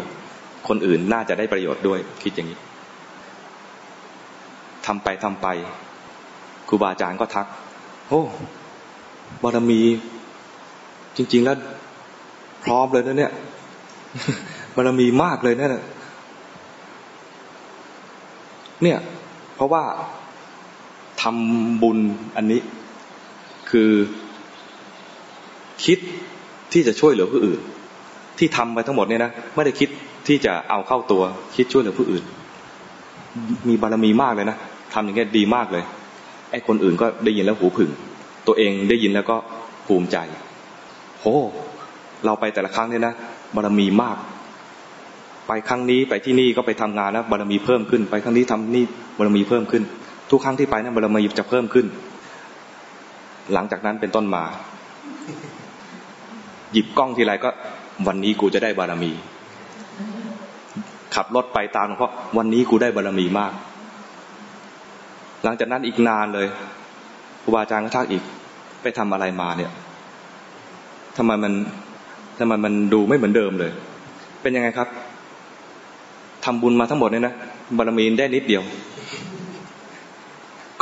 [0.67, 2.59] คนอื่นน่าจะได้ประโยชน์ด้วยคิดอย่างนี้
[4.86, 5.47] ทำไปทำไป
[6.70, 7.47] ครูบาอาจารย์ก็ทัก
[8.09, 8.24] โอ้
[9.43, 9.82] บารมี
[11.17, 11.57] จริง ๆ แล้ว
[12.63, 13.32] พร้อมเลยนะเนี่ย
[14.75, 15.69] บารมีมากเลยนะ
[18.84, 18.99] เนี่ย
[19.55, 19.84] เพราะว่า
[21.21, 21.97] ทำบุญ
[22.36, 22.61] อันนี้
[23.69, 23.91] คือ
[25.86, 25.99] คิด
[26.73, 27.59] ที่จะช่วยเหลือผู้อื่น
[28.38, 29.89] ที่ทำไปทั้งหมดเนี่ยนะไม่ได้คิด
[30.27, 31.23] ที่จะเอาเข้าตัว
[31.55, 32.23] คิดช่วยเหลือผู้อื่น
[33.69, 34.57] มีบารมีมากเลยนะ
[34.93, 35.84] ทำอย่างนี้ดีมากเลย
[36.51, 37.89] ไอ้คนอื่นก็ได้ยินแล้วหูผึ่ง
[38.48, 39.36] ตัวเองได้ยินแล้วก็
[39.88, 40.18] ภูมิใจ
[41.20, 41.26] โห
[42.26, 43.14] เราไปแต่ละครั้งเนี่ยนะ
[43.56, 44.18] บารมีมาก
[45.48, 48.86] ไปครั้งนี้ไปที่นี่ก็ไปทำงานแล้วบารมีเพิ่มขึ้น ไปครั้งนี้ทำนี่
[49.18, 49.84] บารมีเพิ่มขึ้น
[50.32, 51.86] ทุกครั้งที่ไปนะั้นบารมีจะเพิ่มขึ้น
[53.54, 54.44] หลังจากนั้นเป็นต้นมา
[56.74, 57.50] หยิบกล้องทีไรก็
[58.08, 59.12] วันนี้กูจะได้บารมี
[61.16, 63.54] ขับรถไปตามหลวงพ่อวันนี้กูได้บารมีมาก
[65.44, 66.48] หลังจากนั้นอีกนานเลย
[67.44, 68.24] ครูบาอาจารย์ก็ทักอีก
[68.82, 69.72] ไปทำอะไรมาเนี่ย
[71.18, 71.54] ทำไมมัน
[72.40, 73.72] ทำไมมันดูไม่เหมือนเดิมเลย
[74.42, 74.88] เป็นยังไงครับ
[76.46, 77.34] ทำบุญมาทั้งหมดเนี่ยนะ
[77.78, 78.64] บารมีได้นิดเดียว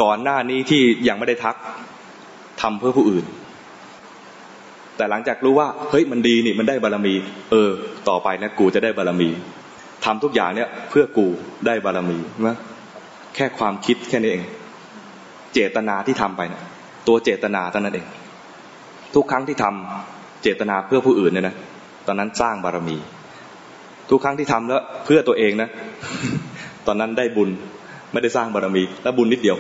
[0.01, 1.55] ก่อนหน้านี้ที่ยังไม่ได้ทัก
[2.62, 3.26] ทำเพื่อผู้อื่น
[4.97, 7.14] แต่หลังจากรู้ว่าเฮ้ยมันดีนี่มันได้บารมี
[7.51, 7.70] เออ
[8.10, 9.30] ต่อไปนะกูจะได้บารมี
[10.05, 11.28] ทำทุกอย่างเนี่ย เพื่อกู
[11.66, 12.58] ได้บารมีนะ
[13.36, 14.43] แค่ความคิดแค่นี้เอง
[15.53, 16.61] เจตนาที่ทำไปนะ
[17.07, 18.07] ตัวเจตนาเท่านั้นเอง
[19.15, 21.55] ทุกครั้งที่ทำเจตนาเพื่อผู้อื่นเนี่ยนะ
[22.07, 22.97] ตอนนั้นสร้างบารมี
[24.09, 25.69] ทุกครั้งที่ทำแล้วเพื่อตัวเองนะ
[26.87, 27.49] ตอนนั้นได้บุญ
[28.11, 29.57] ไม่ได้สร้างบารมี แล้วบุญนิดเดียว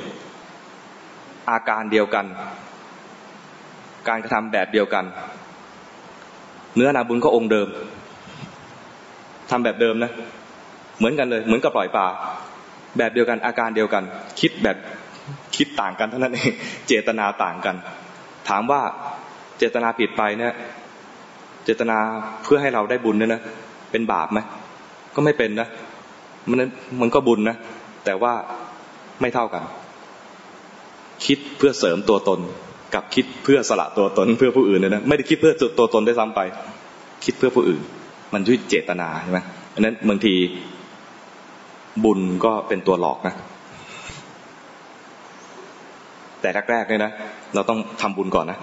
[1.51, 2.25] อาการเดียวกัน
[4.07, 5.05] การกระทำแบบเดียวกัน
[6.75, 7.67] เนื้อนาบุญก็องค์เดิม
[9.49, 10.11] ทำแบบเดิมนะ
[10.97, 12.07] เหมือนกันเลย เหมือนกับปล่อยปลา
[12.97, 14.03] แบบเดียวกันอาการเดียวกัน
[14.39, 14.77] คิดแบบ
[15.55, 16.53] คิดต่างกันเท่านั้นเอง
[16.87, 17.75] เจตนาต่างกัน
[18.49, 18.81] ถามว่า
[19.57, 20.53] เจตนาผิดไปเนี่ย
[21.65, 21.97] เจตนา
[22.43, 23.41] เพื่อให้เราได้บุญเนี่ยนะ
[23.91, 24.39] เป็นบาปไหม
[25.15, 25.67] ก็ไม่เป็นนะ
[26.49, 26.59] มัน
[27.01, 27.57] มันก็บุญนะ
[28.05, 28.33] แต่ว่า
[29.21, 29.63] ไม่เท่ากัน
[31.25, 32.39] คิดเพื่อเสริมตัวตน
[32.93, 36.41] กับคิดเพื่อสละตัวตน เพื่อผู้อื่นเนี่ยนะไม่ได้คิดเพื่อตัวตนได้ซ้ำไป
[37.25, 37.81] คิดเพื่อผู้อื่น
[38.33, 39.39] มันด้วยเจตนาใช่ไหม
[39.73, 40.33] อันนั้นบางที
[42.03, 43.35] บุญก็เป็นตัวหลอกนะ
[46.41, 47.11] แต่แรกๆเนี่ยนะ
[47.55, 48.57] เราต้องทำบุญก่อนนะ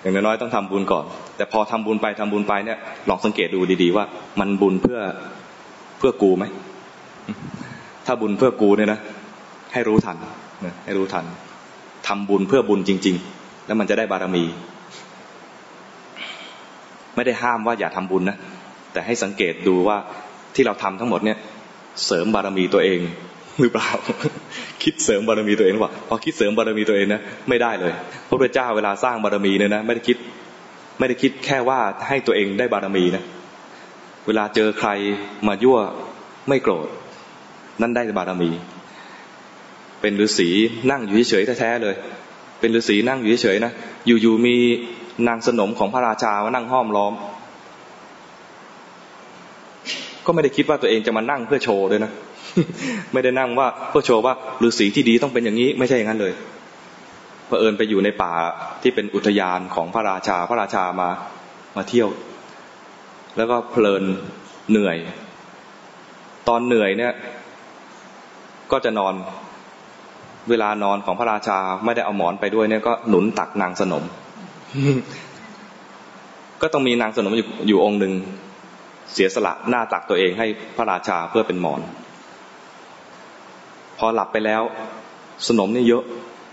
[0.00, 1.04] อย่างน้อยๆต้องทำบุญก่อน
[1.36, 2.78] แต่พอทำบุญไปทำบุญไปเนี่ย
[3.08, 4.04] ลองสังเกตดูดีๆว่า
[4.40, 4.98] มันบุญเพื่อ
[5.98, 6.44] เพื่อกูไหม
[8.06, 9.00] ถ้าบุญเพื่อกูเนี่ยนะ
[9.72, 10.16] ให้รู้ทัน
[10.64, 11.24] นะให้รู้ทัน
[12.08, 14.44] ทำบุญเพื่อบุญจริง ๆ แล้วมันจะได้บารมี
[17.16, 18.36] ไม่ได้ห้ามว่าอย่าทำบุญนะ
[18.92, 19.96] แต่ให้สังเกตดูว่า
[20.54, 21.38] ที่เราทำทั้งหมดเนี่ย
[22.06, 23.00] เสริมบารมีตัวเอง
[23.60, 23.88] หรือเปล่า
[24.82, 27.92] คิดเสริมบารมีตัวเองว่าพอคิดเสริมบารมีตัวเองนะไม่ได้เลย
[28.28, 30.16] พระพุทธเจ้าเวลาสร้างบารมีเนี่ยนะไม่ได้คิด
[30.98, 33.24] ไม่ได้คิดแค่ว่าให้ตัวเองได้บารมีนะ
[34.26, 34.90] เวลาเจอใคร
[35.46, 35.78] มายั่ว
[36.48, 36.88] ไม่โกรธ
[37.80, 38.50] นั่นได้บารมี
[40.00, 40.48] เป็นฤาษี
[40.90, 41.94] นั่งอยู่เฉยๆแท้ๆเลย
[42.60, 43.72] เป็นฤาษีนั่งอยู่เฉยๆนะ
[44.06, 44.56] อยู่ๆมี
[45.28, 47.12] นางสนมของพระราชามานั่งห้อมล้อม
[50.26, 52.12] ก็ไม่ได้คิดว่าตัวเองจะมานั่งเพื่อโชว์ด้วยนะ
[53.12, 54.34] ไม่ได้นั่งว่าเพื่อโชว์ว่า
[54.66, 56.32] ฤาษีที่ดีต้องเป็นอย่างนี้ ไม่ใช่อย่างนั้นเลย
[57.46, 58.32] เผอิญไปอยู่ในป่า
[58.82, 61.08] ที่เป็นอุทยานของพระราชาพระราชามา
[61.76, 62.08] มาเที่ยว
[63.36, 64.04] แล้วก็เพลิน
[64.70, 64.96] เหนื่อย
[66.48, 67.12] ตอนเหนื่อยเนี่ย
[68.72, 69.14] ก็จะนอน
[70.50, 74.04] เวลานอนของพระราชาไม่ได้เอาหมอนไปด้วยเนี่ยก็หนุนตักนางสนม
[76.62, 78.12] ก็ต้องมีนางสนมอยู่อยู่องค์หนึ่ง
[79.12, 80.46] เสียสละหน้าตักตัวเองให้
[80.76, 81.80] พระราชาเพื่อเป็นหมอน
[83.98, 84.62] พอหลับไปแล้ว
[85.48, 86.02] สนมนี่เยอะ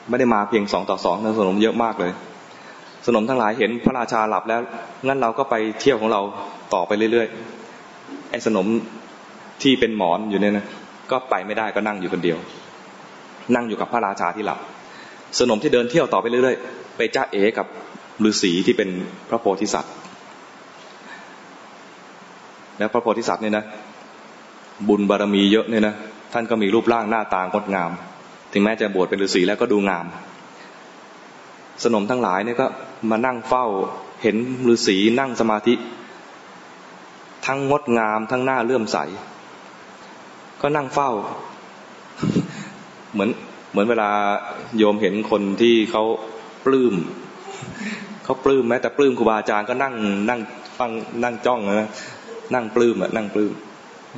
[0.10, 2.12] ไม่ได้มาเพียงสองต่อสองนะสนมเยอะมากเลย
[3.06, 4.60] สนมทั้งหลายเห็นพระราชาหลับแล้ว
[5.08, 6.22] งั้นเราก็ไปเที่ยวของเรา
[6.74, 8.68] ต่อไปเรื่อยๆไอ้สนม
[9.62, 10.66] ที่เป็นหมอนอยู่เนี่ยนะ
[11.12, 12.38] ก็ไปไม่ได้ก็นั่งอยู่คนเดียว
[13.56, 14.60] นั่งอยู่กับพระราชาที่หลับ
[15.40, 17.68] สนมที่เดินเที่ยวต่อไปเรื่อยๆ ไปจ้าเอกับ
[18.30, 18.90] ฤาษีที่เป็น
[19.30, 19.94] พระโพธิสัตว์
[22.78, 23.66] แล้วพระโพธิสัตว์เนี่ยนะ
[24.88, 25.96] บุญบารมีเยอะเนี่ยนะ
[26.38, 27.92] ท่านก็มีรูปร่างหน้าตางดงาม
[28.54, 30.06] ถึงแม้จะบวชเป็นฤาษีแล้วก็ดูงาม
[31.84, 32.68] สนมทั้งหลายเนี่ยก็
[33.12, 33.66] มานั่งเฝ้า
[34.24, 34.36] เห็น
[34.74, 35.74] ฤาษีนั่งสมาธิ
[37.46, 38.98] ทั้งงดงามทั้งหน้าเลื่อมใส
[40.62, 41.12] ก็นั่งเฝ้า
[43.14, 43.30] เหมือน
[43.72, 44.10] เหมือนเวลา
[44.78, 46.04] โยมเห็นคนที่เขา
[46.66, 46.96] ปลื้ม
[48.24, 49.94] เขาปลื้มแม้แต่ปลื้มครูบาอาจารย์ก็นั่ง
[50.30, 50.40] นั่ง
[50.80, 50.92] ฟัง
[51.24, 51.90] นั่งจ้องนะ
[52.54, 53.52] นั่งปลื้มอะนั่งปลื้ม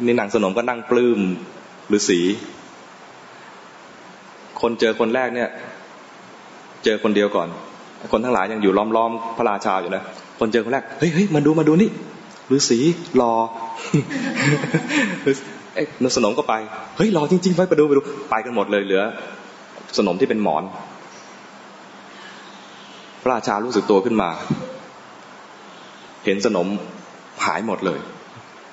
[0.06, 1.20] นี่นางสนมก็นั่งปลื้ม
[1.96, 2.20] ฤาษี
[4.62, 5.50] คนเจอคนแรกเนี่ย
[6.84, 7.48] เจอคนเดียวก่อน
[8.12, 10.04] คนทั้งหลายยังอยู่ล้อมๆพระราชาอยู่นะ
[10.40, 11.90] คนเจอคนแรกเฮ้ยเฮ้ยมาดูมาดูนี่
[12.56, 12.80] ฤาษี
[13.22, 13.32] รอ
[15.74, 16.54] ไอ้นสนมก็ไป
[16.98, 19.04] เฮ้ยรอจริงๆไปไปดูไปดู ไปกันหมดเลยเหลือ
[19.98, 20.64] สนมที่เป็นหมอน
[23.22, 24.30] พระราชารู้สึกตัวขึ้นมา
[26.26, 26.68] เห็นสนม
[27.46, 28.00] หายหมดเลย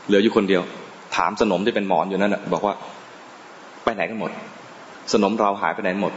[0.06, 0.62] เหลืออยู่คนเดียว
[1.16, 2.74] ถามสนมที่เป็นหมอนอยู่นั่นบอกว่า
[3.94, 4.30] ไปไหนกันหมด
[5.12, 6.12] สนมเราหายไปไหนหมด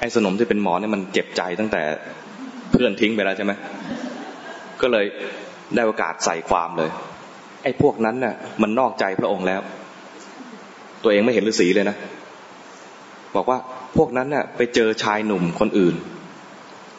[0.00, 1.82] ไอ้สนมที่เป็นหมอเนี่ยมันเจ็บใจตั้งแต่
[2.70, 3.52] เพื่อนทิ้งไปแล้วใช่ไหม
[4.80, 5.04] ก็เลย
[5.74, 6.90] ได้โอกาสใส่ความเลย
[7.62, 9.60] ไอ้พวกนั้นน่ะ มันนอกใจพระองค์แล้ว
[11.02, 11.96] ตัวเองไม่เห็นฤาษีเลยนะ
[13.36, 13.58] บอกว่า
[13.96, 15.94] พวกนั้นน่ะ ไปเจอชายหนุ่มคนอื่น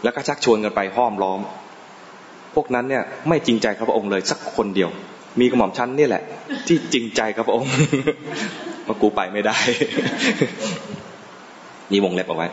[0.04, 1.40] แล้วก็ชักชวนกันไปห้อมล้อม
[2.56, 4.90] พวกนั้นเนี่ย ไม่จริงใจกับพระองค์เลยสักคนเดียว
[5.40, 6.24] มีกระหม่อมชั้นนี่แหละ
[6.68, 7.74] ที่จริงใจกับองค์
[8.88, 9.56] มากูไปไม่ได้
[11.92, 12.48] นี่วงเล็บเอาไว้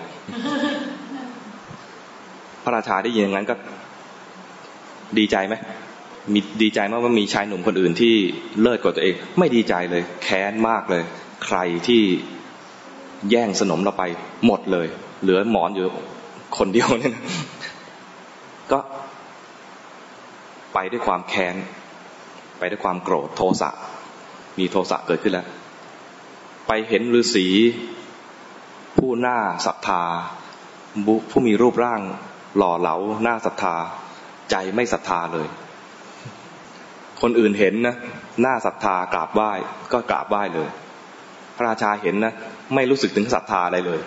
[2.64, 3.54] พระราชาได้ยินอย่างนั้นก็
[5.18, 5.54] ดีใจไหม
[6.32, 8.14] มีดีใจมากว่ามีชายหนุ่มคนอื่นที่
[8.60, 11.02] เลิศกว่าตัวเอง ไม่ดีใจเลย แค้นมากเลย
[11.44, 12.02] ใครที่
[13.30, 14.04] แย่งสนมเราไป
[14.46, 14.86] หมดเลย
[15.22, 15.86] เหลือหมอนอยู่
[16.58, 17.14] คนเดียวเนี่ย
[18.72, 18.78] ก็
[20.74, 21.54] ไปด้วยความแค้น
[22.60, 23.70] ไปด้วยความโกรธโทสะ
[24.58, 25.46] มีโทสะเกิดขึ้นแล้ว
[26.66, 27.46] ไปเห็นฤาษี
[28.96, 30.02] ผู้หน้าศรัทธา
[31.30, 32.00] ผู้มีรูปร่าง
[32.56, 33.74] หล่อเหลาหน้าศรัทธา
[34.50, 35.48] ใจไม่ศรัทธาเลย
[37.20, 37.96] คนอื่นเห็นนะ
[38.40, 39.50] หน้าศรัทธากราบไหว้
[39.92, 40.68] ก็กราบไหว้เลย
[41.56, 42.32] พระราชาเห็นนะ
[42.74, 44.00] ไม่รู้สึกถึงศรัทธาอะไรเลย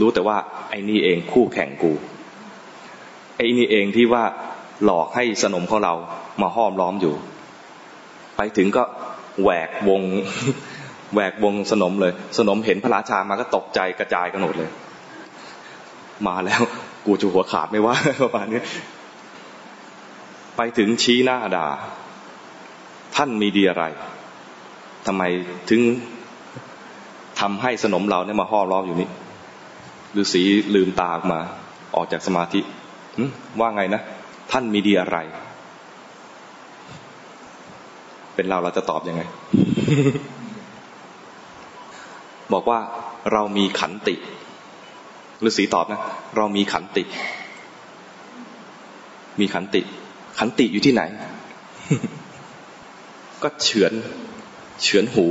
[0.00, 0.36] รู้แต่ว่า
[0.70, 1.92] ไอ้นี่เองคู่แข่งกู
[3.36, 4.24] ไอ้นี่เองที่ว่า
[4.84, 5.94] หลอกให้สนมของเรา
[6.42, 7.14] มาห้อมล้อมอยู่
[8.42, 8.84] ไปถึงก็
[9.42, 10.02] แหวกวง
[11.14, 14.70] แหวกวงสนมเลย สนมเห็นพระราชามาก็ตกใจกระจายกันหมดเลย
[16.26, 16.62] มาแล้ว
[17.06, 18.62] กูจะหัวขาดไม่ว่าประมาณนี้
[20.56, 21.66] ไปถึงชี้หน้าด่า
[23.16, 23.84] ท่านมีดีอะไร
[25.06, 25.22] ทำไม
[25.70, 25.80] ถึง
[27.40, 29.08] ทำให้สนมเราเนี่ยมาห่อล้อมอยู่นี่
[30.20, 30.42] ฤาษี
[30.74, 31.40] ลืมตาออกมา
[31.96, 32.60] ออกจากสมาธิ
[33.60, 34.02] ว่าไงนะ
[34.52, 35.18] ท่านมีดีอะไร
[38.40, 39.22] เป็นเราเราจะตอบยังไง
[42.52, 42.78] บอกว่า
[43.32, 44.14] เรามีขันติ
[45.46, 46.00] ฤาษีตอบนะ
[46.36, 47.02] เรามีขันติ
[49.40, 49.80] มีขันติ
[50.38, 51.02] ขันติอยู่ที่ไหน
[53.42, 53.92] ก็เฉือน
[54.82, 55.26] เฉือนหู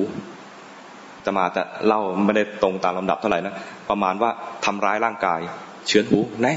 [1.25, 3.53] จะมาแต่เล่าไม่ได้ตรงตามลำดับเท่าไหร่นะ
[3.89, 4.29] ประมาณว่า
[4.65, 5.39] ทำร้ายร่างกาย
[5.87, 6.53] เฉือนหูแน่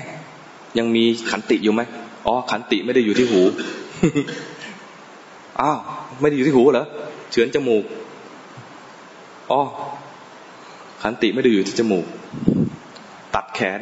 [0.78, 1.82] ยังมีขันติอยู่ไหม
[2.26, 3.40] อ๋อขันติไม่ได้อยู่ที่หู
[5.62, 5.78] อ้าว
[6.22, 6.86] ไม่ได้อยู่ที่หูเหรอ
[7.30, 7.84] เฉือนจมูก
[9.52, 9.60] อ๋อ
[11.02, 12.06] ขันติไม่ได้อยู่ที่จมูก
[13.34, 13.80] ตัดแขน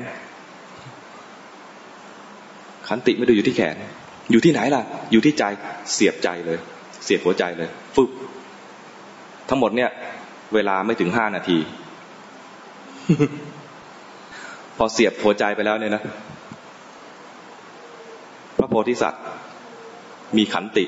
[2.89, 3.77] ขันติไม่ได้อยู่ที่แขน
[4.31, 4.83] อยู่ที่ไหนล่ะ
[5.13, 5.45] อยู่ที่ใจ
[5.93, 6.59] เสียบใจเลย
[7.05, 8.11] เสียบหัวใจเลยฟึบ
[9.49, 9.91] ทั้งหมดเนี่ย
[10.55, 11.59] เวลาไม่ถึงห้านาที
[14.77, 16.03] พอเสียบหัวใจไปแล้วเนี่ยนะ
[18.59, 19.25] พระโพธิสัตว์
[20.37, 20.85] มีขันติ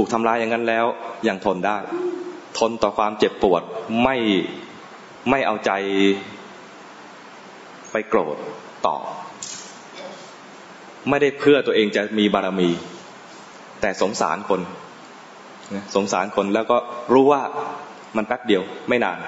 [0.00, 0.86] ถูกทำร้ายอย่างนั้นแล้ว
[1.28, 1.78] ยังทนได้
[2.58, 3.62] ทนต่อความเจ็บปวด
[4.02, 4.16] ไม่
[5.30, 5.70] ไม่เอาใจ
[7.92, 8.36] ไปโกรธ
[8.86, 8.96] ต่อ
[11.08, 12.70] ไม่ได้เพื่อตัวเองจะมีบารมี
[13.80, 14.60] แต่สงสารคน
[15.94, 16.78] สงสารคนแล้วก็
[17.12, 17.42] รู้ว่า
[18.16, 19.18] มันแป๊บเดียวไม่นาน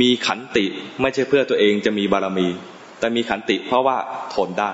[0.00, 0.64] มีขันติ
[1.00, 2.48] ไม่ใช่เพื่อตัวเองจะมีบารมี
[2.98, 3.96] แต่มีขันติเพราะว่า
[4.34, 4.72] ทนได้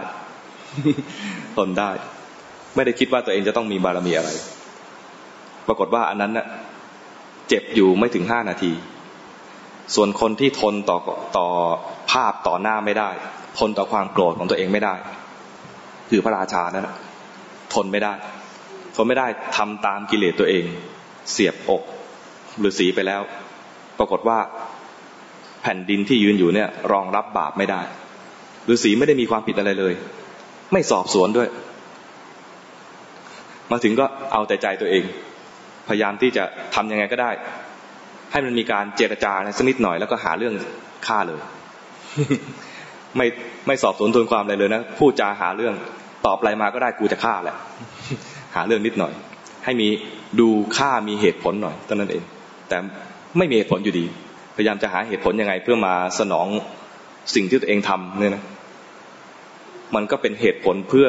[1.57, 1.91] ทนได้
[2.75, 4.31] ไม่ได้คิดว่าตัวเองจะต้องมีบารมีอะไร
[5.67, 6.47] ปรากฏว่าอันนั้นน่ะ
[7.49, 8.73] เจ็บอยู่ไม่ถึงห้านาที
[9.95, 10.99] ส่วนคนที่ทนต่อ
[11.37, 11.47] ต่อ
[12.11, 13.11] ภาพต่อหน้าไม่ได้
[13.59, 14.95] ทนต่อความโกรธของตัวเองไม่ได้
[16.11, 16.89] คือพระราชานั่น
[17.75, 18.13] ทนไม่ได้
[18.97, 20.65] ทนไม่ได้ทำตามกิเลสตัวเอง
[21.33, 21.83] เสียบอก
[22.59, 23.23] หรือสีไปแล้ว
[23.99, 24.39] ปรากฏว่า
[25.63, 27.81] แผ่นดินที่ยืนอยู่เนี่ย รองรับบาปไม่ได้
[28.65, 29.95] หรือสีไม่ได้มีความผิดอะไรเลย
[30.73, 31.49] ไม่สอบสวนด้วย
[33.71, 35.05] มาถึงก็เอาแต่ใจตัวเอง
[35.89, 36.45] พยายามที่จะ
[36.75, 37.31] ทํำยังไงก็ได้
[38.33, 40.55] ให้มันมีการเจรจาสักนิดหน่อยแล้วก็หาเรื่อง
[41.07, 41.41] ฆ่าเลย
[43.17, 43.27] ไม่
[43.67, 45.75] ไม่สอบสวนทวนความอะไรเลยนะพูดจาหาเรื่อง
[46.27, 47.57] ตอบอะไรมาก็ได้กูจะฆ่าแหละ
[48.55, 49.13] หาเรื่องนิดหน่อย
[49.65, 49.89] ให้มี
[50.41, 52.25] ดูฆ่ามีเหตุผลหน่อยตอนนั้นเอง
[52.69, 52.77] แต่
[53.39, 54.05] ไม่มีเหตุผลอยู่ดี
[54.57, 56.47] พยายามจะหาเหตุผลยังไง เพื่อมาสนอง
[57.35, 58.43] สิ่งที่ตัวเองทำเนี่ยนะ
[59.95, 61.09] มันก็เป็นเหตุผลเพื่อ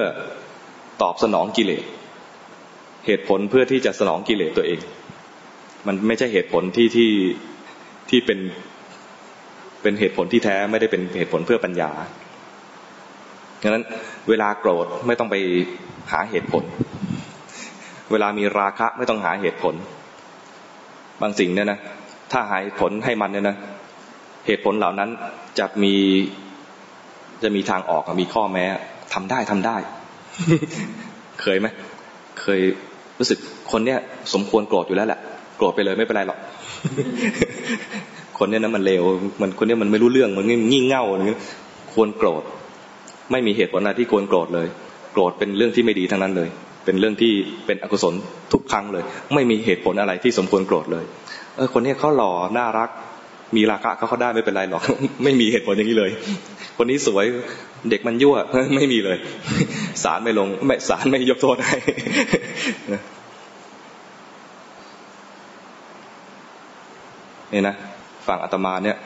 [1.02, 1.84] ตอบสนองกิเลส
[3.06, 4.80] เหตุผลเพื่อที่จะสนองกิเลสตัวเอง
[5.88, 7.12] มันไม่ใช่เหตุผลที่ที่
[8.10, 8.40] ที่เป็น
[9.82, 11.92] เป็นเหตุผลที่แท้ไม่ได้เป็นเหตุผลเพื่อปัญญา
[13.62, 13.86] ดังนั้น
[14.30, 15.36] เวลาโกรธไม่ต้องไป
[16.12, 16.64] หาเหตุผล
[18.12, 19.76] เวลามีราคะไม่ต้องหาเหตุผล
[21.22, 21.80] บางสิ่งเนี่ยนะ
[22.32, 23.58] ถ้าหาเหตุผลให้มันเนี่ยนะ
[24.48, 25.10] เหตุผลเหล่านั้น
[25.60, 25.96] จะมี
[27.44, 28.66] จะมีทางออกมีข้อแม้
[29.14, 29.78] ทำได้ทำได้
[31.42, 31.68] เคยไหม
[32.42, 32.62] เคย
[33.22, 33.40] รู้สึก
[33.72, 33.98] คนเนี้ย
[34.34, 35.20] สมควรโกรธอยู่แล้วแหละ
[35.58, 36.38] โกรธไปเลยไม่เป็นไรหรอก
[38.38, 39.04] คนเนี้ยนะมันเลว
[39.42, 41.42] มันคนเนี้ยมันไม่รู้เรื่องมันงี่เง่าอะไรเงี้ย
[41.94, 42.44] ควรโกรธ
[43.32, 44.68] ไม่มีเหตุผลอะไรที่ควรโกรธเลย
[45.14, 46.50] โกรธเป็นเรื่องที่ไม่ดีทั้งนั้นเลย
[46.86, 47.34] เป็นเรื่องที่
[47.66, 48.14] เป็นอกุศล
[48.54, 49.04] ทุกครั้งเลย
[49.34, 51.06] ไม่มีเหตุผลอะไรที่สมควรโกรธเลย
[51.56, 52.90] เออคนนี้เขาหล่อน่ารัก
[53.56, 54.84] มีราคาเขาเขาได้ไม่เป็นไรหรอก
[55.24, 56.12] ไม่มีเหตุผลอย่างนี้เลย
[56.78, 57.26] คนนี้สวย
[57.90, 58.36] เด็กมันยั่ว
[58.76, 59.18] ไม่มีเลย
[60.04, 61.78] ศาลไม่ลงไม่ศาลไม่ยกโทษให้
[67.54, 67.76] นี่นะ
[68.28, 68.98] ฝั่งอาตมาเนี่ย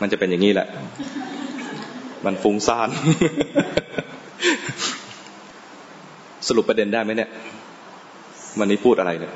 [0.00, 0.66] มันจะเป็นอย่างนี้แหละ
[2.24, 2.88] มันฟุ้งซ่าน
[6.48, 7.30] สรุปประเด็นได้ไหมเนี่ย
[8.58, 9.34] วันนี้พูดอะไรเนี่ย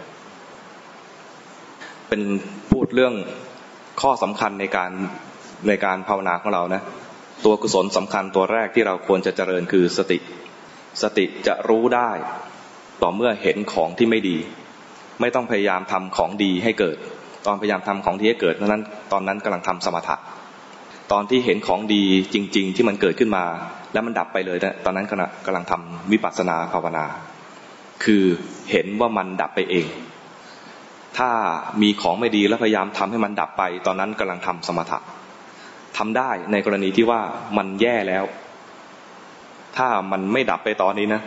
[2.08, 2.20] เป็น
[2.70, 3.14] พูดเรื่อง
[4.00, 4.90] ข้อสำคัญในการ
[5.68, 6.82] ในการภาวนาของเรานะ
[7.44, 10.18] ตัวกุศลสำคัญตัวแรกที่เราควรจะเจริญคือสติ
[11.02, 12.10] สติจะรู้ได้
[13.02, 14.38] ต่อเมื่อเห็นของที่ไม่ดี
[15.20, 16.96] ไม่ต้องพยายามทำของดีให้เกิด
[17.46, 18.82] ตอนพยายามทำของดีให้เกิดนั้น
[19.12, 20.16] ตอนนั้นกำลังทำสมถะ
[21.12, 22.02] ตอนที่เห็นของดี
[22.34, 23.44] จริง ๆ ที่มันเกิดขึ้นมา
[23.92, 25.06] แล้วมันดับไปเลยนะตอนนั้น
[25.46, 27.04] กำลังทำวิปัสสนาภาวนา
[28.04, 28.24] คือ
[28.70, 29.86] เห็นว่ามันดับไปเอง
[31.18, 31.30] ถ้า
[31.82, 34.98] มีของไม่ดีแล้วพยายามทำให้มันดับไป ตอนนั้นกำลังทำสมถะ
[35.96, 37.20] ทำได้ในกรณีที่ว่า
[37.56, 38.24] มันแย่แล้ว
[39.76, 41.20] ถ้ามันไม่ดับไปตอนนี้นะ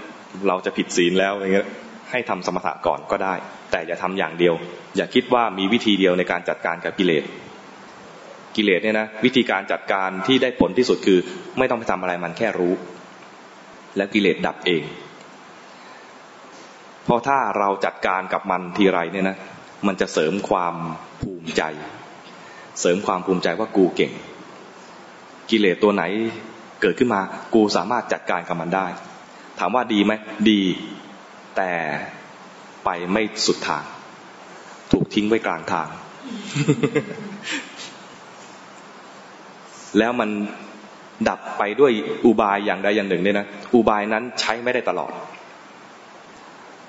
[0.48, 1.68] เราจะผิดศีลแล้วอย่างเงี้ย
[2.12, 3.34] ให้ทำสมถะก่อนก็ได้
[3.72, 4.54] แต่อย่าทำอย่างเดียว
[4.98, 7.24] อย่าคิดว่ามีวิธีเดียวในการจัดการกับกิเลส
[8.56, 11.20] กิเลสเนี่ยนะวิธีการจัดการที่ได้ผลที่สุดคือ
[11.58, 12.74] ไม่ต้องไปทำอะไรมันแค่รู้
[13.98, 14.84] แล้วกิเลสดับเอง
[17.06, 19.38] เพราะถ้าเราจัดการกับมันทีไรเนี่ยนะ
[19.88, 20.76] มันจะเสริมความ
[21.22, 21.64] ภูมิใจ
[22.80, 24.12] เสริมความภูมิใจว่ากูเก่ง
[25.50, 26.04] กิเลสตัวไหน
[26.82, 27.22] เกิดขึ้นมา
[27.54, 28.88] กูสามารถจัดการกับมันได้
[29.60, 30.14] ถามว่าดีไหม
[30.50, 30.62] ดี
[31.58, 31.72] แต่
[32.86, 33.84] ไปไม่สุดทาง
[34.92, 35.88] ถูกทิ้งไว้กลางทาง
[39.98, 40.30] แล้วมัน
[41.30, 41.92] ดับไปด้วย
[42.26, 45.12] อุบายอย่างใดอย่างหนึ่งเนี่ยนะ อุบายนั้นใช้ไม่ได้ตลอด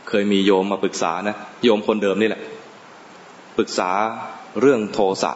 [0.08, 2.42] เคยมีโยมมาปรึกษานะ โยมคนเดิมนี่แหละ
[3.60, 3.90] รึกษา
[4.60, 5.32] เรื่องโทสะ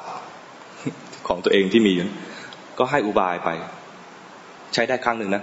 [1.29, 2.09] ของตัวเองที่มีอยู่
[2.79, 3.51] ก็ให้อุบายไป
[4.75, 5.43] ใช้ได้ครั้งหนึ่งนะ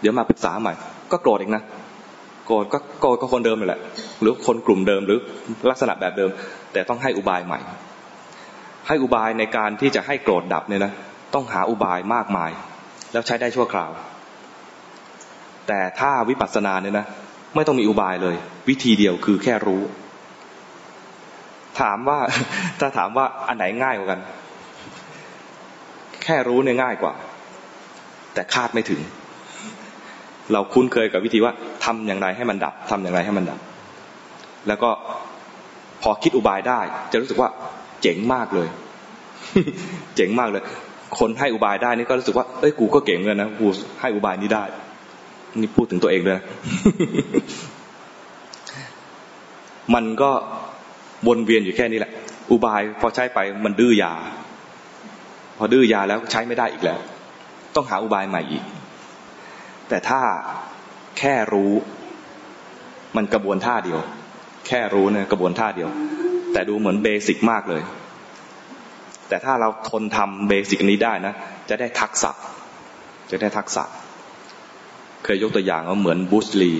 [0.00, 0.72] เดี๋ยวมาปรึกษาใหม่
[1.12, 1.62] ก็โกรธเอีกนะ
[2.46, 3.80] โกรธก็โกรธก็คนเดิมนั่แหละ
[4.20, 5.18] หรือคนกลุ่มเดิมหรือ
[5.70, 6.30] ลักษณะแบบเดิม
[6.72, 7.60] แต่ต้องให้อุบายใหม่
[8.88, 10.92] ให้อุบายในการที่จะให้โกรธดับเนี่ยนะ
[11.34, 12.50] ต้องหาอุบายมากมาย
[13.12, 13.90] แล้วใช้ได้ชั่วคราว
[15.68, 17.06] แต่ถ้าวิปัสสนาเนี่ยนะ
[17.54, 18.36] ไม่ต้องมีอุบายเลย
[18.68, 19.82] วิธีเดียวคือแค่รู้
[21.80, 22.18] ถามว่า
[22.80, 24.20] ถ้าถามว่าอันไหนง่ายกว่ากัน
[26.22, 27.12] แค่รู้เนี่ยง่ายกว่า
[28.34, 29.00] แต่คาดไม่ถึง
[30.52, 31.52] เราคุ้นเคยกับวิธีว่า
[31.84, 33.60] ทำอย่างไรให้มันดับทำอย่างไรให้มันดับ
[34.68, 34.90] แล้วก็
[36.02, 36.80] พอคิดอุบายได้
[37.12, 37.48] จะรู้สึกว่า
[38.02, 38.68] เจ๋งมากเลย
[40.16, 40.62] เจ๋งมากเลย
[41.18, 43.66] คนให้อุบายได้นี่ก็รู้สึกว่าเอ้ยกูก็เก่งเลยนะกู
[44.00, 44.64] ให้อุบายนี้ได้
[45.60, 46.40] นี่พูดถึงตัวเองเลย
[49.94, 50.30] มันก็
[51.26, 52.12] วนเวียนอยู่แค่นี้แหละ
[52.50, 54.12] อุบายพอใช้ไปมันดื้อยา
[55.58, 56.98] พอดื้อยาแล้วใช้ไม่ได้อีกแล้ว
[57.74, 58.64] ต้องหาอุบายใหม่อีก
[59.88, 60.20] แต่ถ้า
[61.18, 61.72] แค่รู้
[63.16, 64.00] มันกระบวนท่าเดียว
[64.66, 65.90] แค่รู้เนี่ยกระบวนท่าเดียว
[66.52, 67.82] แต่ดูเหมือนเบสิกมากเลย
[69.28, 71.34] แต่ถ้าเราทนทำเบสิกนี้ได้นะ
[71.68, 72.30] จะได้ทักษะ
[73.30, 73.84] จะได้ทักษะ
[75.24, 76.72] เคยยกตัวอย่างว่าเหมือนบูสลี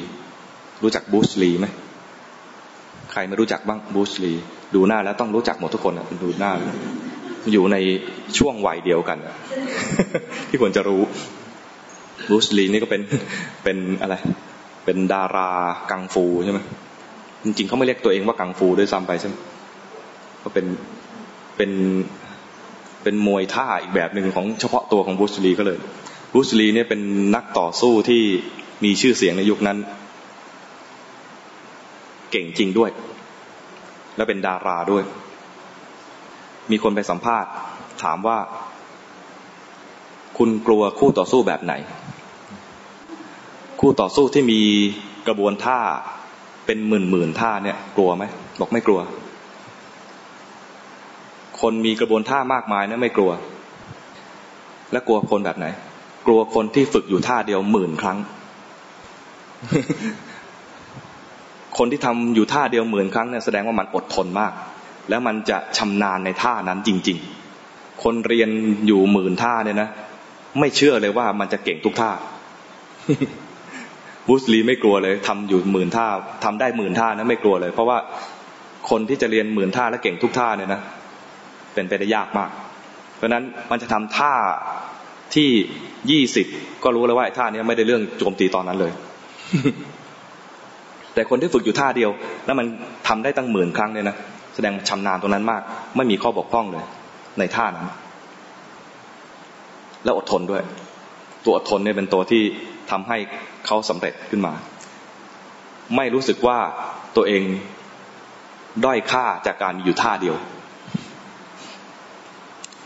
[0.82, 1.66] รู้จักบูสลีไหม
[3.12, 4.32] ใครไม่รู้จักบ้างบูสลี
[4.74, 6.52] ดูหน้าแล้วต้องรู้จักหมดทุกคนดูหน้า
[7.52, 7.76] อยู่ใน
[8.38, 9.18] ช่วงวัยเดียวกัน
[10.48, 11.02] ที่ควรจะรู้
[12.30, 13.02] บูสลีนี่ก็เป็น
[13.64, 14.14] เป็นอะไร
[14.84, 15.50] เป็นดารา
[15.90, 16.60] กังฟูใช่ไหม
[17.44, 19.34] จริงๆเขาไม่เรียกตัวเองว่ากังฟูด้วยซ้ำไปใช่ไหม
[20.42, 20.66] ก็เป็น
[21.56, 21.70] เป็น
[23.02, 25.78] เป็นมวยท่าอีกแบบหนึ่งของเฉพาะตัวของบูสลีก็เลย
[26.34, 27.00] บูสลีเนี่ยเป็น
[27.34, 28.22] นักต่อสู้ที่
[28.84, 29.78] มีชื่อเสียงในยุคนั้น
[32.30, 32.90] เก่งจริงด้วย
[34.16, 35.04] และเป็นดาราด้วย
[36.70, 37.50] มีคนไปสัมภาษณ์
[38.02, 38.38] ถามว่า
[40.38, 41.74] คุณกลัวคู่ต่อสู้แบบไหน
[43.80, 44.60] คู่ต่อสู้ที่มี
[45.26, 45.78] กระบวนท่า
[46.66, 48.24] เป็นหมื่นหมื่นท่าเนี่ย กลัวไหม
[48.60, 49.00] บอกไม่กลัว
[51.60, 53.30] คนมีกระบวนท่ามากมายนะไม่กลัว
[54.92, 55.66] และกลัวคนแบบไหน
[56.26, 58.18] กลัวคนที่ฝึกอยู่ท่าเดียวหมื่นครั้ง
[61.82, 64.52] คนที่ทำอยู่ท่าเดียวหมื่นครั้งเนี่ยแสดงว่ามันอดทนมาก
[65.08, 67.18] แล้วมันจะชำนาญในท่านั้นจริง
[67.60, 68.48] ๆ คนเรียน
[68.86, 69.88] อยู่หมื่นท่าเนี่ยนะ
[70.60, 72.10] ไม่เชื่อเลยว่ามันจะเก่งทุกท่า
[74.26, 76.06] บูสลีไม่กลัวเลยทำอยู่หมื่นท่า
[76.44, 77.98] ทำได้หมื่นท่านะไม่กลัวเลย เพราะว่า
[78.90, 80.80] คนที่จะเรียนหมื่นท่าและเก่งทุกท่าเนี่ยนะ
[81.74, 82.50] เป็นไปได้ยากมาก
[83.16, 84.34] เพราะนั้นมันจะทำท่า
[85.34, 85.50] ที่
[86.10, 86.46] ยี่สิบ
[86.84, 88.92] ก็รู้แล้วว่าท่านี้ไม่ได้เรื่องโจมตีตอนนั้นเลย
[91.14, 92.10] แต่คนที่ฝึกอยู่ท่าเดียว
[92.46, 92.66] แล้วมัน
[93.08, 94.16] ทำได้ตั้งหมื่นครั้งเนี่ยนะ
[94.54, 95.62] แสดงชำนาญตรงนั้นมาก
[95.96, 96.84] ไม่มีข้อบกพร่องเลย
[97.38, 97.86] ในท่านั้น
[100.04, 100.62] แล้วอดทนด้วย
[101.44, 102.42] ตัวอดทนเนี่ยเป็นตัวที่
[102.90, 103.16] ทำให้
[103.66, 104.52] เขาสำเร็จขึ้นมา
[105.96, 106.58] ไม่รู้สึกว่า
[107.16, 107.42] ตัวเอง
[108.84, 110.36] ด้อยค่าจากการมีอยู่ท่าเดียว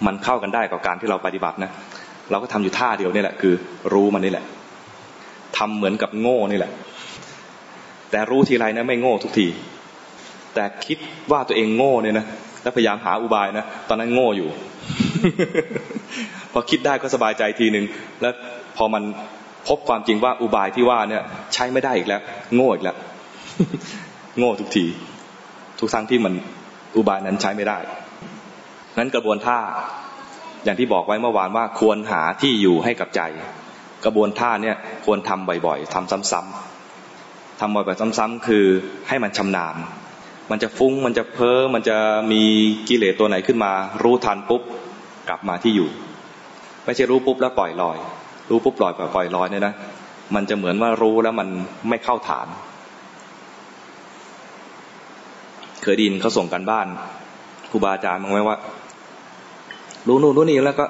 [0.07, 1.71] มันเข้ากันได้กับการที่เราปฏิบัตินะ
[2.31, 3.55] เราก็ทำอยู่ท่าเดียวนี่แหละคือ
[3.93, 4.45] รู้มันนี่แหละ
[5.59, 6.73] ทำเหมือนกับโง่นี่แหละ
[8.15, 9.47] แต่รู้ทีไรนะไม่โง่ทุกที
[10.55, 10.99] แต่คิด
[11.31, 12.27] ว่าตัวเองโง่เนี่ยนะ
[12.63, 14.49] แล้วพยายามหาอุบายนะตอนนั้นโง่อยู่
[16.53, 17.85] พอคิดได้ก็สบายใจทีหนึ่ง
[18.21, 18.35] แล้ว
[18.77, 19.03] พอมัน
[19.69, 21.23] พบความจริงว่าอุบายที่ว่าเนี่ย
[21.55, 22.23] ใช้ไม่ได้อีกแล้ว
[22.55, 22.97] โง่อีกแล้ว
[24.39, 24.87] โง่ทุกที
[25.79, 26.33] ทุกครั้งที่มัน
[26.97, 27.79] อุบายนั้นใช้ไม่ได้
[28.99, 29.59] นั้นกระบวนท่า
[30.65, 33.23] อย่างที่บอกไว้เมื่อวานว่าควรหาที่อยู่ให้กับใจ
[34.05, 36.74] กระบวนท่าเนี่ยควรทำบ่อยๆทำซ้ำๆ
[37.61, 38.65] ทำบ่อยๆซ้ำๆคือ
[39.09, 39.77] ให้มันชำนาญ
[40.51, 41.97] มันจะฟุ้งมันจะเพ้อมันจะ
[42.33, 42.43] มี
[42.89, 44.63] กิเลสตัวไหนขึ้นมา รู้ทันปุ๊บ
[45.29, 45.89] กลับมาที่อยู่
[46.85, 47.97] ไม่ใช่รู้ปุ๊บแล้วปล่อยลอย
[48.51, 49.75] รู้ปุ๊บปล่อยปล่อยปล่อยลอยเนี่ยนะ
[50.35, 51.49] มันจะเหมือนว่ารู้แล้วมัน
[51.89, 52.47] ไม่เข้าฐาน
[55.83, 56.87] เคยดินเขาส่งกันบ้าน
[57.71, 58.57] ครูบาอาจารย์มั้งไหมว่า
[60.09, 60.85] รู้นู่นรู้นี่แล้วก็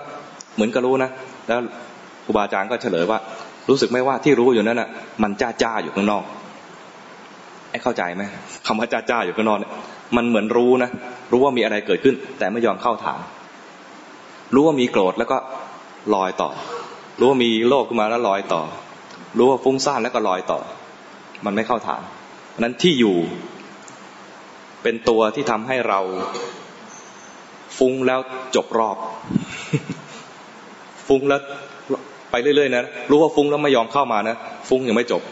[0.55, 1.11] เหมือนกับรู้นะ
[1.47, 1.59] แล้ว
[2.25, 3.19] ครูบาอาจารย์ก็เฉลยว่า
[3.69, 4.89] รู้สึกไหมว่าที่รู้อยู่นั้นอะ
[5.23, 6.25] มันจ้าจ้าอยู่ข้างนอก
[7.83, 8.23] เข้าใจไหม
[8.67, 9.73] คำว่าจ้าจ้าอยู่ข้างนอกเนี่ย
[10.17, 10.91] มันเหมือนรู้นะ
[11.33, 13.21] รู้ว่ามีอะไรเกิดขึ้น แต่ไม่ยอมเข้าฐาน
[14.55, 15.39] รู้ว่ามีโกรธแล้วก็
[16.15, 16.51] ลอยต่อ
[17.19, 18.63] รู้ว่ามีโลภขึ้นมาแล้วลอยต่อ
[19.39, 20.61] รู้ว่าฟุ้งซ่านแล้วก็ลอยต่อ
[21.45, 22.03] มันไม่เข้าฐาน
[22.59, 23.17] นั้นที่อยู่
[24.83, 26.01] เป็นตัวที่ทำให้เรา
[27.79, 28.21] ฟุ้งแล้ว
[28.57, 28.97] จบรอบ
[31.09, 31.41] ฟุ้งแล้ว
[32.31, 34.37] ไปเรื่อยๆนะรู้ว่าฟุ้งแล้วไม่ยอมเข้ามานะ
[34.69, 35.23] ฟุ้งยังไม่จบ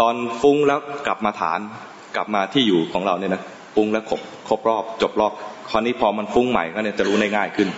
[0.00, 1.60] ตอนฟุ้งแล้วกลับมาฐาน
[2.16, 3.42] กลับมาที่อยู่ของเราเนี่ยนะ
[3.74, 5.32] ฟุ้งแล้วครบครบรอบ จบรอบ
[5.70, 7.68] คราวนี้พอมันฟุ้งใหม่ก็เนี่ยจะรู้ได้ง่ายขึ้น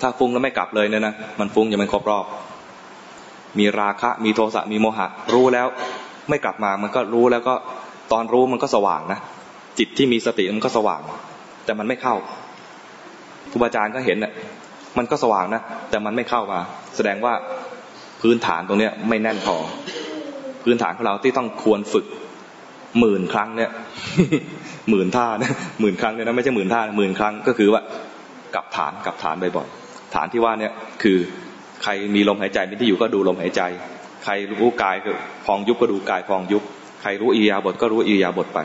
[0.00, 2.24] ถ้าฟุ้งแล้วไม่กลับเลยเนี่ยนะมันฟุ้งยังไม่ครบรอบ
[3.58, 5.66] มีราคะมีโทสะมีโมหะ รู้แล้ว
[6.28, 7.54] ไม่กลับมามันก็รู้แล้วก็
[8.12, 9.18] ตอนรู้มันก็สว่างนะ
[9.78, 11.00] จิตที่มีสติมันก็สว่าง
[11.64, 12.14] แต่มันไม่เข้า
[13.50, 14.32] ครูบาอาจารย์ก็เห็นน่ะ
[14.98, 16.60] มันก็สว่างนะแต่มันไม่เข้ามา
[16.96, 17.32] แสดงว่า
[18.20, 19.56] พื้นฐานตรงเนี้ยไม่แน่นพอ
[20.66, 22.06] พื้นฐานของเราที่ต้องควรฝึก
[23.00, 23.70] หมื่นครั้งเนี่ย
[24.90, 27.82] หมื่นท่านะหมื่นครั้งเนี่ยนะไม่ใช่หมื่นท่าหมื่นครั้งก็คือว่า
[28.54, 31.18] กับฐานกับฐานบ่อยๆฐานที่ว่าเนี่ยคือ
[31.82, 33.62] ใครมีลมหายใจมีที่อยู่ก็ดูลมหายใจ
[34.24, 36.62] ใครรู้กายคือพองยุบก็ดูกายพองยุบ
[37.02, 38.58] ใครรู้อิยาบทก็รู้อิยาบทไป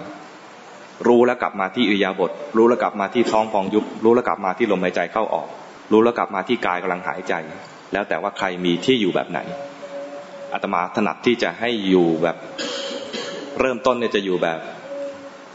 [1.08, 5.48] รู้แล้วกลับมาที่อิยาบทรู้แล้วกลับมาที่ท้องฟองยุบรู้แล้วกลับมาที่ลมหายใจเข้าออก
[5.92, 7.34] รู้แล้วกลับมาที่กายกำลังหายใจ
[7.94, 9.40] แล้วแต่ว่าใครมีที่อยู่แบบไหน
[10.54, 12.38] อาตมาถนัดที่จะให้อยู่แบบ
[13.60, 14.60] เริ่มต้นเนี่ยจะอยู่แบบ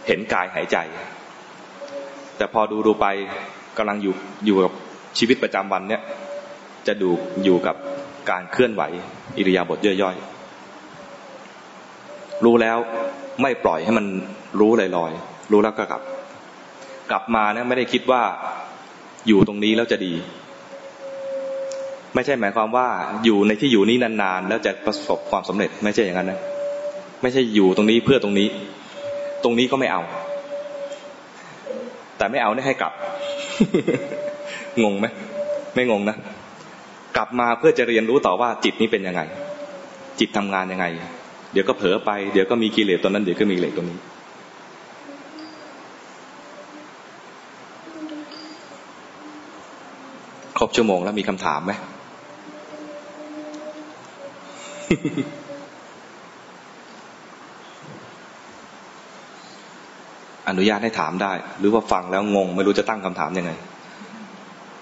[0.07, 0.77] เห็นกายหายใจ
[2.37, 3.07] แต่พอดูดูไป
[3.79, 4.15] กำลังอยู่
[4.47, 4.73] อยู่กับ
[5.19, 6.03] ชีวิตประจำวันเนี่ย
[6.87, 7.11] จะดู
[7.45, 7.77] อยู่กับ
[8.31, 8.83] การเคลื่อนไหว
[9.37, 12.79] อิริยาบถย่อยๆ รู้แล้ว
[13.43, 14.07] ไม่ปล่อยให้มัน
[14.61, 16.03] รู้ลอยๆ รู้แล้วก็กลับ
[17.11, 18.23] กลับมาเนี่ยไม่ได้คิดว่า
[19.29, 20.13] อยู่ตรงนี้แล้วจะดี
[22.15, 22.87] ไม่ใช่หมายความว่า
[23.25, 26.39] อยู่ในที่อยู่นี้นานๆ แล้วจะประสบความสำเร็จ ไม่ใช่อย่างนั้นนะ
[27.23, 28.49] ไม่ใช่อยู่ตรงนี้เพื่อตรงนี้
[29.45, 30.03] ตรงนี้ก็ไม่เอา
[32.19, 32.93] แต่ไม่เอาเนี่ยให้กลับ
[34.83, 35.07] งงไหม
[35.75, 36.17] ไม่งงนะ
[37.17, 39.23] กลับมาเพื่อจะเรียนรู้ต่อว่าจิตนี้เป็นยังไง
[40.21, 40.87] จิตทำงานยังไง
[41.53, 43.99] เดี๋ยวก็เผลอไปเดี๋ยวก็มีกิเลสตัวนั้นเดี๋ยวก็มีกิเลสตัวนี้
[50.59, 51.73] ครบชั่วโมงแล้วมีคำถามไหม
[60.49, 63.53] อนุญาตให้ถามได้ หรือว่าฟังแล้วงง ไม่รู้จะตั้งคำถามยังไง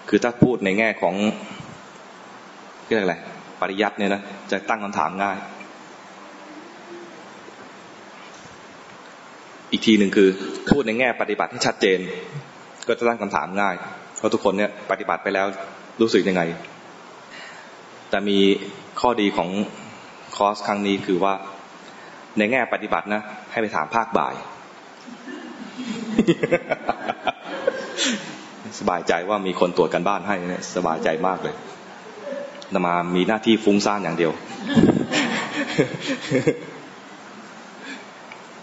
[0.08, 1.14] คือถ้าพูดในแง่ของ
[2.86, 3.16] เรียกอะไร
[3.60, 5.36] ปริยัติเนี่ยนะจะตั้งคำถามง่าย
[9.70, 10.28] อีกทีหนึ่งคือ
[10.70, 11.98] พูดในแง่ปฏิบัติให้ชัดเจน
[12.86, 13.74] ก็จะตั้งคำถามง่าย
[14.18, 15.46] เพราะทุกคนเนี่ยปฏิบัติไปแล้ว
[16.00, 16.42] รู้สึกยังไง
[18.10, 18.38] แต่มี
[19.00, 19.48] ข้อดีของ
[20.36, 21.34] คอร์สครั้งนี้คือว่า
[22.38, 23.22] ในแง่ปฏิบัตินะ
[23.52, 24.34] ให้ไปถามภาคบ่าย
[28.78, 31.54] สบายใจว่ามีคนตรวจกันบ้านให้เนี่ยสบายใจมากเลย
[32.72, 34.32] นมามีหน้าที่ฟุ้งซ่านอย่างเดียว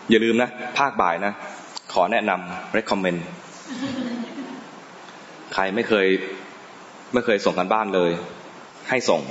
[0.10, 0.50] อย่าลืมนะ
[0.80, 1.34] ภาคบ่ายนะ
[1.94, 3.20] ขอแนะนำ recommend
[5.54, 6.08] ใครไม่เคย
[7.14, 8.12] ไม่เคยส่งกันบ้านเลย
[8.90, 9.22] ให้ส่ง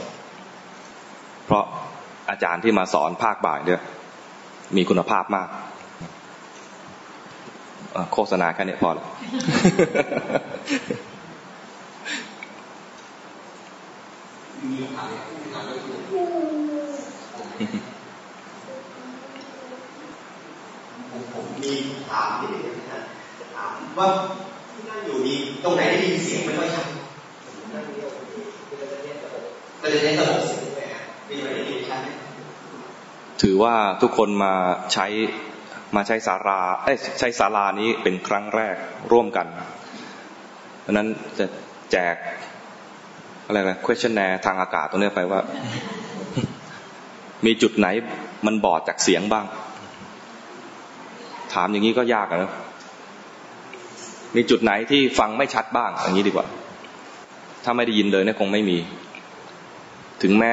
[1.46, 1.64] เพราะ
[2.30, 3.80] อาจารย์ที่มาสอนภาคบ่ายเนี่ย
[4.76, 5.48] มีคุณภาพมาก
[8.12, 9.06] โฆษณาแค่นี้พอแล้ว
[21.32, 21.72] ผมมี
[22.08, 23.00] ถามนิดนึงนะ
[23.56, 24.08] ถามว่า
[24.72, 26.86] ที่นั่งอยู่นี่ตรงไหนได้ยินเสียงไม่ค่อยชัด
[29.82, 30.80] มันจะใช้ระบบเสียงไหม
[31.28, 31.79] มีอะไรได้ยิน
[33.42, 34.54] ถือว่าทุกคนมา
[34.92, 35.06] ใช้
[35.96, 38.76] มาใช้สาราเอ้ใช้ศาลานี้เป็นครั้งแรก
[39.12, 39.46] ร่วมกัน
[40.82, 41.46] เพราะนั้นจะ
[41.92, 42.16] แจก
[43.46, 45.40] อะไรนะ questionnaire ทางอากาศตรงนี้ไปว่า
[47.46, 47.86] มีจุดไหน
[48.46, 49.44] มันบอดจากเสียงบ้าง
[51.54, 52.52] ถามอย่างนี้ก็ยากนะ
[54.36, 56.46] มีจุดไหนที่ฟังไม่ชัดบ้าง อย่างนี้ดีกว่า
[57.64, 58.78] ถ้าไม่ได้ยินเลยเนี่ยคงไม่มี
[60.22, 60.52] ถึงแม้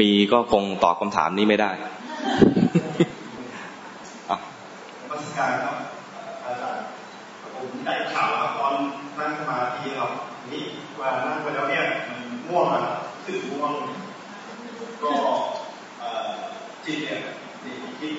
[0.00, 1.70] มีก็คงตอบคำถามนี้ไม่ได้
[5.08, 5.76] มาสการครับ
[6.44, 6.82] อาจารย์
[7.54, 8.74] ผมได้ข่าวครับตอน
[9.18, 10.12] นั่งสมาธิครับ
[10.50, 10.62] นี่
[11.00, 12.82] ว่านั่งไปแล้วเนี่ยมันง่วงอะ
[13.26, 13.72] ตื่นง่วง
[15.02, 15.12] ก็
[16.84, 17.18] จิตเนี่ย
[18.00, 18.14] จิต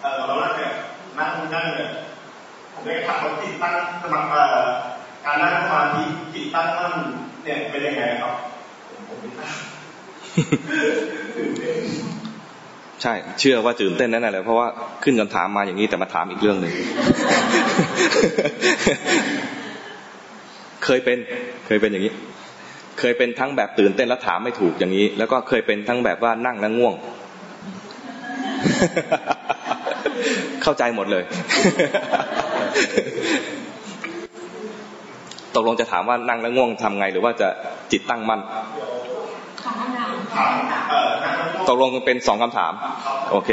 [0.00, 0.72] เออเรานั่งเนี่ย
[1.18, 1.90] นั่งนั่งเนี่ย
[2.72, 4.20] ผมได้ถามว่าจิตตั้งสมา
[5.24, 6.02] การนั่งสมาธิ
[6.34, 6.92] จิตตั้งมั่น
[7.42, 8.34] เนี่ยเป็นยังไงครับ
[9.06, 9.48] ผมไม่ทรา
[12.16, 12.19] บ
[13.02, 14.68] ใช่ เชื่อว่าตื่นเต้นนั่นแหละเพราะว่า
[15.02, 16.72] ขึ้นคำถามมาอย่างนี้แต่มาถามอีกเรื่องหนึ่ง
[20.84, 21.18] เคยเป็น
[21.66, 22.12] เคยเป็นอย่างนี้
[22.98, 26.94] เคยเป็นทั้งแบบตื่นเต้นแล้วถามไม่ถูกอย่างนี้ แล้วก็เคยเป็นทั้งแบบว่านั่งแล้วง่วง
[30.62, 31.24] เข้าใจหมดเลย
[35.54, 37.48] ตกลงจะถามว่านั่งแล้วง่วงทำไง หรือว่าจะ
[37.92, 38.40] จิตตั้งมั่น
[41.68, 42.72] ตกลงเป็นสองคำถาม
[43.30, 43.50] โอเค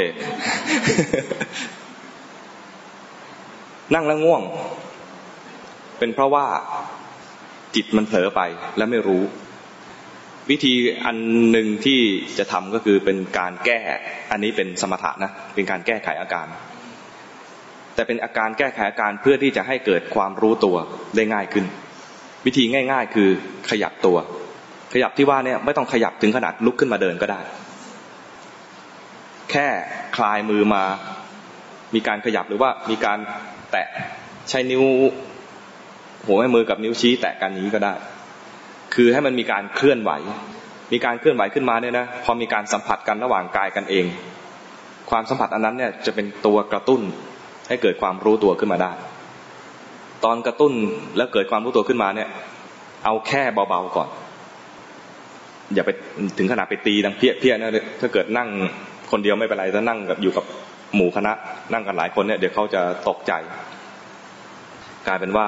[3.94, 4.42] นั่งแล้วง่วง
[6.00, 6.46] เป็นเพราะว่า
[7.76, 8.42] จิตมันเผลอไป
[8.78, 9.24] และไม่รู้
[10.50, 10.74] วิธี
[11.06, 11.18] อัน
[11.52, 12.00] หนึ่งที่
[12.38, 13.80] จะทำก็คือเป็นการแก้
[14.32, 16.48] อันนี้เป็นสมถะนะ เป็นการแก้ไขอาการ
[17.96, 20.76] แต่เป็นอาการแก้ไขอาการเพื่อที่จะให้เกิดความรู้ตัว
[21.16, 21.66] ได้ง่ายขึ้น
[22.46, 23.30] วิธีง่าย ๆ คือ
[23.70, 24.18] ขยับตัว
[24.94, 27.40] ขยับที่ว่าเนี่ยไม่ต้องขยับถึงขนาดลุกขึ้นมาเดินก็ได้
[29.52, 29.68] แค่
[30.16, 30.84] คลายมือมา
[31.96, 33.18] มีการขยับหรือว่ามีการ
[33.72, 33.88] แตะ
[34.50, 34.84] ใช้นิ้ว
[36.26, 37.94] หัวแม่มือกับนิ้วชี้แตะกันนี้ก็ได้
[38.96, 40.12] คือให้มันมีการเคลื่อนไหว
[40.94, 44.06] มีการเคลื่อนไหวขึ้นมาเนี่ยนะพอมีการสัมผัสกันระหว่างกายกันเอง
[45.10, 47.02] ความสัมผัสอันนั้นเนี่ยจะเป็นตัวกระตุ้น
[47.70, 48.92] ให้เกิดความรู้ตัวขึ้นมาได้
[50.26, 50.74] ตอนกระตุ้น
[51.18, 52.30] แล้วเกิดความรู้ตัวขึ้นมาเนี่ย
[53.06, 54.10] เอาแค่เบาๆก่อน
[55.74, 55.90] อย่าไป
[56.38, 58.50] ถึงขนาดไปตีดังเพี้ยเพี้ยนะถ้าเกิดนั่ง
[59.12, 60.46] คนเดียวไม่เป็นไรถ้านั่งกับอยู่กับ
[60.96, 61.34] หมู่คณะ
[61.74, 63.34] นั่งกันหลายคนเนี่ยเดี๋ยวเขาจะตกใจ
[65.08, 65.48] กลายเป็นว่า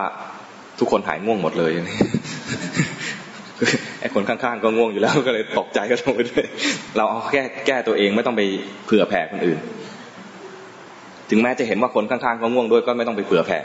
[0.80, 1.72] ทุกคนหายง่วงหมดเลย
[3.99, 6.45] ไอ้คนข้างๆก็ง่วงอยู่แล้วก็เลยตกใจก็ลงไปด้วย
[6.97, 8.41] เราเอาแก้แก้ตัวเองไม่ต้องไป
[8.86, 9.59] เผื่อแผ่คนอื่น
[11.30, 13.59] ถึงแม้จะเห็นว่าคนข้างๆเขาง่วงด้วยก็ไม่ต้องไปเผื่อแผ่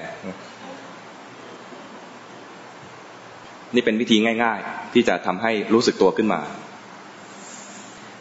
[3.75, 6.41] นี่เป็นวิธีง่าย ๆ ที่จะทำให้รู้สึกตัวขึ้นมา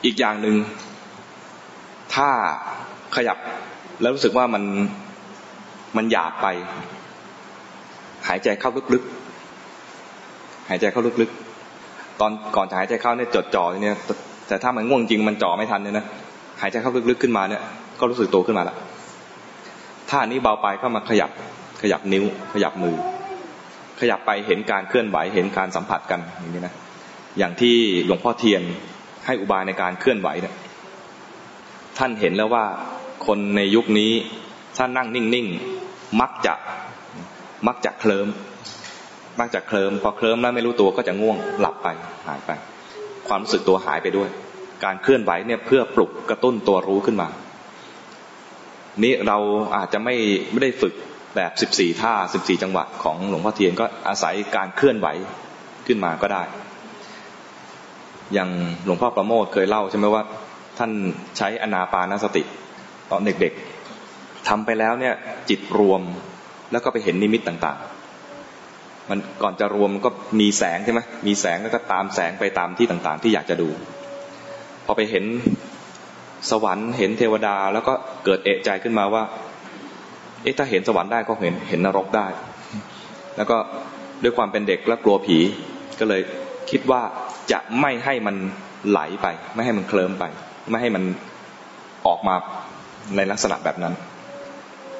[0.05, 0.55] อีกอย่างหนึ่ง
[2.15, 2.29] ถ้า
[3.15, 3.37] ขยับ
[4.01, 4.63] แล้วรู้สึกว่ามัน
[5.97, 6.47] มันหยาบไป
[8.27, 13.97] หายใจเข้าลึกๆหายใจเข้าลึกๆ ตอนก่อนจะหายใจเข้าเนี่ยจดจ่อเนี่ย
[14.47, 16.05] แต่ถ้ามันง่วงจริงมันจ่อไม่ทันเนี่ยนะ
[16.61, 17.61] หายใจเข้าลึกๆขึ้นมาเนี่ย
[17.99, 18.77] ก็รู้สึกตัวขึ้นมาล้ว
[20.09, 21.29] ท่านี้เบาไปก็มาขยับ
[21.81, 22.23] ขยับนิ้ว
[22.53, 22.95] ขยับมือ
[23.99, 26.73] ขยับไปเห็นการเคลื่อนไหวเห็นการสัมผัสกันอย่างนี้นะ
[27.37, 27.75] อย่างที่
[28.05, 28.61] หลวงพ่อเทียน
[29.25, 30.55] ให้อุบายในการเคลื่อนไหวเนี่ย
[31.97, 32.65] ท่านเห็นแล้วว่า
[33.27, 34.11] คนในยุคนี้
[34.77, 36.53] ถ้านั่งนิ่งๆมักจะ
[37.67, 38.27] มักจะเคลิม
[39.39, 41.87] มักจะเคลิมพอเคลิมแล้วไม่รู้ตัวก็จะง่วงหลับไป
[42.27, 42.51] หายไป
[43.27, 44.29] ความรู้สึกตัวหายไปด้วย
[44.83, 47.27] การเคลื่อนไหวเนี่ยเพื่อปลุกกระตุ้นตัวรู้ขึ้นมา
[49.03, 49.37] นี้เรา
[49.75, 50.15] อาจจะไม่
[50.51, 50.93] ไม่ได้ฝึก
[51.35, 55.07] แบบสิบสี่ท่าสิบสี่จังหวะของหลวงพ่อเทียนก็อาศัยการเคลื่อนไหว
[55.87, 56.43] ขึ้นมาก็ได้
[58.33, 58.49] อย่าง
[58.85, 60.23] หลวงพ่อประโมทเคยเล่าใช่ไหมว่า
[60.77, 60.91] ท่าน
[61.37, 62.43] ใช้อนาปานสติ
[63.11, 65.13] ตอนเด็กๆทำไปแล้วเนี่ย
[65.49, 66.01] จิตรวม
[66.71, 70.09] แล้วก็ไปเห็นนิมิตต่างๆ มันก่อนจะรวมก็
[70.39, 73.69] มีแสงใช่ไหมมีแสงแล้วก็ตามแสงไปตามที่ต่างๆ ที่อยากจะดู
[74.85, 75.25] พอไปเห็น
[76.49, 77.93] สวรรค์เห็นเทวดาแล้วก็
[78.25, 79.23] เกิดเอะใจขึ้นมาว่า
[80.43, 82.27] เอ๊ะถ้าเห็นสวรรค์ได้ก็เห็นเห็นนรกได้
[83.37, 83.57] แล้วก็
[84.23, 85.37] ด้วยความเป็นเด็กและกลัวผี
[85.99, 86.21] ก็เลย
[86.71, 87.01] คิดว่า
[87.51, 88.35] จะไม่ให้มัน
[88.89, 90.23] ไหลไป ไม่ให้มันเคลิ้มไป
[90.69, 91.03] ไม่ให้มัน
[92.07, 92.35] ออกมา
[93.15, 93.93] ในลักษณะแบบนั้น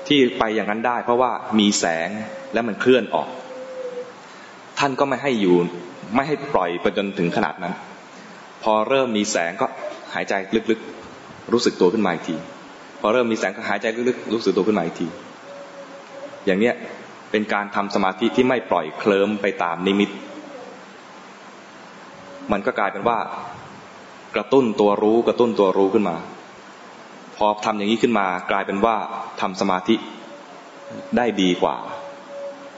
[0.08, 2.10] ที่ไปอย่างนั้นได้ เพราะว่ามีแสง
[2.54, 3.30] และมันเคลื่อนออก
[4.80, 5.56] ท่านก็ไม่ให้อยู่
[6.16, 7.74] ไม่ให้ปล่อยไปจนถึงขนาดนั้น
[8.64, 9.68] พอเริ่มมีแสงก็
[10.14, 10.34] หายใจ
[10.72, 12.36] ลึกๆ รู้สึกตัวขึ้นมาอีกที
[13.02, 15.08] พอเริ่มมีแสงก็หายใจลึกๆ รู้สึกตัวขึ้นมาอีกที
[16.46, 16.76] อย่างเนี้ย
[17.32, 20.10] เป็นการทำสมาธิที่ไม่ปล่อยเคลิ้มไปตามนิมิต
[22.52, 23.18] มันก็กลายเป็นว่า
[24.36, 26.16] กระตุ้นตัวรู้กระตุ้นตัวรู้ขึ้นมา
[27.38, 28.96] พอทำอย่างนี้ขึ้นมากลายเป็นว่า
[29.42, 29.96] ทำสมาธิ
[31.18, 31.76] ได้ดีกว่า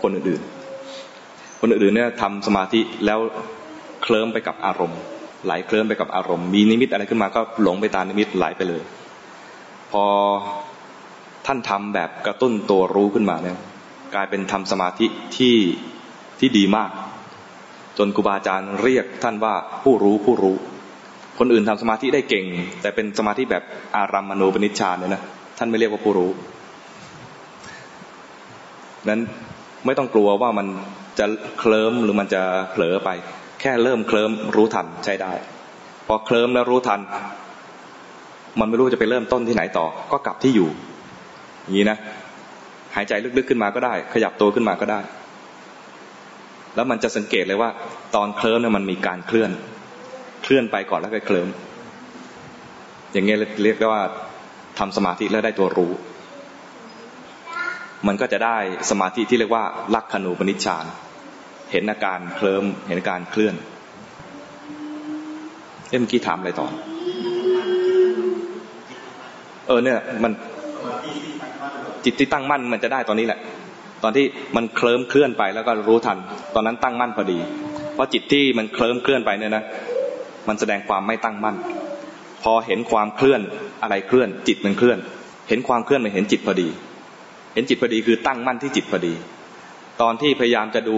[0.02, 3.20] คนอื่นๆ คนอื่นๆเนี่ยทำสมาธิแล้ว
[4.04, 5.00] เคลิ้มไปกับอารมณ์
[5.46, 8.84] ไหลเคลิ้มไปกับอารมณ์ มีนิมิตอะไรขึ้นมาก็หลงไปตามนิมิตไหลไปเลย
[9.92, 10.06] พอ
[11.46, 13.58] ท่านทำแบบกระตุ้นตัวรู้ขึ้นมาเนี่ย
[14.16, 15.06] กลายเป็นทำสมาธิ
[15.38, 15.56] ที่
[16.40, 16.90] ที่ดีมาก
[17.98, 20.56] จนครูบาอาจารย์เรียกท่านว่าผู้รู้ผู้รู้
[21.40, 22.46] คนอื่นทำสมาธิได้เก่ง
[22.82, 23.64] แต่เป็นสมาธิแบบ
[23.96, 25.24] อารัมมณูปนิชฌานเนี่ยนะ
[25.58, 26.32] ท่านไม่เรียกว่าผู้รู้
[29.10, 29.22] นั้น
[29.86, 30.68] ไม่ต้องกลัวว่ามัน
[31.20, 31.26] จะ
[31.60, 32.42] เคลิ้มหรือมันจะ
[32.72, 33.10] เผลอไป
[33.62, 35.32] แค่เริ่มเคลิ้มรู้ทันใช้ได้
[36.08, 37.00] พอเคลิ้มแล้วรู้ทัน
[38.60, 40.70] มันไม่รู้จะไปเริ่มต้นที่ไหนต่อ ก็กลับที่อยู่
[41.66, 41.98] อย่างนี้นะ
[42.96, 45.00] หายใจลึกๆขึ้นมาก็ได้ ขยับตัวขึ้นมาก็ได้
[46.76, 47.70] แล้วมันจะสังเกตเลยว่า
[48.16, 49.52] ตอนเคลิ้มเนี่ยมันมีการเคลื่อน
[50.44, 51.48] เคลื่อนไปก่อนแล้วก็เคลิ้ม
[53.14, 54.04] อย่างเงี้ยเรียกได้ว่า
[54.80, 55.92] ทำสมาธิแล้วได้ตัวรู้
[58.08, 58.58] มันก็จะได้
[58.90, 59.64] สมาธิที่เรียกว่า
[59.96, 60.86] ลักขณูปนิชฌาน
[61.72, 63.56] เห็นอาการเคลิ้มเห็นอาการเคลื่อน
[65.90, 66.68] เมื่อกี้ถามอะไรต่อ
[69.68, 70.32] เออเนี่ย มัน
[72.06, 73.40] จิตที่ตั้งมั่นมันจะได้ตอนนี้แหละ
[74.04, 74.26] ตอนที่
[74.56, 76.18] มันเคลิ้มเคลื่อนไปแล้วก็รู้ทัน
[76.56, 77.40] ตอนนั้นตั้งมั่นพอดี
[77.94, 79.64] เพราะจิตที่มันเคลิ้มเคลื่อนไปเนี่ยนะ
[80.48, 81.56] มันแสดงความไม่ตั้งมั่น
[82.44, 83.42] พอเห็นความเคลื่อน
[83.82, 84.98] อะไรเคลื่อน จิตมันเคลื่อน
[85.50, 86.68] เห็นความเคลื่อนมันเห็นจิตพอดี
[87.54, 89.14] เห็นจิตพอดีคือตั้งมั่นที่จิตพอดี
[90.02, 90.98] ตอนที่พยายามจะดู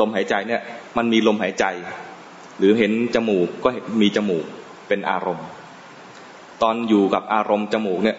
[0.00, 0.60] ลมหายใจเนี่ย
[0.96, 1.64] มันมีลมหายใจ
[2.58, 3.68] หรือเห็นจมูกก็
[4.02, 4.44] มีจมูก
[4.88, 5.46] เป็นอารมณ์
[6.62, 8.16] ตอนอยู่กับอารมณ์จมูกเนี่ย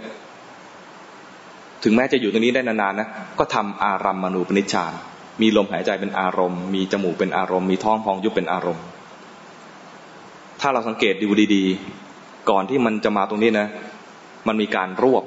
[1.83, 3.07] ถึงแม้จะอยู่ตรงนี้ได้นานๆนะ
[3.39, 4.93] ก็ทำอารัมมณูปนิชฌาน
[5.41, 8.83] มีลมหายใจเป็นอารมณ์ มีจมูกเป็นอารมณ์ มีท้องพองยุบเป็นอารมณ์
[10.61, 13.67] ถ้าเราสังเกตดูดีๆ ก่อนที่มันจะมาตรงนี้นะ
[14.47, 15.23] มันมีการรวบ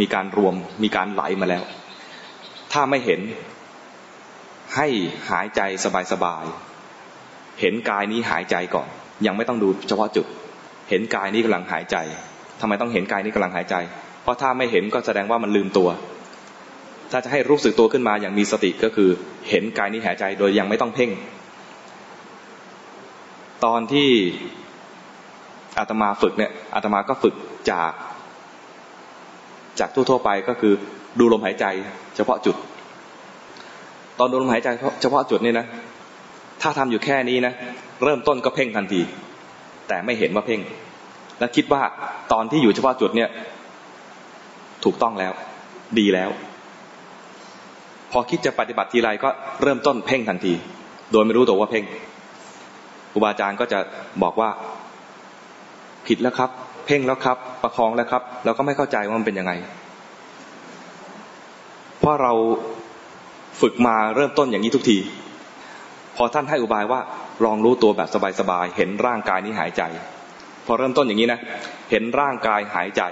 [0.00, 1.62] มีการรวม มีการไหลมาแล้ว
[2.72, 3.20] ถ้าไม่เห็น
[4.76, 4.86] ให้
[5.30, 5.60] หายใจ
[6.12, 8.88] สบายๆ เห็นกายนี้หายใจก่อน
[9.26, 10.26] ยังไม่ต้องดูเฉพาะจุด
[10.90, 11.96] เห็นกายนี้กำลังหายใจ
[12.60, 13.76] ทำไมต้องเห็นกายนี้กำลังหายใจ
[14.26, 15.88] เพราะถ้าไม่เห็นก็แสดงว่ามันลืมตัว
[17.10, 19.08] ถ้าจะให้รู้สึกตัวขึ้นมาอย่างมีสติก็คือ
[19.48, 21.10] เห็นกายนี้หายใจโดยยังไม่ต้องเพ่ง
[23.64, 24.10] ตอนที่
[25.78, 27.34] อาตมาฝึกเนี่ยอาตมาก็ฝึก
[27.70, 27.92] จาก
[29.80, 30.72] จากทั่วๆไปก็คือ
[31.18, 31.66] ดูลมหายใจ
[32.16, 32.56] เฉพาะจุด
[34.18, 34.68] ตอนดูลมหายใจ
[35.02, 35.66] เฉพาะจุดนี่นะ
[36.62, 37.52] ถ้าทำอยู่แค่นี้นะ
[38.04, 39.00] เริ่มต้นก็เพ่งทันที
[39.88, 40.60] แต่ไม่เห็นว่าเพ่ง
[41.38, 41.82] และคิดว่า
[42.32, 43.30] ตอนที่อยู่เฉพาะจุดเนี่ย
[44.86, 45.32] ถูกต้องแล้ว
[45.98, 46.30] ดีแล้ว
[48.12, 49.28] พอคิดจะปฏิบัติทีไรก็
[49.62, 50.54] เริ่มต้นเพ่งทันที
[51.12, 51.84] โดยไม่รู้ตัวว่าเพ่ง
[53.12, 53.78] ครูบาอาจารย์ก็จะ
[54.22, 54.48] บอกว่า
[56.06, 56.50] ผิดแล้วครับ
[56.86, 59.52] เพ่งแล้วครับ ประคองแล้วครับ เราก็ไม่เข้าใจว่ามันเป็นยังไง
[62.00, 62.32] เพราะเรา
[63.60, 64.98] ฝึกมาเริ่มต้นอย่างนี้ทุกที
[66.16, 67.00] พอท่านให้อุบายว่า
[67.44, 68.08] ลองรู้ตัวแบบ
[68.40, 69.82] สบายๆเห็นร่างกายนี้หายใจ
[70.66, 71.40] พอเริ่มต้นอย่างนี้นะ
[71.90, 73.02] เห็นร่างกายหายใจ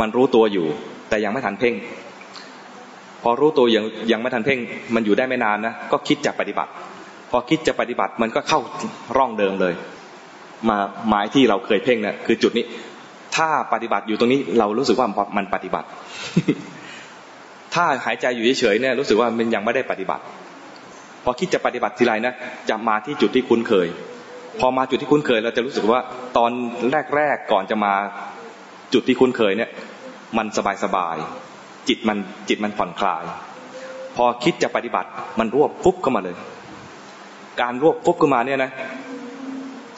[0.00, 0.66] มันรู้ตัวอยู่
[1.08, 1.74] แต่ยังไม่ทันเพ่ง
[3.22, 4.58] พอรู้ตัวยังยังไม่ทันเพ่ง
[4.94, 6.70] มันอยู่ได้ไม่นานนะก็คิดจะปฏิบัติ
[7.30, 8.60] พอคิดจะปฏิบัติมันก็เข้า
[9.16, 9.74] ร่องเดิมเลย
[10.68, 10.76] มา
[11.08, 12.64] หมายที่เราเคยเพ่งเนะี่ยคือจุดนี้
[13.36, 15.88] ถ้าปฏิบัติอยู่ตรงนี้เรารู้สึกว่ามันปฏิบัติ
[17.74, 20.22] ถ้าหายใจอยู่เฉยๆเนี่ยรู้สึกว่ามันยังไม่ได้ปฏิบัติ
[21.24, 22.34] พอคิดจะปฏิบัติทีไรนะ
[22.70, 23.86] จะมาที่จุดที่คุ้นเคย
[24.60, 26.00] พอมาจุดที่คุ้นเคยเราจะรู้สึกว่า
[26.36, 26.50] ตอน
[27.16, 27.94] แรกๆก่อนจะมา
[28.92, 29.70] จุดที่คุ้นเคยเนี่ย
[30.38, 31.16] มันสบายสบาย
[31.88, 32.18] จิตมัน
[32.48, 33.24] จิตมันผ่อนคลาย
[34.16, 36.36] พอคิดจะปฏิบัติมันรวบปุ๊บเข้ามาเลย
[37.62, 38.70] การรวบปุ๊บเข้ามาเนี่ยนะ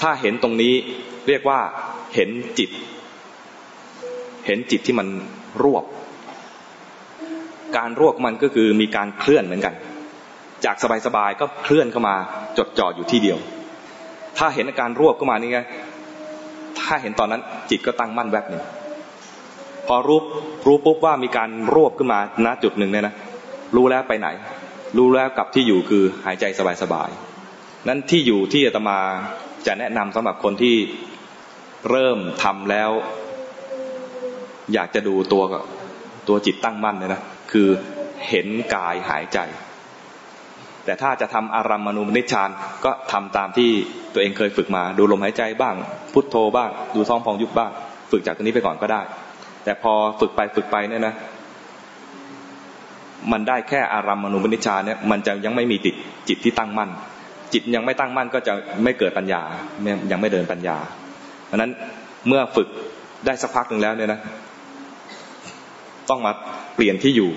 [0.01, 0.75] ถ้าเห็นตรงนี้
[1.29, 1.61] เรียกว่า
[2.15, 2.71] เห็นจิต
[4.47, 5.09] เห็นจิตที่มัน
[5.63, 5.85] รวบ
[7.77, 9.75] การรวบมันก็คือมีการเคลื่อนเหมือนกัน
[10.65, 12.17] จากสบายๆก็เคลื่อนเข้ามา
[12.59, 13.39] จดจ่ออยู่ที่เดียว
[14.39, 15.61] ถ้าเห็นอาการรวบเข้ามานี่ไง
[16.79, 18.63] ถถ้าเห็นตอนนั้นจิตก็ตั้งมั่นแวบหนึ่ง
[19.89, 20.21] พอรู้
[20.67, 23.15] รู้ปุ๊บว่ามีการรวบขึ้นมาณจุดหนึ่งเนี่ยนะ
[23.77, 24.29] รู้แล้วไปไหน
[24.97, 26.45] รู้แล้วกลับที่อยู่คือหายใจ
[26.83, 28.99] สบายๆนั้นที่อยู่ที่อาตมา
[29.67, 30.77] จะแนะนำสำหรับคนที่
[31.91, 32.91] เริ่มทำแล้ว
[34.75, 35.43] อยากจะดูตัว
[36.29, 37.69] ตัวจิตตั้งมั่นเลยนะคือ
[38.29, 39.39] เห็นกายหายใจ
[40.85, 42.51] แต่ถ้าจะทำอารัมมณูนิชฌาน
[42.85, 43.71] ก็ทำตามที่
[44.13, 45.75] ตัวเองเคยฝึกมา ดูลมหายใจบ้าง
[46.13, 47.71] พุทโธบ้าง ดูท้องพองยุบบ้าง
[48.11, 49.03] ฝึกจากตรงนี้ไปก่อนก็ได้
[49.69, 51.15] แต่พอฝึกไปฝึกไปเนี่ยนะ
[53.33, 55.95] มันได้แค่อารัมมณูนิชาเนี่ย มันจะยังไม่มีติด
[56.29, 56.91] จิตที่ตั้งมั่น
[57.53, 58.53] จิตยังไม่ตั้งมั่นก็จะ
[58.85, 59.43] ไม่เกิดปัญญา
[60.11, 60.77] ยังไม่เดินปัญญา
[61.47, 61.71] เพราะนั้น
[62.29, 62.69] เมื่อฝึก
[63.27, 64.21] ได้สักพักหนึ่งแล้วเนี่ยนะ
[66.11, 66.33] ต้องมา
[66.75, 67.31] เปลี่ยนที่อยู่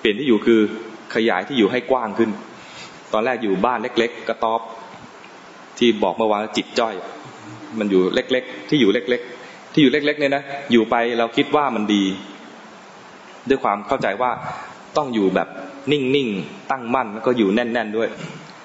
[0.00, 0.60] เปลี่ยนที่อยู่คือ
[1.14, 2.30] ขยายที่อยู่ให้กว้างขึ้น
[3.12, 4.60] ตอนแรกอยู่บ้านเล็ก ๆ กระต๊อบ
[5.78, 6.94] ที่บอกเมื่อวานจิตจ้อย
[7.78, 9.31] มันอยู่เล็ก ๆ ที่อยู่เล็กๆ
[9.72, 10.42] ที่อยู่เล็ก ๆ เนี่ยนะ
[10.72, 12.04] อยู่ไปเราคิดว่ามันดี
[13.48, 14.30] ด้วยความเข้าใจว่า
[14.96, 15.48] ต้องอยู่แบบ
[15.92, 18.08] นิ่งๆตั้งมั่นแล้วก็อยู่แน่น ๆ ด้วย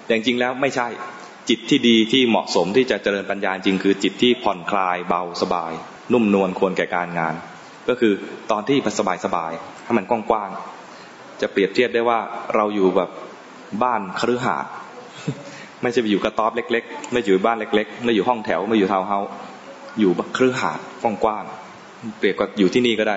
[0.06, 0.88] แต่จริงๆแล้วไม่ใช่
[1.50, 5.72] จิตที่ดีที่เหมาะสมที่จะเจริญปัญญาจริงคือจิตที่ผ่อนคลายเบาสบาย
[6.14, 7.36] นุ่มนวลควรแก่การงาน
[7.90, 8.14] ก็คือ
[8.52, 9.52] ตอนที่สบายสบาย
[9.86, 12.20] ให้มันกว้างๆจะเปรียบเทียบได้ว่า
[12.56, 13.10] เราอยู่แบบ
[13.84, 14.72] บ้านคฤหาสน์
[15.82, 19.30] ไม่ใช่ไปอยู่กระต๊อบเล็ก ๆ ไม่อยู่บ้านเล็ก ๆ ไม่อยู่ห้องแถวไม่อยู่ทาวน์เฮาส์
[20.00, 20.86] อยู่คฤหาสน์
[21.24, 23.16] กว้างๆเปรียบกับอยู่ที่นี่ก็ได้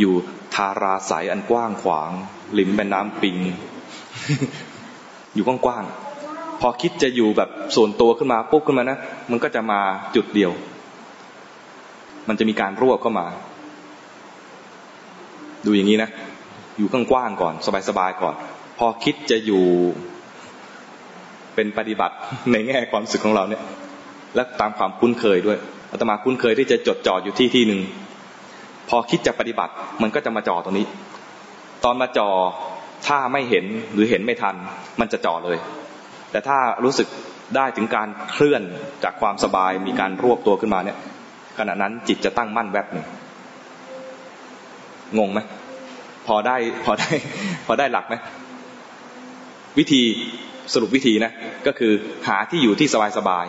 [0.00, 0.12] อยู่
[0.54, 2.10] ทาราสายอันกว้างขวาง
[2.58, 3.36] ริมแม่น้ำปิง
[5.34, 8.98] อยู่กว้างๆพอคิดจะอยู่แบบส่วนตัวขึ้นมาปุ๊บขึ้นมานะ
[9.30, 9.80] มันก็จะมา
[10.16, 10.52] จุดเดียว
[12.28, 13.26] มันจะมีการรวบเข้ามา
[15.66, 16.10] ดูอย่างนี้นะ
[16.78, 17.54] อยู่กว้างๆก่อน
[17.88, 18.34] สบายๆก่อน
[18.78, 19.64] พอคิดจะอยู่
[21.54, 22.14] เป็นปฏิบัติ
[22.52, 23.62] ในแง่ความสึกของเราเนี่ย
[24.34, 25.58] และตามความคุ้นเคยด้วย
[25.90, 27.80] อาตมาคุ้นเคยที่จะจดจ่ออยู่ที่ที่หนึ่ง
[28.88, 29.72] พอคิดจะปฏิบัติ
[30.02, 30.86] มันก็จะมาจ่อตรงนี้
[31.84, 32.28] ตอนมาจ่อ
[33.06, 34.54] ถ้าไม่เห็นหรือเห็นไม่ทัน
[35.00, 35.58] มันจะจ่อเลย
[36.30, 37.08] แต่ถ้ารู้สึก
[37.56, 38.62] ได้ถึงการเคลื่อน
[39.04, 40.96] จากความสบายมีการรวบตัวขึ้นมาเนี่ย
[41.58, 43.06] ขณะนั้นจิตจะตั้งมั่นแวบหนึ่ง
[45.18, 45.40] งงไหม
[46.26, 47.10] พอได้พอได้
[47.66, 48.14] พอได้หลักไหม
[49.78, 50.02] วิธี
[50.72, 51.32] สรุปวิธีนะ
[51.66, 51.92] ก็คือ
[52.28, 53.46] หาที่อยู่ที่สบายสบาย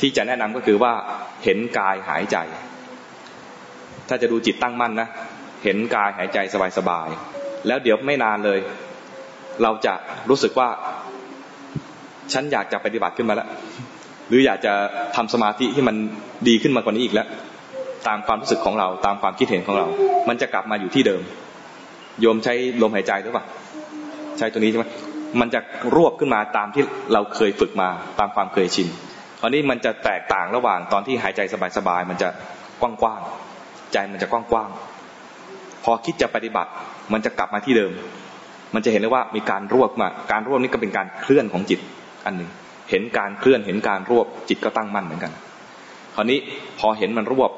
[0.00, 0.92] ที่จะแนะนำก็คือว่า
[1.44, 2.36] เห็นกายหายใจ
[4.08, 5.08] ถ้าจะดูจิตตั้งมั่นนะ
[5.64, 7.08] เห็นกายหายใจสบายสบาย
[7.66, 8.58] แล้วเดี๋ยวไม่นานเลย
[9.62, 9.94] เราจะ
[10.30, 10.68] รู้สึกว่า
[12.32, 13.48] ฉันอยากจะปฏิบัติขึ้นมาแล้ว
[14.28, 14.72] หรืออยากจะ
[15.16, 15.96] ทำสมาธิที่มัน
[16.48, 17.28] ดีขึ้นมากว่านี้อีกแล้ว
[18.08, 19.86] ตามความรู้สึกของเรา ตามความคิดเห็นของเรา
[20.28, 21.22] มันจะกลับมาอยู่ที่เดิม
[22.20, 23.44] โยมใช้ลมหายใจหรือเปล่า
[24.38, 24.86] ใช้ตัวนี้ใช่ไหม
[25.40, 25.60] มันจะ
[25.96, 26.82] รวบขึ้นมาตามที่
[27.12, 28.88] เราเคยฝึกมา ตามความเคยชิน
[29.40, 31.40] ตอนนี้มันจะแตกต่างระหว่างตอนที่หายใจ
[31.76, 32.28] สบายๆมันจะ
[32.80, 36.70] กว้างๆใจมันจะกว้างๆพอคิดจะปฏิบัติ
[37.12, 37.92] มันจะกลับมาที่เดิม
[38.74, 41.80] มันจะเห็นเลยว่ามีการรวบมา การรวบนี้ก็เป็นการเคลื่อนของจิต
[42.24, 42.50] อันหนึ่ง
[42.90, 45.32] เห็นการเคลื่อนเห็นการรวบจิตก็ตั้งมั่นเหมือนกัน
[46.14, 46.38] คราวนี้
[46.78, 47.50] พอเห็นมันรวบ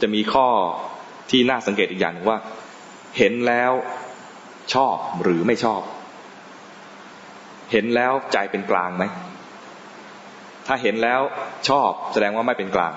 [0.00, 0.46] จะมีข้อ
[1.30, 2.38] ที่น่าสังเกตอีกอย่างหนึ่งว่า
[3.18, 3.72] เห็นแล้ว
[4.74, 5.82] ชอบหรือไม่ชอบ
[7.72, 9.04] เห็นแล้วใจเป็นกลางไหม
[10.66, 11.20] ถ้าเห็นแล้ว
[11.68, 12.92] ชอบแสดงว่าไม่เป็นกลาง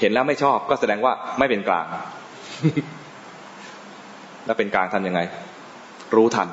[0.00, 1.86] เห็นแล้วไม่ชอบก็แสดงว่าไม่เป็นกลาง
[4.46, 5.20] แล้วเป็นกลางทำยังไง
[6.16, 6.48] รู้ทัน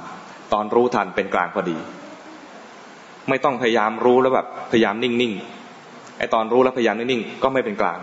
[0.53, 1.77] ตอนรู้ทันเป็นกลางพอดี
[3.29, 7.99] ไม่ต้องพยายามรู้แล้วแบบพยายามนิ่งๆไอตอนรู้แล้วพยายามนิ่งๆก็ไม่เป็นกลาง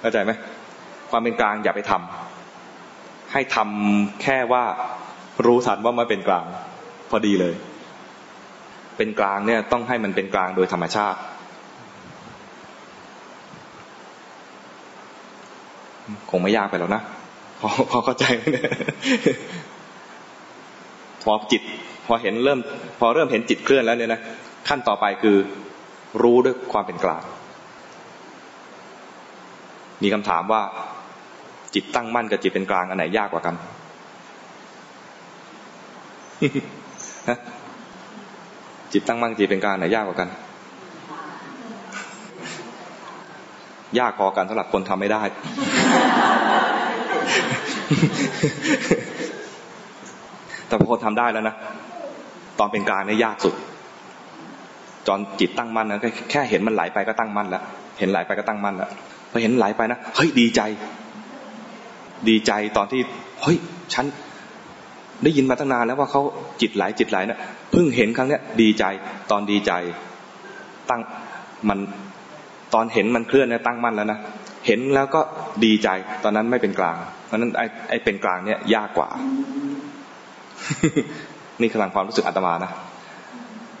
[0.00, 0.32] เข้าใจไหม
[1.10, 4.64] ความเป็นกลางอย่าไปทำให้ทำแค่ว่า
[5.46, 6.44] รู้ทันว่าไมันเป็นกลาง
[7.10, 7.54] พอดีเลย
[9.00, 11.18] เป็นกลางเนี่ยต้องให้มันเป็นกลางโดยธรรมชาติ
[16.30, 17.02] คงไม่ยากไปแล้วนะ
[17.60, 18.66] พอพอเข้าใจไหมเนี่ย
[21.24, 21.62] พอจิต
[22.06, 22.58] พอเห็นเริ่ม
[23.00, 24.20] พอเริ่มเห็นจิตเคลื่อนแล้วเนี่ยนะ
[24.68, 25.36] ขั้นต่อไปคือ
[26.22, 27.22] รู้ด้วยความเป็นกลาง
[30.02, 30.62] มีคำถามว่า
[31.74, 33.54] จิตตั้งมั่นกับจิตเป็นกลางอันไหนยากกว่ากัน
[38.92, 40.28] จิตตั้งมั่นจิตเป็นกลางไหนยากกว่ากัน
[43.98, 45.22] ยากพอกันสำหรับคนทำไม่ได้
[50.66, 51.54] แต่พอคนทำได้แล้วนะ
[52.58, 53.54] ตอนเป็นกลางนี่ยยากสุด
[55.06, 56.00] จอนจิตตั้งมั่นนะ
[56.30, 57.62] แค่เห็นมันไหลไปก็ตั้งมั่นแล้ว
[57.98, 58.90] เห็นไหลไปก็ตั้งมั่นแล้ว
[59.30, 60.60] พอเห็นไหลไปนะเฮ้ยดีใจ
[62.28, 63.00] ดีใจตอนที่
[63.42, 63.56] เฮ้ย
[63.94, 64.04] ฉัน
[65.24, 66.22] ได้ยินมาตั้งนานแล้วว่าเขา
[66.60, 67.38] จิตไหลจิตไหลนะ
[67.72, 68.84] เพิ่งเห็นครั้งเนี้ยดีใจ
[69.30, 69.72] ตอนดีใจ
[70.90, 71.00] ตั้ง
[71.68, 71.78] มัน
[72.74, 74.18] ตอนเห็นมันเคลื่อนเนี่ยตั้งมั่นแล้วนะ
[74.66, 75.20] เห็นแล้วก็
[75.64, 75.88] ดีใจ
[76.24, 79.08] ตอนนั้นไม่เป็นกลาง เพราะนั้นไอ้ไอเป็นกลางเนี่ยยากกว่า
[81.60, 82.70] นี่กำลังความรู้สึกอาตมานะ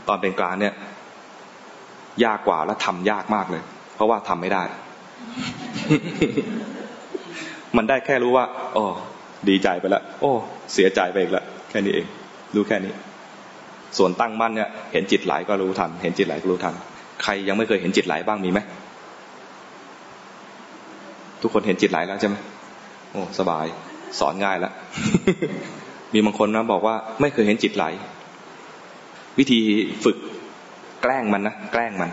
[0.08, 0.74] ตอนเป็นกลางเนี่ย
[2.24, 3.62] ยากกว่าและทำยากมากเลย
[3.94, 4.62] เพราะว่าทำไม่ได้
[7.76, 8.44] มันได้แค่รู้ว่า
[8.74, 8.84] โอ้
[9.48, 10.32] ดีใจไปแล้วโอ้
[10.72, 12.06] เสียใจไปอีกแล้วแค่นี้เอง
[12.54, 12.92] รู้แค่นี้
[13.98, 16.74] ส่วนตั้งมั่นเนี่ย เห็นจิตไหลก็รู้ทัน เห็นจิตไหลก็รู้ทัน
[17.22, 18.60] ใครยังไม่เคยเห็นจิตไหลบ้างมีไหม
[21.42, 22.36] ทุกคนเห็นจิตไหลแล้วใช่ไหม
[23.12, 23.66] โอ้สบาย
[24.18, 24.72] สอนง่ายแล้ว
[26.12, 27.84] มีบางคนนะบอกว่า ไม่เคยเห็นจิตไหล
[29.38, 29.60] วิธี
[30.04, 30.16] ฝึก
[31.02, 32.10] แกล้งมันนะแกล้งมัน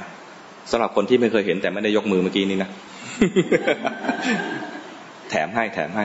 [0.72, 2.70] สำหรับคนที่ไม่เคยเห็นแต่ไม่ได้ยกมือเมื่อกี้นี้นะ
[5.30, 6.04] แถมให้แถมให้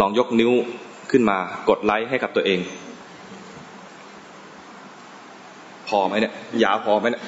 [0.00, 0.52] ลองยกนิ้ว
[1.10, 1.38] ขึ้นมา
[1.68, 2.60] กดไลค์ให้กับตัวเอง
[5.88, 6.34] พอไหมเนี่ย
[6.64, 7.24] ยาวพอไหมเนี่ย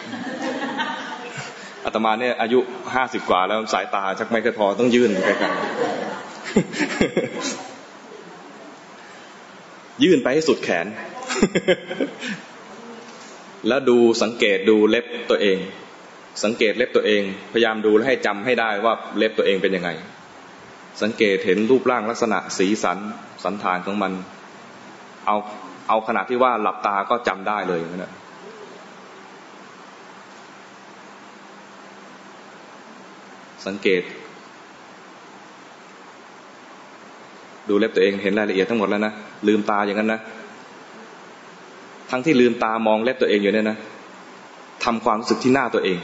[1.84, 2.58] อาตมาเนี่ยอายุ
[2.94, 5.54] ห้าสิบกว่าแล้วสายตาชักไม่ค่อยพอต้องยื่นไกลๆ
[10.02, 10.86] ยื่นไปให้สุดแขน
[13.68, 15.58] แล้วดูสังเกตดูเล็บตัวเอง
[16.44, 17.22] สังเกตเล็บตัวเอง
[17.52, 19.90] พยายามดูและให้จำให้ได้ว่าเล็บตัวเองเป็นยังไง
[21.02, 22.98] สังเกตเห็นรูปร่างลักษณะสีสัน
[23.44, 24.12] สันฐานของมัน
[25.26, 25.36] เอา
[25.88, 28.12] เอาขณะที่ว่าหลับตาก็จำได้เลยนะ
[33.66, 34.02] สังเกต
[37.68, 39.12] ดูเล็บตัวเองเห็นรายละเอียดทั้งหมดแล้วนะ
[39.48, 40.20] ลืมตาอย่างนั้นนะ
[42.10, 43.78] ทั้งที่ลืมตามองเล็บตัวเองอยู่เนี่ยนะ
[44.84, 45.98] ทำความรู้สึกที่หน้าตัวเอง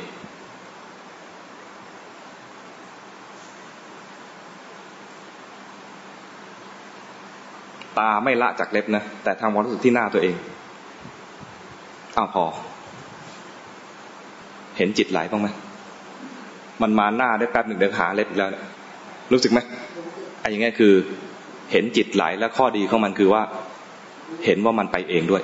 [7.99, 10.37] ตาไม่ละจากเล็บนะ แต่ทำความรู้สึกที่หน้าตัวเอง
[12.17, 12.45] อ้าวพอ
[14.77, 15.49] เห็นจิตไหลบ้างไหม
[16.83, 18.51] มันมาหน้าได้แป๊บหนึ่งเดี๋ยวหาเล็บอีกแล้ว
[19.33, 19.59] รู้สึกไหม
[20.41, 20.95] ไอ้อย่างงี้คือ
[21.73, 23.43] เห็นจิตไหลและข้อดีของมันคือว่า
[24.45, 25.43] เห็นว่ามันไปเองด้วย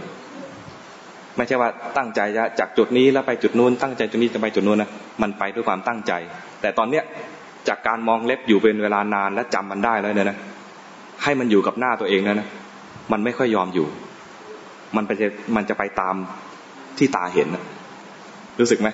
[1.36, 4.90] ไม่ใช่ว่าตั้งใจจะจากจุดนี้แล้วไปจุดนู้นตั้งใจจุดนี้จะไปจุดนู้นนะ
[5.22, 6.12] มันไปด้วยความตั้งใจ
[6.60, 7.04] แต่ตอนเนี้ย
[7.68, 10.38] จากการมองเล็บอยู่เป็นเวลานานและจำมันได้แล้วเนี่ยนะ
[11.22, 12.48] ให้มันอยู่กับหน้าตัวเองนะนะ
[13.12, 13.86] มันไม่ค่อยยอมอยู่
[14.96, 16.14] มันไปจะมันจะไปตาม
[16.98, 17.48] ที่ตาเห็น
[18.60, 18.88] รู้สึกไหม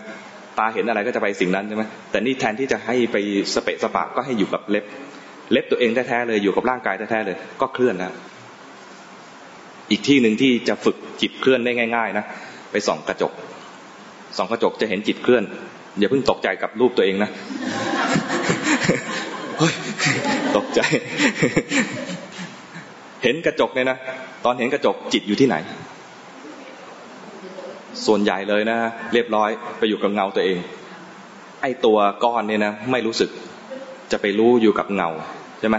[0.58, 3.16] ตาเห็นอะไรก็จะไปสิ่งนั้นใช่ไหมแต่นี่แทนที่จะให้ไป
[3.54, 4.84] สเปะสปะก็ให้อยู่กับเล็บ
[5.52, 8.12] เล็บตัวเองแท้ๆเลยอยู่กับร่างกายแท้ๆเลย ก็เคลื่อนแล้ว
[9.90, 12.24] อีกที่หนึ่งที่จะฝึกจิตเคลื่อนได้ง่าย ๆ นะ
[12.72, 13.32] ไปส่องกระจก
[14.36, 15.44] ส่องกระจกจะเห็นจิตเคลื่อน
[15.98, 17.30] อย่าเพิ่งตกใจกับรูปตัวเองนะ
[20.56, 20.80] ตกใจ
[23.22, 23.98] เห็นกระจกเนี่ยนะ
[24.44, 25.56] ตอนเห็นกระจกจิตอยู่ที่ไหน
[28.06, 28.78] ส่วนใหญ่เลยนะ
[29.12, 30.58] เรียบร้อยไปอยู่กับเงาตัวเอง
[31.62, 33.30] ไอ้ตัวก้อนเนี่ยนะ ไม่รู้สึก
[34.12, 35.08] จะไปรู้อยู่กับเงา
[35.60, 35.76] ใช่ไหม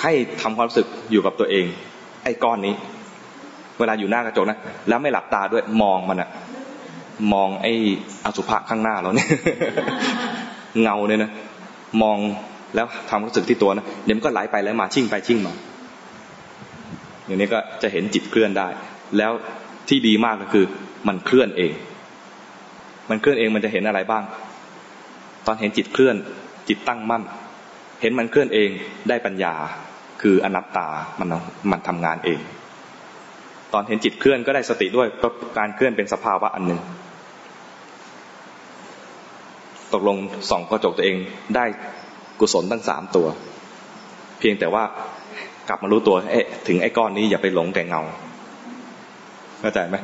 [0.00, 0.12] ให้
[0.42, 1.66] ทำความรู้สึกอยู่กับตัวเอง
[2.24, 2.74] ไอ้ก้อนนี้
[3.78, 4.58] เวลาอยู่หน้ากระจกนะ
[4.88, 6.30] แล้วไม่หลับตาด้วยมองมันอะ
[7.32, 7.72] มองไอ้
[8.24, 9.28] อสุภะข้างหน้าเราเนี่ย
[10.82, 11.30] เงาเนี่ยนะ
[12.02, 12.18] มอง
[12.74, 15.54] แล้วทำรู้สึกที่ตัวนะเดี๋ยวมันก็ไหลไปแล้วมาชิ่งไปชิ่งมา
[17.26, 18.68] อย่างนี้ก็จะเห็นจิตเคลื่อนได้
[19.18, 19.32] แล้ว
[19.88, 20.64] ที่ดีมากก็คือ
[21.08, 21.72] มันเคลื่อนเอง
[23.10, 24.22] มันเคลื่อนเองมันจะเห็นอะไรบ้าง
[25.46, 26.16] ตอนเห็นจิตเคลื่อน
[26.68, 27.22] จิตตั้งมั่น
[28.00, 28.70] เห็นมันเคลื่อนเอง
[29.08, 29.54] ได้ปัญญา
[30.22, 30.88] คืออนัตตา
[31.18, 31.28] มัน
[31.70, 32.38] มันทำงานเอง
[33.72, 36.80] ตอนเห็นจิตเคลื่อนก็ได้สติด้วยเพราะการเคลื่อนเป็นสภาวะอันหนึ่ง
[39.92, 40.16] ตกลง
[40.50, 41.16] ส่องกระจกตัวเอง
[41.56, 41.64] ได้
[42.40, 43.26] กุศลตั้งสามตัว
[44.38, 44.84] เพียงแต่ว่า
[45.68, 48.02] กลับมารู้ตัวเอ๊ะถึงไอ้ก้อนนี้อย่าไปหลงแต่เงา
[49.60, 49.96] เข้าใจไหม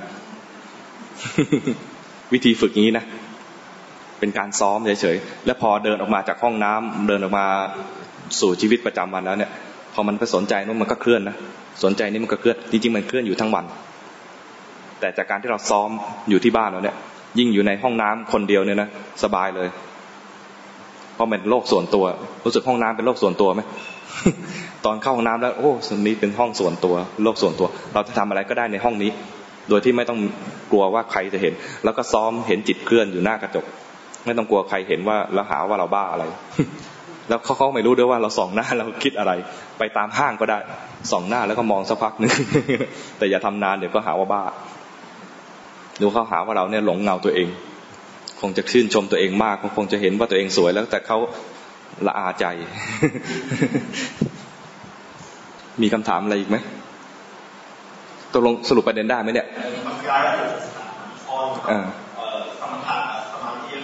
[2.32, 3.05] วิธีฝึกนี้นะ
[4.19, 7.47] เป็นการซ้อมเฉยๆแล้วพอเดินออกมาจากห้องน้ำเดินออกมา
[8.40, 9.51] สู่ชีวิตประจำวันแล้วเนี่ย
[9.94, 11.36] พอมันไปสนใจนู้นมันก็เคลื่อนนะ
[11.85, 13.65] สนใจนี้มันก็เคลื่อนจริงๆมันเคลื่อนอยู่ทั้งวัน
[15.01, 15.90] แต่จากการที่เราซ้อม
[16.31, 16.97] อยู่ที่บ้านเราเนี่ย
[17.39, 18.89] ยิ่งอยู่ในห้องน้ำคนเดียวเนี่ยนะ
[19.23, 19.69] สบายเลย
[21.15, 22.05] เพราะมันโลกส่วนตัว
[22.45, 23.61] รู้สึกห้องน้ำเป็นโลกส่วนตัวไหม
[24.85, 29.11] ตอนเข้าห้องน้ำแล้วโอ้ส่วนนี้เป็นห้องส่วนตัว โลกส่วนตัว เราจะทำอะไรก็ได้ในห้องนี้
[29.69, 30.19] โดยที่ไม่ต้อง
[30.73, 31.55] กลัวว่าใครจะเห็น
[31.85, 33.65] แล้วก็ซ้อมเห็นจิตเคลื่อนอยู่หน้ากระจก
[34.24, 36.24] ไม่ต้องกลัวใครเห็นว่าแล้วหาว่าเราบ้าอะไร
[37.28, 39.32] แล้วเขาเขาไม่รู้ด้วยว่าเราส่องหน้าเราคิดอะไร
[39.78, 40.59] ไปตามห้างก็ได้
[41.11, 42.32] ส่องหน้าแล้วก็มองสักพักหนึ่ง
[43.19, 44.43] แต่อย่าทำนานเดี๋ยวก็หาว่าบ้า
[46.01, 47.49] ดูเขาหาว่าเราเนี่ยหลงเงาตัวเอง
[48.40, 51.19] คงจะชื่นชมตัวเองมากคงจะเห็นว่าตัวเองสวยแล้วแต่เขา
[52.06, 52.47] ละอาใจ
[55.82, 56.56] มีคำถามอะไรอีกไหม
[58.32, 59.47] ตกลงสรุปประเด็นได้ไหมเนี่ย
[60.09, 60.35] ย้ายแล้ว
[61.28, 61.32] พร
[62.61, 62.98] สมถะ
[63.32, 63.74] สมาธิ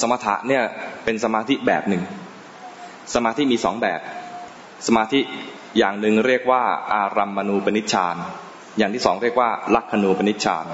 [0.00, 0.62] สมถะเนี่ย
[1.04, 2.02] เป็นสมาธิแบบหนึ่ง
[3.14, 4.00] สมาธิมีสองแบบ
[4.86, 5.20] สมาธิ
[5.78, 8.16] อย่างหนึ่งเรียกว่าอารัมมณูปนิชฌาน
[8.78, 10.66] อย่างที่สองเรียกว่าลักขณูปนิชฌาน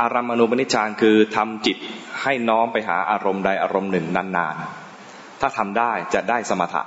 [0.00, 1.76] อารัมมณูปนิชฌานคือทำจิต
[2.22, 6.82] ให้น้อมไปหาอารมณ์ใดอารมณ์หนึ่งนานๆ ถ้าทำได้จะได้สมถะ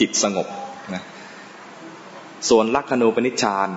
[0.00, 0.46] จิตสงบ
[0.94, 1.02] นะ
[2.48, 3.68] ส่วนลักขณูปนิชฌาน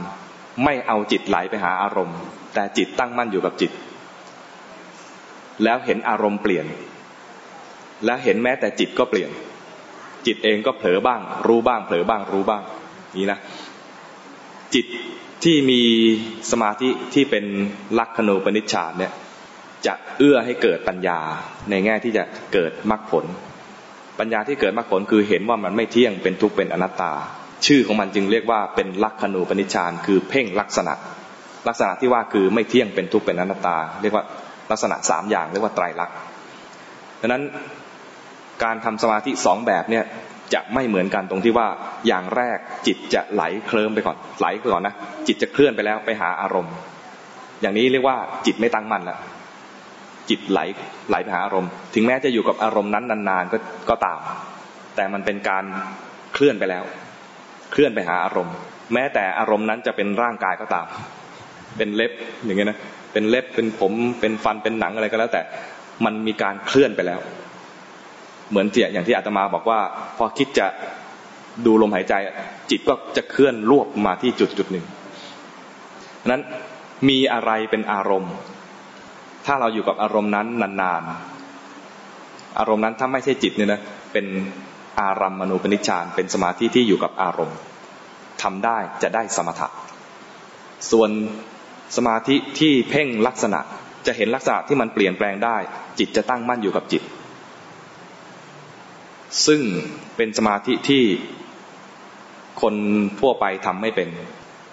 [0.63, 2.17] ไม่เอาจิตไหลไปหาอารมณ์
[2.53, 3.71] แต่จิตตั้งมั่นอยู่กับจิต
[5.63, 6.65] แล้วเห็นอารมณ์เปลี่ยน
[8.05, 9.29] แล้วเห็นแม้แต่จิตก็เปลี่ยน
[10.25, 12.61] จิตเองก็เผลอบ้าง รู้บ้าง เผลอบ้างรู้บ้าง
[13.17, 13.39] นี่นะ
[14.73, 14.85] จิต
[15.43, 15.81] ที่มี
[16.51, 17.45] สมาธิที่เป็น
[17.99, 19.11] ลักขณูปนิชฌานเนี่ย
[19.85, 21.19] จะเอื้อให้เกิดปัญญา
[21.69, 23.25] ในแง่ที่จะเกิดมรรคผล
[24.19, 27.13] ปัญญาที่เกิดมรรคผลคือเห็นว่ามันไม่เที่ยงเป็นทุกข์เป็นอนัตตา
[27.65, 30.93] ชื่อของมันจึงเรียกว่าเป็นลักขณูปนิชฌานคือเพ่งลักษณะ
[31.67, 34.23] ลักษณะที่ว่าคือไม่เที่ยงเป็นทุกข์เป็นอนัตตา เรียกว่า
[34.71, 36.15] ลักษณะสามอย่างเรียกว่าไตรลักษณ์
[37.21, 37.43] ดังนั้น
[38.63, 40.03] การทำสมาธิสองแบบเนี่ย
[40.53, 41.67] จะไม่เหมือนกันตรงที่ว่า
[42.07, 42.57] อย่างแรก
[42.87, 44.93] จิตจะไหลเคลิ้มไปก่อน ไหลไปก่อนนะ
[45.27, 46.73] จิตจะเคลื่อนไปแล้วไปหาอารมณ์
[47.61, 49.19] อย่างนี้เรียกว่าจิตไม่ตั้งมั่นแล้ว
[50.29, 50.59] จิตไหล
[51.09, 53.57] ไหลไปหาอารมณ์ ถึงแม้จะอยู่กับอารมณ์นั้นนานๆก็
[53.89, 54.19] ก็ตาม
[54.95, 55.63] แต่มันเป็นการ
[56.33, 56.83] เคลื่อนไปแล้ว
[57.71, 58.55] เคลื่อนไปหาอารมณ์
[58.93, 60.85] แม้แต่อารมณ์นั้นจะเป็นร่างกายก็ตาม
[61.77, 62.11] เป็นเล็บ
[62.45, 62.79] อย่างเงี้ยนะ
[63.13, 65.41] เป็นเล็บเป็นผมเป็นฟันเป็นหนังอะไรก็แล้ว แต่
[66.05, 67.19] มันมีการเคลื่อนไปแล้ว
[68.49, 69.79] เหมือนเจียอย่างที่อาตมาบอกว่า
[70.17, 70.67] พอคิดจะ
[71.65, 72.13] ดูลมหายใจ
[72.69, 74.85] จิตก็จะเคลื่อนรวบมาที่จุดจุดหนึ่ง
[76.31, 76.41] นั้น
[77.09, 78.33] มีอะไรเป็นอารมณ์
[79.45, 80.47] ถ้าเราอยู่กับอารมณ์นั้น
[80.81, 83.81] นานๆ อารมณ์นั้นถ้าไม่ใช่จิตเนี่ยนะ
[84.13, 84.25] เป็น
[84.99, 87.57] อารัมมณูปนิชฌานเป็นสมาธิที่อยู่กับอารมณ์
[88.41, 89.67] ทำได้จะได้สมถะ
[90.91, 91.09] ส่วน
[91.97, 93.59] สมาธิที่เพ่งลักษณะ
[94.05, 95.57] จะเห็นลักษณะที่มันเปลี่ยนแปลงได้
[95.99, 97.03] จิตจะตั้งมั่นอยู่กับจิต
[99.45, 99.61] ซึ่ง
[100.15, 101.03] เป็นสมาธิที่
[102.61, 102.73] คน
[103.19, 104.09] ทั่วไปทำไม่เป็น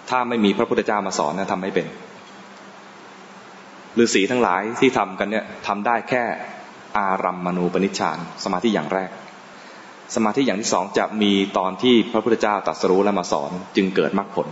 [0.09, 1.87] ถ้าไม่มีพระพุทธเจ้ามาสอนนะทำไม่เป็น
[3.99, 6.23] ฤาษีทั้งหลายที่ทำกันเนี่ยทำได้แค่
[6.97, 9.09] อารัมมณูปนิชฌานสมาธิอย่างแรก
[10.15, 14.47] สมาธิอย่างที่สองจะมีตอนที่พระพุทธเจ้าตรัสรู้และมาสอน จึงเกิดมรรคผล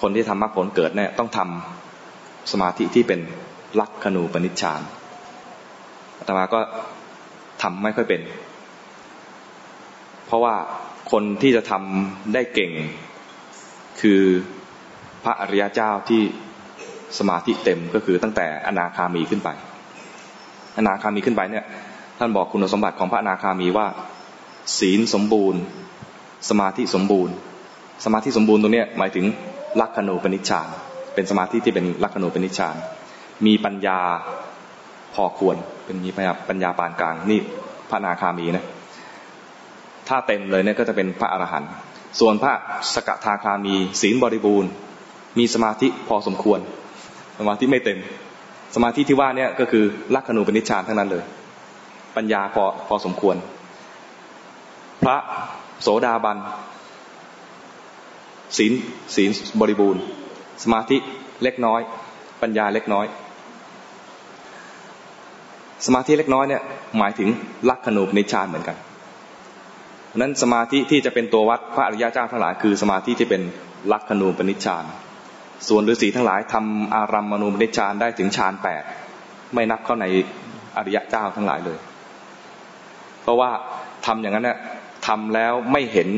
[0.00, 3.20] คนที่ทำมรรคผลเกิดเนี่ยต้องทำสมาธิที่เป็น
[3.80, 4.80] ลักขณูปนิชฌาน
[6.18, 6.60] อาตมาก็
[7.62, 8.20] ทำไม่ค่อยเป็น
[10.30, 10.56] เพราะว่า
[11.12, 12.72] คนที่จะทำได้เก่ง
[14.00, 14.22] คือ
[15.24, 16.22] พระอริยเจ้าที่
[17.18, 19.48] สมาธิเต็มก็คือตั้งแต่อนาคามีขึ้นไป
[20.78, 21.64] อนาคามีขึ้นไปเนี่ย
[22.18, 23.86] ท่านบอกคุณสมบัติของพระอนาคามีว่า
[24.78, 25.60] ศีลสมบูรณ์
[26.50, 27.34] สมาธิสมบูรณ์
[28.04, 29.24] สมาธิสมบูรณ์ตรงนี้หมายถึง
[29.80, 30.68] ลักขณูปนิชฌาน
[31.14, 32.76] เป็นสมาธิที่เป็นลักขณูปนิชฌาน
[33.46, 33.98] มีปัญญา
[35.14, 36.10] พอควรเป็นมี
[36.48, 37.40] ปัญญาปานกลางนี่
[37.90, 38.64] พระอนาคามีนะ
[40.10, 41.70] ถ้าเต็มเลยเนี่ยก็จะเป็นพระอรหันต์
[42.20, 42.52] ส่วนพระ
[42.94, 44.70] สกทาคามีศีลบริบูรณ์
[45.38, 46.58] มีสมาธิพอสมควร
[47.38, 47.98] สมาธิไม่เต็ม
[48.74, 49.84] สมาธิที่ว่าเนี่ยก็คือ
[50.14, 51.24] ลักขณูปนิชฌานทั้งนั้นเลย
[52.16, 53.36] ปัญญาพอพอสมควร
[55.02, 55.16] พระ
[55.82, 56.38] โสดาบัน
[58.58, 58.72] ศีล
[59.16, 59.30] ศีล
[59.60, 60.02] บริบูรณ์
[60.64, 60.96] สมาธิ
[61.42, 61.80] เล็กน้อย
[62.42, 63.06] ปัญญาเล็กน้อย
[65.86, 66.62] สมาธิเล็กน้อยเนี่ย
[66.98, 67.28] หมายถึง
[67.68, 68.76] ลักขณูปนิชฌานเหมือนกัน
[70.16, 73.42] นั้นสมาธิที่จะเป็นตัววัดพระอริยเจ้าทั้งหลายคือสมาธิที่เป็น
[73.92, 74.84] ลักขณูปนิชฌาน
[75.68, 78.82] ส่วนฤาษีทั้งหลายทำอารัมมณูปนิชฌานได้ถึงฌานแปด
[79.54, 80.06] ไม่นับเข้าใน
[80.76, 81.78] อริยเจ้าทั้งหลายเลย
[83.22, 83.50] เพราะว่า
[84.06, 84.58] ทำอย่างนั้นเนี่ย
[85.06, 86.08] ทำแล้วไม่เห็น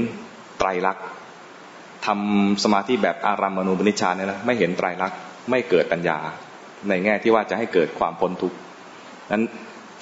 [0.59, 1.05] ไตรลักษณ์
[2.07, 5.19] ทำสมาธิแบบอารัมมณูปนิชฌานเนี่ยนะไม่เห็นไตรลักษณ์
[5.51, 6.19] ไม่เกิดปัญญา
[6.89, 8.57] ในแง่ที่ว่าจะให้เกิดความพ้นทุกข์
[9.33, 9.45] นั้น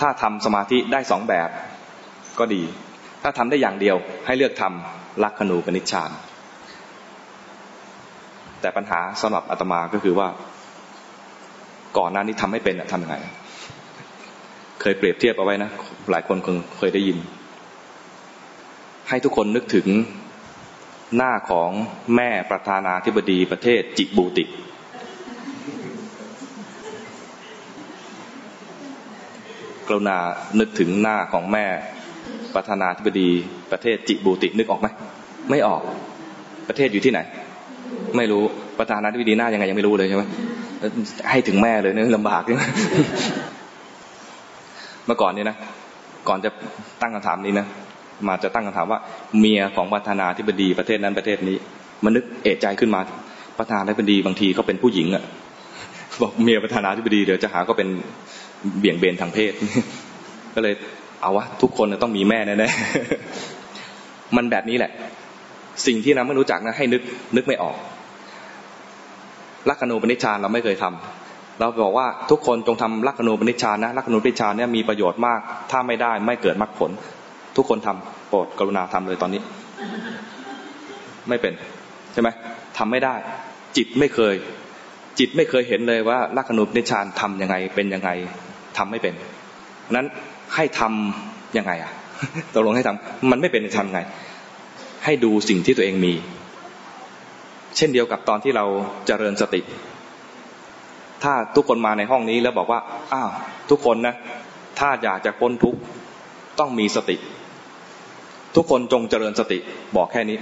[0.01, 1.49] ถ้าทำสมาธิได้สองแบบ
[2.39, 2.63] ก็ดี
[3.23, 6.11] ถ้าทำได้อย่างเดียว ให้เลือกทำลักขณูปนิชฌาน
[8.61, 10.29] แต่ปัญหาสำหรับอาตมาก็คือว่า
[11.99, 13.17] ก่อนหน้านี้ทำไม่เป็นทำยังไง
[14.81, 15.71] เคยเปรียบเทียบเอาไว้นะ
[16.11, 17.19] หลายคนคงเคยได้ยิน
[19.09, 19.87] ให้ทุกคนนึกถึง
[21.17, 21.71] หน้าของ
[22.17, 24.45] แม่ประธานาธิบดีประเทศจิบูติ
[29.89, 30.19] กรุณา
[30.61, 31.67] นึกถึงหน้าของแม่
[32.55, 33.29] ประธานาธิบดี
[33.73, 34.87] ประเทศจิบูตินึกออกไหม
[35.51, 35.83] ไม่ออก
[36.69, 37.21] ประเทศอยู่ที่ไหน
[38.17, 38.43] ไม่รู้
[38.79, 40.25] ประธานาธิบดีหน้ายังไงยังไม่รู้เลยใช่ไหม
[41.31, 42.63] ให้ถึงแม่เลยเนี่ยลำบากใช่ไหม
[45.07, 45.57] เมื่อก่อนเนี้นะ
[46.29, 46.51] ก่อนจะ
[47.03, 47.67] ตั้งคำถามนี้นะ
[48.29, 49.01] มาจะตั้งคำถามว่า
[49.39, 51.57] เมียของประธานาธิบดีประเทศนั้นประเทศนี้
[52.05, 53.01] มันนึกเอะใจขึ้นมา
[53.59, 55.25] ประธานาธิบดีบางทีเขาเป็นผู้หญิงอะ
[56.23, 57.89] บอกเมียประธานาธิบดีเดี๋ยวจะหาก็เป็น
[58.79, 59.53] เบี่ยงเบนทางเพศ
[60.55, 60.75] ก็เลย
[61.23, 64.91] เอาวะทุกคนต้องมีแม่แน่ๆมันแบบนี้แหละ
[65.87, 67.03] สิ่งที่เราไม่รู้จักนะให้นึก
[67.37, 67.77] นึกไม่ออก
[69.69, 75.41] ลักขณูปนิชฌานเราไม่เคยทำเราบอกว่าทุกคนจงทำลักขณูปนิชฌานนะลักขณูปนิชฌานเนี่ยมีประโยชน์มาก
[75.71, 76.91] ถ้าไม่ได้ไม่เกิดมรรคผล
[77.57, 79.41] ทุกคนทำโปรดกรุณาทำเลยตอนนี้
[81.29, 81.53] ไม่เป็น
[82.13, 82.29] ใช่ไหม
[82.79, 83.15] ทำไม่ได้
[83.77, 84.35] จิตไม่เคย
[85.19, 88.11] จิตไม่เคยเห็นเลยว่าลักขณูปนิชฌานทำยังไงเป็นยังไง
[88.77, 89.15] ทำไม่เป็น
[89.97, 90.07] นั้น
[90.55, 91.93] ให้ทำยังไงอะ
[92.55, 94.01] ตกลงให้ทำมันไม่เป็นทำไง
[95.05, 96.15] ให้ดูสิ่งที่ตัวเองมี
[97.77, 98.65] เช่นเดียวกับตอนที่เรา
[99.07, 99.61] เจริญสติ
[101.23, 102.81] ถ้าทุกคนมาในห้องนี้แล้วบอกว่า
[103.13, 103.31] อ้าว
[103.71, 104.15] ทุกคนนะ
[104.79, 105.79] ถ้าอยากจะพ้นทุกข์
[106.59, 107.17] ต้องมีสติ
[108.57, 109.59] ทุกคนจงเจริญสติ
[109.97, 110.37] บอกแค่นี้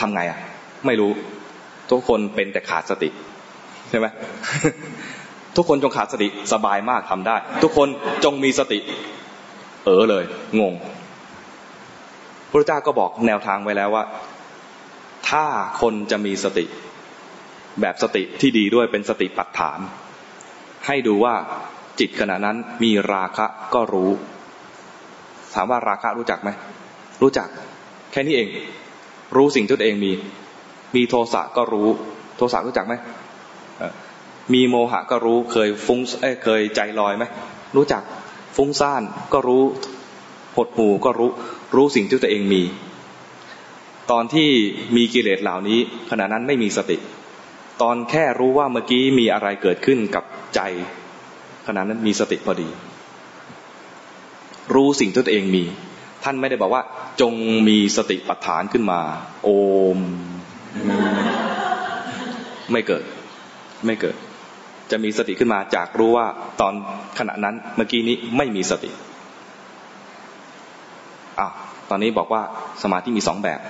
[0.00, 0.38] ทำไงอะ
[0.86, 1.10] ไม่รู้
[1.90, 3.08] ทุกคนเป็นแต่ขาดสติ
[3.90, 4.06] ใช่ไหม
[5.56, 7.88] ทุกคนจงขาดสติสบายมากทำได้ ทุกคน
[8.24, 8.78] จงมีสติ
[9.84, 10.24] เออเลย
[10.60, 10.74] งง
[12.50, 14.04] พระเจ้าก็บอกแนวทางไว้แล้วว่า
[15.30, 15.44] ถ้า
[15.80, 16.64] คนจะมีสติ
[17.80, 19.78] แบบสติที่ดีด้วยเป็นสติปัฏฐาน
[20.86, 21.34] ให้ดูว่า
[22.00, 24.10] จิตขณะนั้นมีราคะก็รู้
[25.54, 26.50] ถามว่าราคะรู้จักไหม
[27.22, 27.48] รู้จัก
[28.12, 28.48] แค่นี้เอง
[29.36, 30.12] รู้สิ่งที่ตัวเองมี
[30.96, 31.88] มีโทสะก็รู้
[32.36, 32.94] โทสะรู้จักไหม
[34.54, 37.24] มีโมหะก็รู้เคยฟุ้งเอ้เคยใจลอยไหม
[37.76, 38.02] รู้จัก
[38.56, 39.02] ฟุ้งซ่าน
[39.32, 39.64] ก็รู้
[40.56, 41.30] หดหูก็รู้
[41.76, 42.62] รู้สิ่งที่ตัวเองมี
[44.10, 44.48] ตอนที่
[44.96, 45.78] มีกิเลสเหล่านี้
[46.10, 46.96] ขณะนั้นไม่มีสติ
[47.82, 50.24] ตอนแค่รู้ว่าเมื่อกี้มีอะไรเกิดขึ้นกับ
[50.54, 50.60] ใจ
[51.66, 52.68] ขณะนั้นมีสติพอดี
[54.74, 55.64] รู้สิ่งที่ตัวเองมี
[56.24, 56.82] ท่านไม่ได้บอกว่า
[57.20, 57.32] จง
[57.68, 59.00] มีสติปัฏฐานขึ้นมา
[59.42, 59.48] โอ
[59.96, 59.98] ม
[62.72, 63.04] ไม่เกิด
[63.86, 64.16] ไม่เกิด
[64.92, 66.26] จะมีสติขึ้นมาจากรู้ว่า
[66.60, 66.72] ตอน
[67.18, 68.90] ขณะนั้นเมื่อกี้นี้ไม่มีสติ
[71.40, 71.48] อะ
[71.90, 72.42] ตอนนี้บอกว่า
[72.82, 73.60] สมาธิมีสองแบบ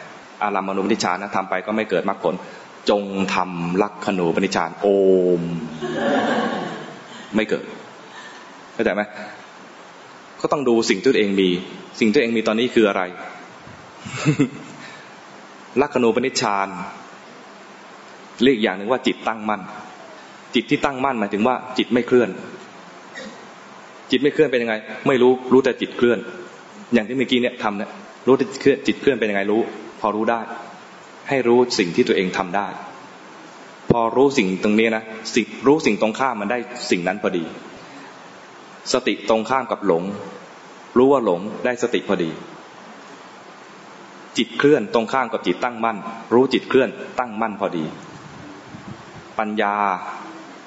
[0.43, 2.35] อารามณูปนิชานนะทำไปก็ไม่เกิดมรรคผล
[2.91, 3.03] จง
[3.35, 4.87] ทำลักขณูปนิชานโอ
[5.41, 5.43] ม
[7.37, 7.65] ไม่เกิด
[8.75, 9.03] เข้าใจไหม
[10.41, 11.49] ก็ต้องดูสิ่งที่ตัวเองมี
[12.01, 13.03] สิ่งที่ตัวเองมีตอนนี้คืออะไร
[15.81, 16.69] ลักขณูปนิชาน
[18.43, 19.61] เรียกอย่างหนึ่งว่าจิตตั้งมั่น
[20.55, 22.29] จิตที่ตั้งมั่นหมายถึงว่าจิตไม่เคลื่อน
[24.11, 24.75] จิตไม่เคลื่อนเป็นยังไง
[25.07, 26.19] ไม่รู้รู้แต่จิตเคลื่อน
[26.95, 27.91] อย่างที่เมื่อกี้เนี่ยทำเนี่ย
[28.27, 29.61] รู้จิตเคลื่อนจิตเคลื่อนเป็นยังไงรู้
[30.01, 30.41] พอรู้ได้
[31.29, 32.67] ให้รู้สิ่งที่ตัวเองทำได้
[33.91, 35.05] พอรู้สิ่งตรงนี้นะ
[35.35, 36.59] สิรู้สิ่งตรงข้ามมันได้
[36.91, 37.45] สิ่งนั้นพอดี
[38.93, 40.05] สติตรงข้ามกับหลง
[40.97, 42.31] รู้ว่าหลงได้สติพอดี
[44.39, 45.97] จิตเคลื่อนตรงข้ามกับจิตตั้งมั่น
[46.35, 47.85] รู้จิตเคลื่อนตั้งมั่นพอดี
[49.39, 49.75] ปัญญา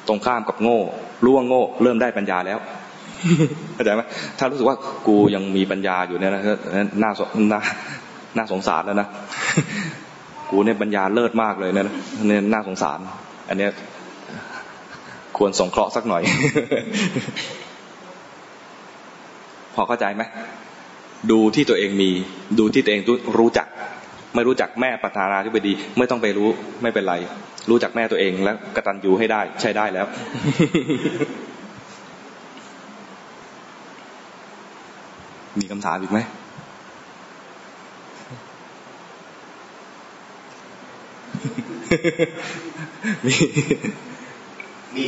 [0.08, 0.80] ตรงข้ามกับโง่
[1.24, 2.60] รู้ว่าโง่ เริ่มได้ปัญญาแล้ว
[3.74, 4.02] เข้าใจไหม
[4.38, 4.78] ถ้ารู้สึกว่า
[5.08, 6.44] กูยังมีปัญญาอยู่เนี่ยนะ
[7.04, 7.12] น่า
[7.52, 7.60] น่า
[8.38, 9.08] น่าสงสารแล้วนะ
[10.52, 11.84] กูเนี่ยปัญญาเลิศมากเลยนะ
[12.28, 13.00] เนี่ยน่าสงสาร
[13.50, 13.72] อันเนี้ย
[15.38, 16.24] ควรสงเคราะห์สักหน่อย
[19.76, 20.24] พอเข้าใจไหม
[21.32, 22.12] ดูที่ตัวเองมี
[22.60, 23.02] ดูที่ตัวเอง
[23.38, 23.68] รู้จัก
[24.36, 26.50] ไม่รู้จักแม่ปัฒนาธิบดี ไม่ต้องไปรู้
[26.82, 27.16] ไม่เป็นไร
[27.70, 30.08] รู้จักแม่ตัวเองแล้วกระตันยูให้ได้ ใช้ได้แล้ว
[35.60, 36.20] มีคำถามอีกไหม
[43.26, 43.34] มี
[44.96, 45.06] มี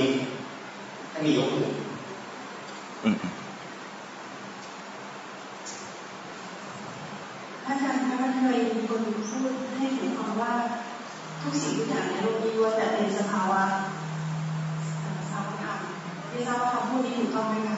[1.11, 1.71] ถ้ามียกมือ
[7.67, 10.53] อาจารย์คะเคยมีคนพูดให้เห็นความว่า
[11.47, 13.61] ทุกสิ่งทุกอย่างในโลกนี้ว่าแต่เป็นสภาวะ
[15.31, 15.77] สาวธรรม
[16.29, 17.77] ไม่ทราบว่าคำพูดนี้ถูกต้องไหมคะ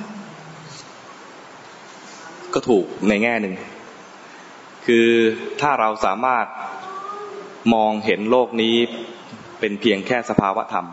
[2.54, 3.56] ก็ถูกในแง่หนึ่ง
[4.86, 5.08] คือ
[5.62, 6.46] ถ้าเราสามารถ
[7.74, 8.76] มองเห็นโลกนี้
[9.60, 10.86] เป็นเพียงแค่สภาวะธรรม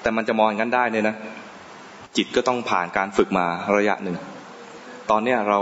[0.00, 1.16] แต่มันจะมองงั้นได้เนี่ยนะ
[2.16, 4.16] จิตก็ต้องผ่านการฝึกมาระยะหนึ่ง
[5.10, 5.60] ตอนเนี้ยเรา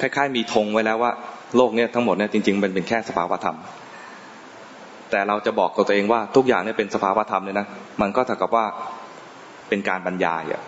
[0.00, 1.12] คล้ายๆมีธงไว้แล้วว่า
[1.56, 3.56] โลกเนี้ยทั้งหมดเนี่ยจริงๆมันเป็นแค่สภาวะธรรม
[5.10, 7.66] แต่เราจะบอกกับตัวเองว่าทุกอย่างเนี่ยเป็นสภาวะธรรมเนี่ยนะ
[8.00, 8.64] มันก็เท่ากับว่า
[9.68, 10.62] เป็นการบรรยายอะ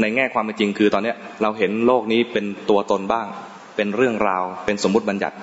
[0.00, 3.26] ในแง่ความเป็นจริงคือตอนเนี้ยเราเห็นโลกนี้เป็นตัวตนบ้าง
[3.76, 5.36] เป็นเรื่องราว เป็นสมมติบัญญัติ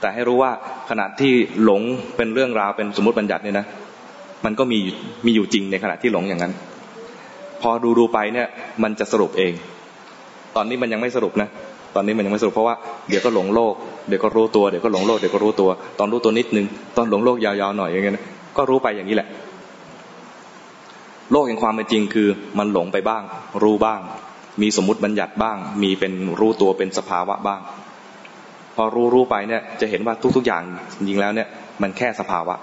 [0.00, 0.52] แต่ให้รู้ว่า
[0.90, 1.32] ขณะที่
[1.64, 1.82] หลง
[2.16, 3.66] เป็นเรื่องราวเป็นสมมติบัญญัติเนี่ยนะ
[4.44, 4.80] มันก็มี
[5.26, 6.52] มีอยู่จริงในขณะที่หลงอย่างนั้น
[7.68, 8.48] อดูดูไปเนี่ย
[8.82, 9.52] มันจะสรุปเอง
[10.56, 11.48] ตอนนี้มันยังไม่สรุปนะ
[11.94, 12.76] ตอนนี้มันยังไม่สรุปเพราะว่า
[13.08, 13.74] เดี๋ยวก็หลงโลก
[14.08, 16.66] เดี๋ยวก็รู้ตัว เดี๋ยวก็หลงโลก เดี๋ยวก็รู้ตัว ตอนรู้ตัวนิดนึง
[16.96, 18.14] ตอนหลงโลกยาวๆหน่อยอย่างเงี้ย
[18.56, 19.28] ก็รู้ไปอย่างนี้แหละ
[21.32, 22.28] โลกแห่งความเป็นจริงคือ
[22.58, 23.22] มันหลงไปบ้าง
[23.62, 24.00] รู้บ้าง
[24.62, 27.60] มีสมมติบัญญัติบ้าง มีเป็นรู้ตัวเป็นสภาวะบ้าง
[28.76, 30.62] พอรู้รู้ไปเนี่ย จะเห็นว่าทุกๆอย่าง
[30.96, 31.48] จริงแล้วเนี่ย
[31.82, 32.54] มันแค่สภาวะ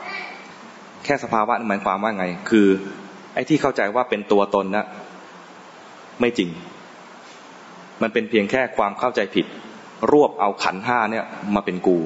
[1.05, 2.67] แค่สภาวะหมายความว่าไง คือ
[3.33, 4.85] ไอ้ที่เข้าใจว่าเป็นตัวตนนะ
[6.19, 6.49] ไม่จริง
[8.01, 9.45] มันเป็นเพียงแค่ความเข้าใจผิด
[10.11, 11.25] รวบเอาขันห้าเนี่ย
[11.55, 11.97] มาเป็นกู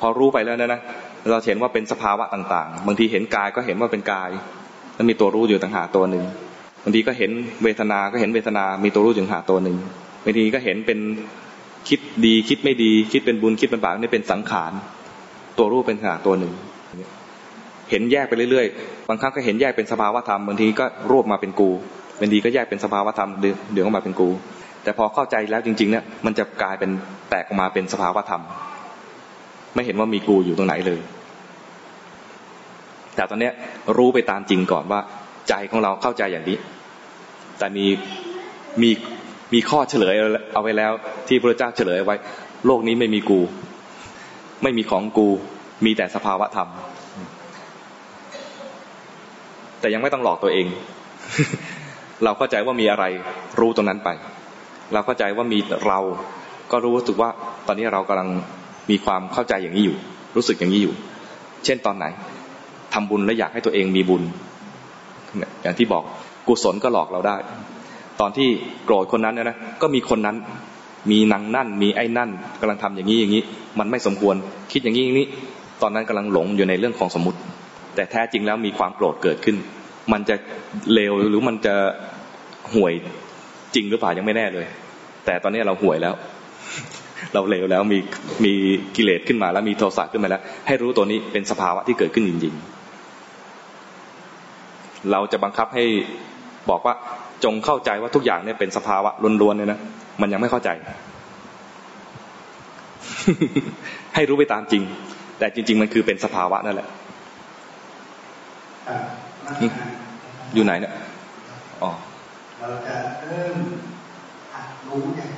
[0.00, 0.80] พอรู้ไปแล้วนะนะ
[1.30, 4.30] เราเห็นว่าเป็นสภาวะต่าง ๆ บางทีเห็นกายก็เห็นว่าเป็นกาย
[4.94, 6.24] แล้วมีตัวรู้อยู่ต่างหากตัวหนึ่ง
[6.84, 7.30] บางทีก็เห็น
[7.62, 9.76] เวทนา ก็เห็นเวทนา มีตัวรู้อยู่ต่างหากตัวหนึ่ง
[10.24, 10.98] บางทีก็เห็นเป็น
[11.88, 14.72] คิดดีคิดไม่ดี คิดเป็นบุญคิดเป็นบาปนี่เป็นสังขาร
[15.58, 16.52] ตัวรู้เป็นขาดตัวหนึ่ง
[17.94, 21.70] ห็นแยกไปเรื่อยๆ บางครั้งก็เห็นแยกเป็นสภาวะธรรมบางทีก็รวบมาเป็นกู
[22.20, 23.30] บางทีก็แยกเป็นสภาวะธรรม
[23.72, 24.28] เดี๋ยวออกมาเป็นกู
[24.82, 26.90] แต่พอเข้าใจแล้วจริงๆเนี่ยมันจะกลายเป็น
[27.30, 28.42] แตกออกมาเป็นสภาวะธรรม
[29.74, 31.00] ไม่เห็นว่ามีกูอยู่ตรงไหนเลย
[33.16, 33.52] แต่ตอนเนี้ย
[33.96, 35.00] รู้ไปตามจริงก่อนว่า
[35.48, 36.58] ใจของเราเข้าใจอย่างนี้
[37.58, 37.86] แต่มี
[38.82, 38.90] มี
[39.52, 40.14] มีข้อเฉลย
[40.52, 40.92] เอาไว้แล้ว
[41.28, 42.16] ที่พระเจ้าเฉลยไว้
[42.66, 43.40] โลกนี้ไม่มีกู
[44.62, 45.28] ไม่มีของกู
[45.84, 46.68] มีแต่สภาวะธรรม
[49.84, 50.66] แต่ยังไม่ต้องหลอกตัวเอง
[52.24, 53.04] เราเข้าใจว่ามีอะไร
[53.60, 54.08] รู้ตรงนั้นไป
[54.92, 55.58] เราเข้าใจว่ามี
[55.88, 56.00] เรา
[56.70, 57.30] ก็รู้สึกว่า
[57.66, 58.28] ตอนนี้เรากำลัง
[58.90, 59.96] มีความเข้าใจอย่างนี้อยู่
[60.36, 60.94] รู้สึกอย่างนี้อยู่
[61.64, 62.06] เช่นตอนไหน
[62.94, 64.22] ทำบุญและอยากให้ตัวเองมีบุญ
[65.62, 66.02] อย่างที่บอก
[66.48, 67.36] กุศลก็หลอกเราได้
[68.20, 68.48] ตอนที่
[68.84, 70.36] โกรธคนนั้นนะก็มีคนนั้น
[71.10, 72.30] มีนางนั่น มีไอ้นั่น
[72.60, 73.42] กำลังทำอย่างนี้อย่างนี้
[73.78, 74.34] มันไม่สมควร
[74.72, 75.26] คิดอย่างนี้อย่างนี้
[75.82, 77.38] ตอนนั้นกำลังหลงอยู่ในเรื่องของสมมติ
[77.94, 79.56] แต่แท้จริงแล้วมีความโกรธเกิดขึ้น
[80.12, 80.36] มันจะ
[80.94, 81.74] เลวหรือมันจะ
[82.74, 82.92] ห่วย
[83.74, 84.66] จริงหรือเปล่ายังไม่แน่เลย
[85.24, 86.14] แต่ตอนนี้เราห่วยแล้ว
[87.34, 87.98] เราเลวแล้วมี
[88.44, 88.52] มี
[88.96, 95.84] กิเลสขึ้นมาแล้วมีโทสะขึ้นมาแล้ว ให้รู้ตัวนี้เป็นสภาวะที่เกิดขึ้นจริงๆ เราจะบังคับให้
[96.70, 96.94] บอกว่า
[97.44, 99.10] จงเข้าใจว่าทุกอย่างเนี่ยเป็นสภาวะ
[99.40, 99.80] ล้วนๆเนี่ยนะ
[100.20, 100.70] มันยังไม่เข้าใจ
[104.14, 104.82] ให้รู้ไปตามจริง
[105.38, 106.88] แต่จริง ๆ มันคือเป็นสภาวะนั่นแหละ
[110.54, 110.92] อยู่ไหนเนี่ย
[111.82, 111.90] อ๋อ
[112.60, 112.96] เราจะ
[113.28, 113.56] เริ่ม
[114.88, 115.30] รู้อย่าง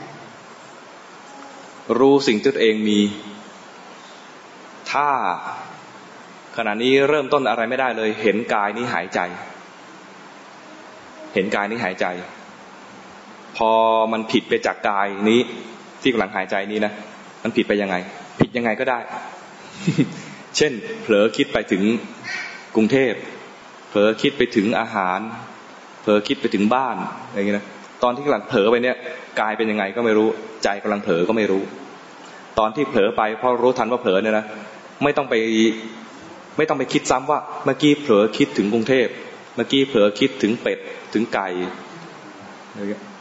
[1.99, 3.01] รู้สิ่งที่ตัวเองมี
[4.93, 5.09] ถ้า
[6.57, 9.21] ขณะนี้เริ่มต้นอะไรไม่ได้เลย เห็นกายนี้หายใจ
[11.35, 12.07] เห็นกายนี้หายใจ
[13.57, 13.71] พอ
[14.13, 15.41] มันผิดไปจากกายนี้
[16.03, 16.93] ที่กำลังหายใจนี้นะ
[17.43, 17.97] มันผิดไปยังไง
[18.41, 18.99] ผิดยังไงก็ได้
[20.57, 20.73] เช่น
[21.03, 21.83] เผลอคิดไปถึง
[22.75, 23.13] กรุงเทพ
[23.97, 25.19] ลอคิดไปถึงอาหาร
[26.03, 26.97] เผลอคิดไปถึงบ้าน
[27.29, 27.67] อะไรอย่างเงี้ยนะ
[28.03, 28.97] ตอนที่กำลังเผลอไปเนี่ย
[29.41, 30.29] กายเป็นยังไงก็ไม่รู้
[30.65, 31.63] ใจกำลังเผลอก็ไม่รู้
[32.59, 34.45] ตอนที่เผลอไปพอรู้ทันว่าเผลอเนี่ยนะ
[35.03, 35.35] ไม่ต้องไป
[36.57, 39.07] ไม่ต้องไปคิดซ้ำว่าเมื่อกี้เผลอคิดถึงกรุงเทพ
[39.57, 40.79] เมื่อกี้เผลอคิดถึงเป็ด
[41.15, 41.49] ถึงไก่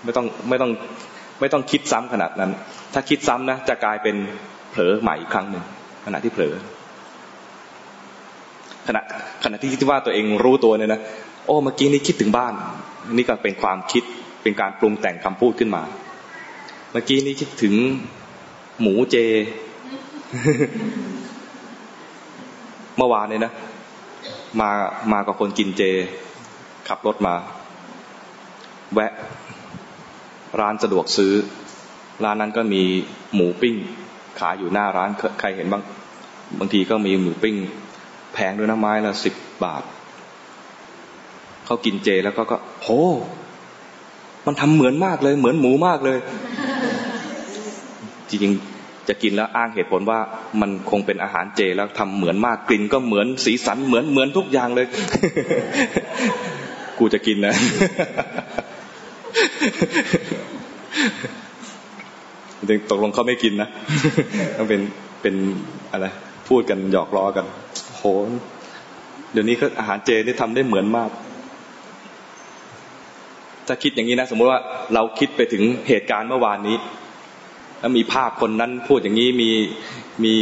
[0.03, 0.71] ไม่ต้องไม่ต้อง
[1.39, 2.51] ไม่ต้องคิดซ้ำขนาดนั้น
[2.93, 4.15] ถ้าคิดซ้ำนะจะกลายเป็น
[4.71, 5.63] เผลอใหม่อีกครั้งหนึ่ง
[6.05, 6.53] ขณะที่เผลอ
[8.87, 9.01] ขณะ
[9.43, 11.01] ขณะที่คิดว่าตัวเองรู้ตัวเนี่ยนะ
[11.45, 12.53] โอ้เมื่อกี้นี้คิดถึงบ้าน
[13.13, 14.03] นี่ก็เป็นความคิด
[14.43, 15.83] เป็นการปรุงแต่งคำพูดขึ้นมา
[16.91, 17.73] เมื่อกี้นี้คิดถึง
[18.81, 19.15] หมูเจ
[22.97, 23.53] เมื่อวานเนี่ยนะ
[24.59, 24.69] มา
[25.13, 25.81] มากับคนกินเจ
[26.87, 27.35] ขับรถมา
[28.93, 29.11] แวะ
[30.59, 31.33] ร้านสะดวกซื้อ
[32.23, 32.83] ร้านนั้นก็มี
[33.35, 33.75] หมูปิ้ง
[34.39, 35.09] ขายอยู่หน้าร้าน
[35.39, 35.83] ใครเห็นบ้าง
[36.59, 37.55] บางทีก็มีหมูปิ้ง
[38.35, 39.83] แพงด้วยนะไม้ละสิบบาท
[41.65, 42.89] เขากินเจแล้วก็ก็โห
[44.45, 46.17] มันทำเหมือนมากเลย เหมือนหมูมากเลย
[48.29, 48.53] จริง
[49.07, 50.19] จะกินแล้วอ้างเหตุผลว่า
[50.61, 54.87] มันคงเป็นอาหารเจแล้วทำเหมือนมากกลิ่นก็เหมือนสีสันเหมือนเหมือนทุกอย่างเลย
[56.99, 57.55] กูจะกินนะ
[62.89, 63.69] ตกลงเขาไม่กินนะ
[64.57, 64.81] ต้องเป็น
[65.21, 65.35] เป็น
[65.91, 66.05] อะไร
[66.49, 67.45] พูดกันหยอกล้อกัน
[69.31, 71.09] เดี๋ยวนี้ก็อาหารเจนี่ทำได้เหมือนมาก
[73.67, 74.59] ถ้าคิดอย่างนี้นะ สมมติว่า
[74.93, 76.75] เราคิดไปถึงเหตุการณ์เมื่อวานนี้
[77.79, 79.51] แล้วมีภาพคนนั้นพูดอย่างนี้มี
[80.23, 80.35] มี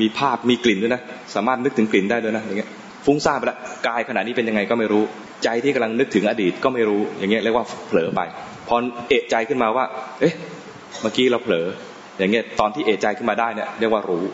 [0.00, 1.02] มีภาพมีกลิ่นด้วยนะ
[1.34, 2.70] สามารถนึกถึงกลิ่นได้ด้วยนะอย่างเงี้ย
[3.06, 5.02] ฟุ้งซ่านไปล้วกายขณะนี้เป็นยังไงก็ไม่รู้
[5.44, 8.20] ใจที่กำลังนึกถึงอดีตก็ไม่รู้ อย่างเงี้ยเรียกว่าเผลอไป
[8.68, 8.76] พอ
[9.08, 9.84] เอะใจขึ้นมาว่า
[10.20, 10.34] เอ๊ะ
[11.00, 11.66] เมื่อกี้เราเผลอ
[12.18, 14.24] อย่างเงี้ยตอนที่เอะใจขึ้นมาได้เนี่ยเรียกว่ารู้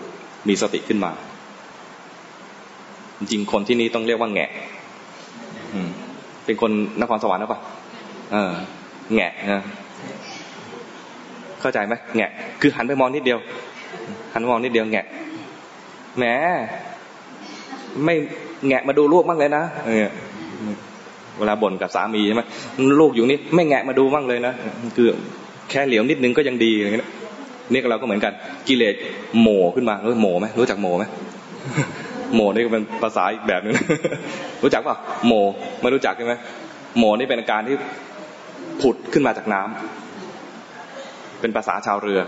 [0.49, 1.11] มีสติขึ้นมา
[3.19, 4.51] จริงคนที่นี้ต้องเรียกว่าแงะ
[5.75, 5.89] อืม
[6.45, 6.71] เป็นคน
[7.01, 7.61] นครสวรรค์หรือเปล่า
[8.33, 8.53] เออ
[9.15, 9.63] แงะนะ
[11.61, 12.31] เข้าใจไหมแงะ
[12.61, 13.39] คือหันไปมองนิดเดียว
[14.33, 15.07] หันมองนิดเดียวแงะ
[16.19, 16.25] แหม
[18.05, 18.15] ไม่
[18.69, 20.09] แงะมาดูลูกบ้างเลยนะเออ
[21.39, 22.43] เวลาบ่นกับสามีใช่ไหม
[23.01, 24.53] ลูกอยู่นี่ไม่แงะมาดูบ้างเลยนะ
[24.97, 25.09] คือ
[25.71, 27.11] แค่เหลียวนิดนึงก็ยังดีอย่างเงี้ย
[27.73, 28.33] นี่เราก็เหมือนกัน
[28.69, 28.95] กิเลส
[29.41, 31.05] โหมขึ้นมารู้โหมไหมรู้จักโหมไหม
[32.35, 33.75] โหมนี่ก็เป็นภาษาอีกแบบนึง
[34.63, 34.97] รู้จักป่ะ
[35.27, 35.33] โหม
[35.83, 36.35] ไม่รู้จักใช่ไหม
[36.97, 37.77] โหมนี่เป็นอาการที่
[38.81, 42.21] ผุดขึ้นมาจากน้ำเป็นภาษาชาวเรือ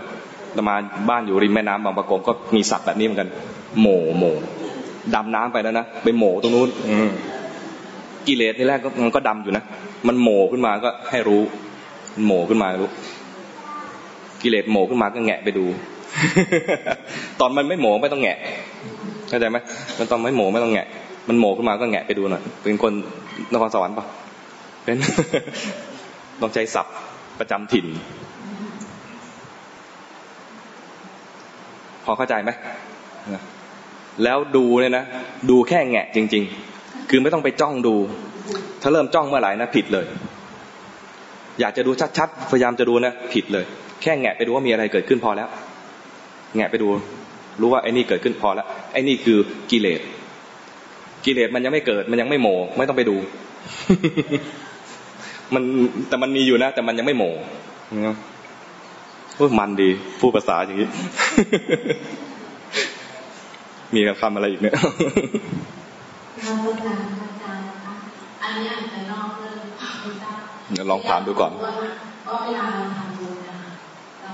[0.53, 0.75] เรามา
[1.09, 3.29] บ้านอยู่ริมแม่น้ำบางประกงก็มีศัพท์แบบนี้เหมือนกัน
[3.79, 4.25] โหมโหม
[5.15, 6.69] ดำน้ำไปแล้วนะไปโหมตรงนู้น
[8.27, 9.63] กิเลสนี่แรกก็มันก็ดำอยู่นะ
[10.07, 11.41] มันโหมขึ้นมาก็ให้รู้
[12.25, 12.91] โหมขึ้นมารู้
[14.43, 15.65] กิเลสโหมขึ้นมาก็แงะไปดู
[17.39, 18.37] ตอนมันไม่โหมไม่ต้องแงะ
[19.29, 19.57] เข้าใจไหม
[19.99, 20.87] มันต้อนไม่โหมไม่ต้องแงะ
[21.29, 22.93] มันโหมขึ้นมาก็แงะไปดูหน่อย เป็นคน
[23.53, 24.05] นครสวรรค์ปะ
[24.83, 24.97] เป็น
[26.41, 26.95] ต้องใช้ศัพท์
[27.39, 27.87] ประจำถิ่น
[32.05, 32.51] พอเข้าใจไหม
[34.23, 35.05] แล้วดูเนี่ยนะ
[35.49, 36.43] ดูแค่แงะจริง
[36.75, 37.95] ๆ คือไม่ต้องไปจ้องดู
[38.81, 40.05] ถ้าเริ่มจ้องเมื่อไหร่นะผิดเลย
[41.59, 43.65] อยากจะดูชัดๆพยายามจะดูนะผิดเลย
[44.01, 45.49] แค่แงะไปดูว่ามีอะไรเกิดขึ้นพอแล้ว
[46.55, 46.87] แงะไปดู
[47.61, 49.37] รู้ว่าไอ้นี่เกิดขึ้นพอแล้วไอ้นี่คือ
[49.71, 50.01] กิเลส
[51.25, 53.15] กิเลสมันยังไม่เกิด มันยังไม่โมไม่ต้องไปดู
[55.53, 55.63] มัน
[56.09, 57.23] แต่มันมีอยู่นะ แต่มันยังไม่โม
[59.37, 60.87] พูดมันดีพูดภาษาอย่างนี้
[63.93, 67.93] มีคำอะไรอีกเนี่ยเราอาจารย์อาจารย์นะคะ
[68.43, 69.69] อันนี้อาจจะนอกเรื่อง
[70.73, 71.71] เดี๋ยวลองถามดูก่อนว่า
[72.43, 73.69] เวลาเราทำบุญนะคะ
[74.23, 74.31] เรา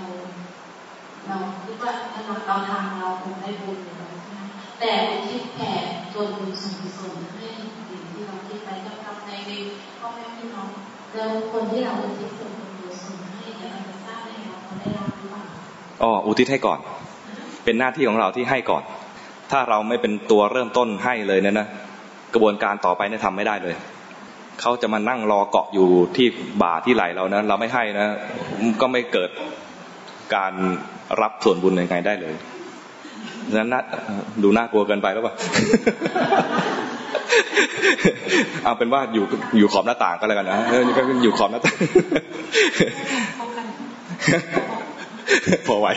[1.28, 1.92] เราคิดว่า
[2.26, 4.42] เราเราทำเราคงได้บุญอยู่แล้วใช่ไหม
[4.80, 4.92] แต่
[5.28, 5.72] คิดแผ่
[6.14, 7.48] ตัวบุญส่วนกุศลให้
[7.90, 9.32] สิ่งที่เราคิดไปก็ทำใน
[10.00, 10.68] พ่อแม่พี่น้อง
[11.14, 12.70] แล้วคนที่เราคิดส่วนบุญ
[13.04, 15.42] ส่วนให้เนี่ยเราจะทราบได้เราเขาได้รับหรือเปล่า
[16.04, 16.80] อ๋ออุทิศให้ก่อน
[17.64, 18.84] เป็นหน้าที่ของเราที่ให้ก่อน
[19.52, 21.68] ถ้าเราไม่เป็นตัวเริ่มต้นให้เลยเนี่ยนะ
[22.34, 23.76] กระบวนการต่อไปเนี่ยทำไม่ได้เลย
[24.62, 26.28] เขาจะมานั่งรอเกาะอยู่ที่
[26.62, 28.08] บ่าที่ไหลเรานะเราไม่ให้นะ
[28.82, 29.30] ก็ไม่เกิด
[30.36, 30.54] การ
[31.22, 32.36] รับส่วนบุญยังไงได้เลย
[33.50, 33.76] ดังนั้น
[34.44, 35.34] ดูน่ากลัวเกินไปแล้วป่ะ
[38.64, 39.26] เอาเป็นว่าอยู่
[39.58, 40.58] อยู่ขอบหน้าต่างก็แล้วกันนะ
[40.98, 41.76] ก็อยู่ขอบหน้าต่าง
[45.68, 45.88] พอไหว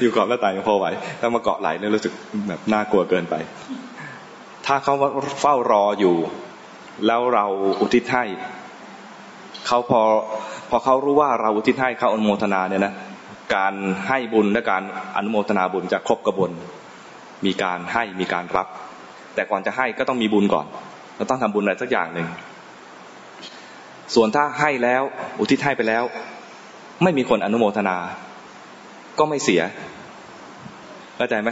[0.00, 0.86] อยู่ขอบหน้าต่างยังพอไหว
[1.20, 2.12] ถ้ามาเกาะไหลเนี่ยรู้สึก
[2.48, 3.34] แบบน่ากลัวเกินไป
[4.66, 4.94] ถ้าเขา
[5.40, 6.16] เฝ้ารออยู่
[7.06, 7.46] แล้วเรา
[7.80, 8.24] อุทิศให้
[9.66, 10.00] เขาพอ
[10.70, 12.92] พอเขารู้ว่าเราอุทิศให้เขาอนุโมทนาเนี่ยนะ
[13.54, 13.74] การ
[14.08, 14.82] ให้บุญและการ
[15.16, 16.50] อนุโมทนาบุญจะครบกระบวน
[17.46, 18.66] มีการให้มีการรับ
[19.34, 20.66] แต่ก่อนจะให้ก็ต้องมีบุญก่อน
[21.16, 22.26] เราต้องทำบุญอะไรสักอย่างหนึ่ง
[24.14, 25.02] ส่วนถ้าให้แล้ว
[25.38, 26.04] อุทิศให้ไปแล้ว
[27.02, 27.96] ไม่มีคนอนุโมทนา
[29.18, 29.62] ก็ไม่เสีย
[31.16, 31.50] เข้าใจไหม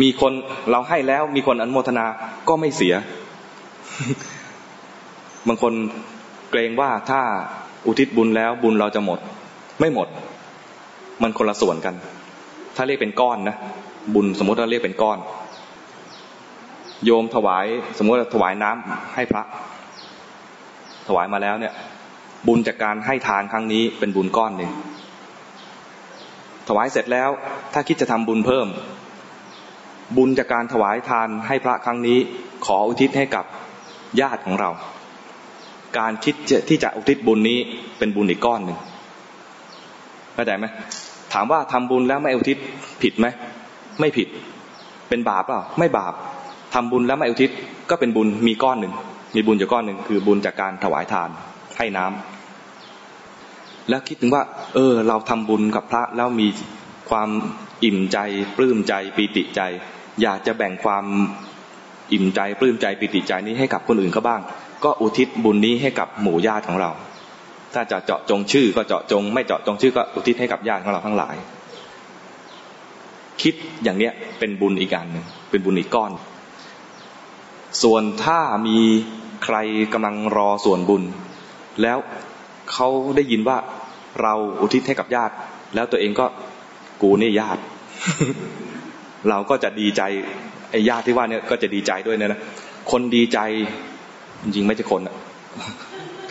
[0.00, 0.32] มีคน
[0.70, 2.04] เราให้แล้วมีคนอนุโมทนา
[2.48, 2.94] ก็ไม่เสีย
[5.48, 5.72] บางคน
[6.50, 7.20] เกรงว่าถ้า
[7.86, 9.18] อุทิศบุญแล้วบุญเราจะหมด
[9.80, 10.08] ไม่หมด
[11.22, 11.94] มันคนละส่วนกัน
[12.76, 13.56] ถ้าเรียกเป็นก้อนนะ
[14.14, 15.18] บุญสมมติเราเรียกเป็นก้อน
[17.04, 17.66] โยมถวาย
[17.98, 19.42] สมมติถวายน้ำให้พระ
[21.08, 21.74] ถวายมาแล้วเนี่ย
[22.46, 24.70] บุญจากการให้ทานครั้งนี้เป็นบุญก้อนหนึ่ง
[26.68, 27.30] ถวายเสร็จแล้ว
[27.72, 28.66] ถ้าคิดจะทำบุญเพิ่ม
[30.16, 32.18] บุญจากการถวายทานให้พระครั้งนี้
[32.66, 33.44] ขออุทิศให้กับ
[34.20, 34.70] ญาติของเรา
[35.98, 36.34] การคิด
[36.68, 37.58] ที่จะอุทิศบุญนี้
[37.98, 38.78] เป็นบุญอีกก้อนหนึ่ง
[40.36, 40.66] เข้าใจไหม
[41.32, 42.56] ถามว่าทำบุญแล้วไม่อุทิศ
[43.02, 43.26] ผิดไหม
[44.00, 44.28] ไม่ผิด
[45.08, 46.14] เป็นบาปเปล่าไม่บาป
[46.74, 47.50] ทำบุญแล้วไม่อุทิศ
[47.90, 48.94] ก็เป็นบุญมีก้อนหนึ่ง
[49.34, 51.28] มีบุญอยู่ก้อนหนึ่งคือบุญจากการถวายทาน
[51.78, 54.42] ให้น้ำแล้วคิดถึงว่า
[54.74, 56.48] เออ เราทำบุญกับพระแล้วมี
[57.10, 57.28] ความ
[57.84, 58.18] อิ่มใจ
[58.56, 59.60] ปลื้มใจปีติใจ
[60.22, 61.04] อยากจะแบ่งความ
[62.12, 64.40] อิ่มใจปลื้มใจปิติใจนี้ให้กับคนอื่นเขาบ้าง
[64.84, 66.90] ก็อุทิศบุญนี้ให้กับหมู่ญาติของเรา
[67.76, 71.36] ถ้าจะเจาะจงชื่อก็เจาะจง ไม่เจาะจงชื่อก็อุทิศให้กับญาติของเราทั้งหลาย
[73.42, 73.54] คิด
[73.84, 76.12] อย่างเนี้ยเป็นบุญอีกอันหนึ่งเป็นบุญอีกก้อน
[77.82, 78.78] ส่วนถ้ามี
[79.44, 79.56] ใคร
[79.92, 81.02] กำลังรอส่วนบุญ
[81.82, 81.98] แล้ว
[82.72, 83.56] เขาได้ยินว่า
[84.22, 85.34] เราอุทิศให้กับญาติ
[85.74, 86.26] แล้วตัวเองก็
[87.02, 87.60] กูนี่ญาติ
[89.28, 90.02] เราก็จะดีใจ
[90.70, 92.40] ไอ้ญาติที่ว่าเนี่ยก็จะดีใจด้วยเนะนะ
[92.90, 93.38] คนดีใจ
[94.42, 95.00] จริงๆไม่ใช่คน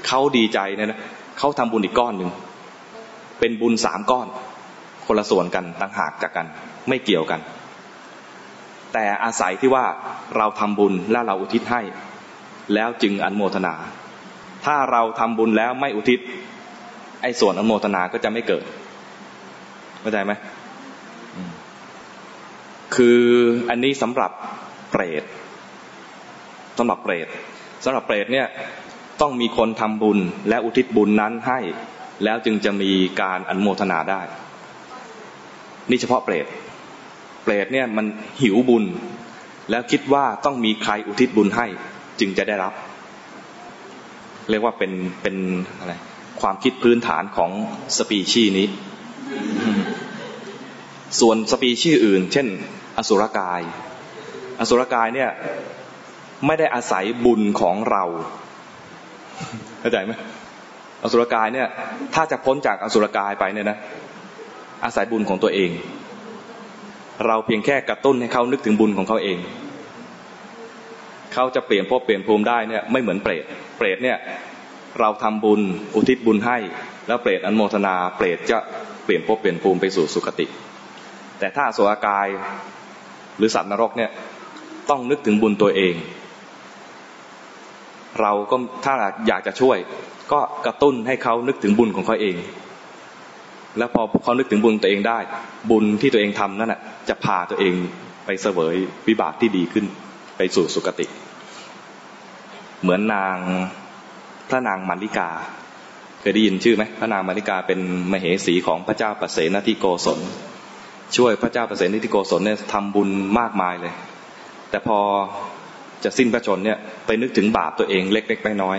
[0.07, 0.99] เขาดีใจเนี่ยนะ
[1.39, 2.29] เขาทำบุญอีกก้อนหนึ่ง
[3.39, 4.27] เป็นบุญสามก้อน
[5.05, 6.45] คนละส่วนกันต่างหากจากกัน
[6.89, 7.39] ไม่เกี่ยวกัน
[8.93, 9.85] แต่อาศัยที่ว่า
[10.37, 11.81] เราทำบุญแล้วเราอุทิศให้
[12.73, 13.73] แล้วจึงอนโมทนา
[14.65, 16.19] ถ้าเราทำบุญแล้วไม่อุทิศ
[17.21, 18.63] ไอ้ส่วนอนโมทนาก็จะไม่เกิด
[20.01, 20.33] เข้าใจไหม
[22.95, 23.21] คือ
[23.69, 24.31] อันนี้สำหรับ
[24.91, 25.23] เปรต
[26.77, 27.27] สำหรับเปรต
[27.85, 28.47] สำหรับเปรตเนี่ย
[29.21, 30.19] ต้องมีคนทำบุญ
[30.49, 31.59] และอุทิศบุญนั้นให้
[32.23, 34.21] แล้วจึงจะมีการอนุโมทนาได้
[35.89, 36.45] นี่เฉพาะเปรต
[37.43, 38.05] เปรตเนี่ยมัน
[38.41, 38.85] หิวบุญ
[39.69, 41.67] แล้วคิดว่าต้องมีใครอุทิศบุญให้
[42.19, 42.73] จึงจะได้รับ
[44.49, 45.35] เรียกว่าเป็นเป็น
[45.79, 45.93] อะไร
[46.41, 47.51] ความคิดพื้นฐานของ
[47.97, 48.67] สปีชีนี้
[51.19, 52.47] ส่วนสปีชีอื่น เช่น
[52.97, 53.61] อสุรกาย
[54.59, 55.29] อสุรกายเนี่ย
[56.45, 58.03] ไม่ได้อาศัยบุญของเรา
[59.79, 60.13] เข้าใจไหม
[61.03, 61.67] อสุรกายเนี่ย
[62.15, 63.77] ถ้าจะพ้นจากอสุรกายไปเนี่ยนะ
[64.83, 65.71] อาศัยบุญของตัวเอง
[67.27, 69.37] เราเพียงแค่กระตุ้นให้เขานึกถึงบุญของเขาเอง
[71.33, 73.43] เขาจะเปลี่ยนภพเปลี่ยนภูมิได้เนี่ยไม่เหมือนเปรต
[73.77, 74.17] เปรตเนี่ย
[74.99, 75.61] เราทำบุญ
[75.95, 76.57] อุทิศบุญให้
[77.07, 78.57] แล้วเปรตอนโมทนา เปรตจะ
[79.05, 80.45] เปลี่ยนภพเปลี่ยนภูมิไปสู่สุคติ
[81.39, 82.27] แต่ถ้าสุรกาย
[83.37, 84.09] หรือสัตว์นรกเนี่ย
[84.89, 85.93] ต้องนึกถึงบุญตัวเอง
[88.21, 88.55] เราก็
[88.85, 88.93] ถ้า
[89.27, 89.77] อยากจะช่วย
[90.31, 92.35] ก็กระตุ้นให้เขานึกถึงบุญของเขาเอง
[93.77, 95.19] แล้วพอเขานึกถึงบุญตัวเองได้
[95.71, 97.73] บุญที่ตัวเองทำนั่นแหละจะพาตัวเอง
[98.25, 98.75] ไปเสวย
[99.07, 99.85] วิบากที่ดีขึ้น
[100.37, 101.05] ไปสู่สุคติ
[102.81, 103.37] เหมือนนาง
[104.49, 105.29] พระนางมาริกา
[106.19, 107.79] เคยได้ยินชื่อไหมพระนางมาริกาเป็น
[108.11, 110.19] มเหสีของพระเจ้าปเสนทิโกศล
[111.17, 113.09] ช่วยพระเจ้าปเสนทิโกศลเนี่ยทำบุญ
[113.39, 113.93] มากมายเลย
[114.69, 114.99] แต่พอ
[116.05, 118.77] จะสิ้นพระชนเนี่ยไปนึกถึงบาปตัวเองเล็กๆน้อย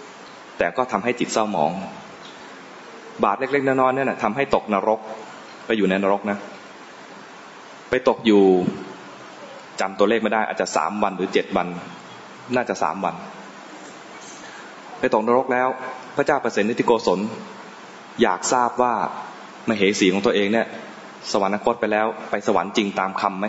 [0.00, 1.72] ๆแต่ก็ทำให้จิตเศร้าหมอง
[3.24, 5.00] บาปเล็กๆน้อยๆเนี่ยนะทำให้ตกนรก
[5.66, 6.38] ไปอยู่ในนรกนะ
[7.90, 8.42] ไปตกอยู่
[9.80, 11.66] จำตัวเลขไม่ได้ อาจจะสามวันหรือเจ็ดวัน
[12.54, 13.14] น่าจะสามวัน
[14.98, 15.68] ไปตกนรกแล้ว
[16.16, 17.20] พระเจ้าเปรตนิติโกศล
[18.22, 18.94] อยากทราบว่า
[19.68, 20.66] มเหสีของตัวเองเนี่ย
[21.32, 23.46] สวรรคตไปแล้ว ไปสวรรค์จริงตามคำไหม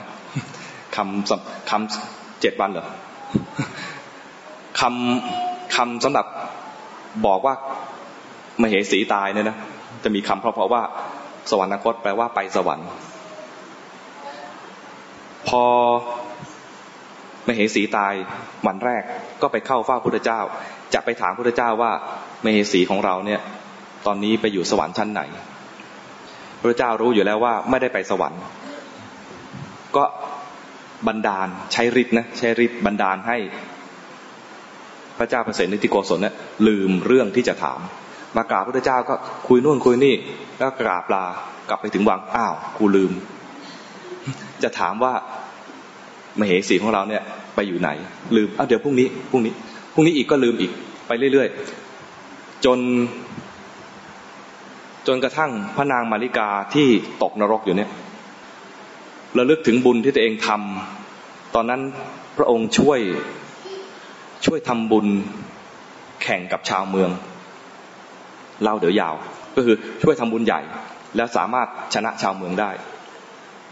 [0.95, 2.87] คำคำเจ็ดวันเหรอ
[4.79, 6.25] คำคำสำหรับ
[7.25, 7.53] บอกว่า
[8.61, 9.57] มเหสีตายเนี่ยนะ
[10.03, 10.83] จะมีคำเพราะๆว่า
[11.49, 12.89] สวรรคตแปลว่าไปสวรรค์
[15.47, 15.63] พอ
[17.47, 18.13] มเหสีตาย
[18.67, 19.03] วันแรก
[19.41, 20.39] ก็ไปเข้าเฝ้าพุทธเจ้า
[20.93, 21.91] จะไปถามพุทธเจ้าว่า
[22.43, 23.41] มเหสีของเราเนี่ย
[24.05, 25.21] ตอนนี้ไปอยู่สวรรค์ชั้นไหน
[26.59, 28.41] พระเจ้ารู้อยู่แล้วว่าไม่ได้ไปสวรรค์
[29.95, 30.03] ก็
[31.07, 33.37] บันดาลใช้ฤทธิ์นะใช้ฤทธิ์บันดาลให้
[35.17, 36.35] พระเจ้าเปรตนิติโกศลเนี่ย
[36.67, 37.79] ลืมเรื่องที่จะถาม
[38.37, 39.15] มากราบพระเจ้าก็
[39.47, 40.15] คุยนู่นคุยนี่
[40.59, 41.25] แล้วกราบลา
[41.69, 43.11] กลับไปถึงวังอ้าวกูลืม
[44.63, 45.13] จะถามว่า
[46.39, 47.23] มเหสีของเราเนี่ย
[47.55, 47.89] ไปอยู่ไหน
[48.35, 49.53] ลืมอ้าวเดี๋ยวพรุ่งนี้พรุ่งนี้
[49.93, 50.71] พรุ่งนี้อีกก็ลืมอีก
[51.07, 52.79] ไปเรื่อยๆจน
[55.07, 56.87] จนกระทั่งพระนางมาริกาที่
[57.23, 57.89] ตกนรกอยู่เนี่ย
[59.37, 61.81] ระลึกถึงบุญที่ตัวเองทำตอนนั้น
[62.37, 62.99] พระองค์ช่วย
[64.45, 65.07] ช่วยทำบุญ
[66.23, 67.09] แข่งกับชาวเมือง
[68.63, 69.15] เล่าเดี๋ยวยาว
[69.55, 70.61] ก็คือช่วยทำบุญใหญ่
[71.15, 72.71] แล้วสามารถชนะชาวเมืองได้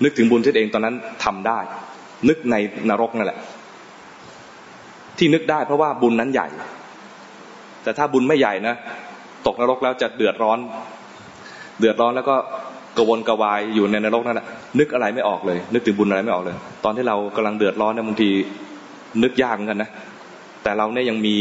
[0.03, 0.95] นึกถึงบุญที่ตัวเองตอนนั้น
[1.25, 1.59] ทำได้
[2.29, 2.55] นึกใน
[2.89, 3.39] นรกนั่นแหละ
[5.17, 6.47] ที่นึกได้เพราะว่าบุญนั้นใหญ่
[7.83, 8.75] แต่ถ้าบุญไม่ใหญ่นะ
[9.47, 10.59] ตกนรกแล้วจะเดือดร้อน
[11.79, 12.35] เดือดร้อนแล้วก็
[12.99, 14.47] กวนกวายอยู่ในนรกนั่นแหละ
[14.79, 18.29] นึกอะไรไม่ออกเลย นึกถึงบุญอะไรไม่ออกเลย ตอนที่เรากำลังเดือดร้อนเนี่ยบางที
[19.23, 19.89] นึกยากเหมือนกันนะ
[20.63, 21.37] แต่เราเนี่ยยังมี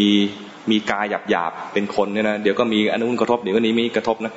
[0.70, 4.32] มีกายหยาบหยาบเป็นคนเนี่ยนะเดี๋ยวก็มีอนุนกระทบเดี๋ยวก็นี้มีกระทบนะ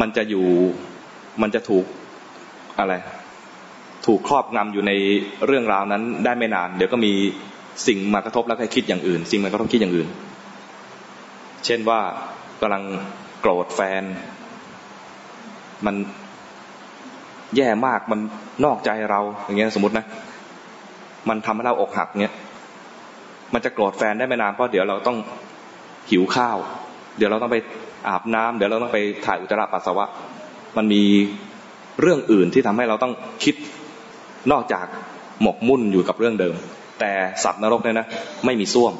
[0.00, 0.46] มันจะอยู่
[1.42, 1.84] มันจะถูก
[2.78, 2.94] อะไร
[4.06, 4.92] ถูกครอบงำอยู่ใน
[5.46, 7.12] เรื่องราวนั้น ได้ไม่นาน เดี๋ยวก็มี
[7.86, 10.08] สิ่งมากระทบแล้วก็คิดอย่างอื่น สิ่งมากระทบคิดอย่างอื่น
[11.66, 12.00] เช่นว่า
[12.60, 12.84] กำลัง
[13.40, 14.02] โกรธแฟน
[15.86, 15.96] มัน
[17.56, 18.20] แย่มากมัน
[18.64, 20.04] นอกใจเราอย่างเงี้ยสมมตินะ
[21.28, 22.34] มันทำให้เราอกหักเงี้ย
[23.54, 25.16] มันจะโกรธแฟนได้ไม่นานเพราะเดี๋ยวเราต้อง
[26.10, 26.58] หิวข้าว
[27.16, 27.56] เดี๋ยวเราต้องไป
[28.08, 30.06] อาบน้ำเดี๋ยวเราต้องไปถ่ายอุจจาระปัสสาวะ
[30.76, 31.02] มันมี
[32.00, 33.12] เรื่องอื่นที่ทำให้เราต้อง
[33.44, 33.54] คิด
[34.52, 34.86] นอกจาก
[35.42, 36.54] หมกมุ่นอยู่กับเรื่องเดิม
[37.00, 37.12] แต่
[37.44, 38.06] สัตว์นรกเนี่ยนะ
[38.46, 38.92] ไม่มีส้วม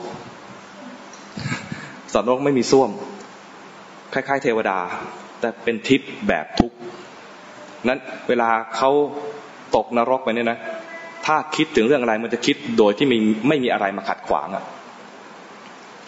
[2.13, 2.91] สัตว์นรกไม่มีส้วม
[4.13, 4.79] คล้ายๆเทวดา
[5.41, 6.77] แต่เป็นทิพย์แบบทุกข์
[7.89, 8.91] นั้นเวลาเขา
[9.77, 10.59] ตกนรกไปเนี่ยนะ
[11.27, 14.65] ถ้าคิดถึงเรื่องอะไรมันจะคิดโดยที่มีไม่มีอะไรมาขัดขวางอะ่ะ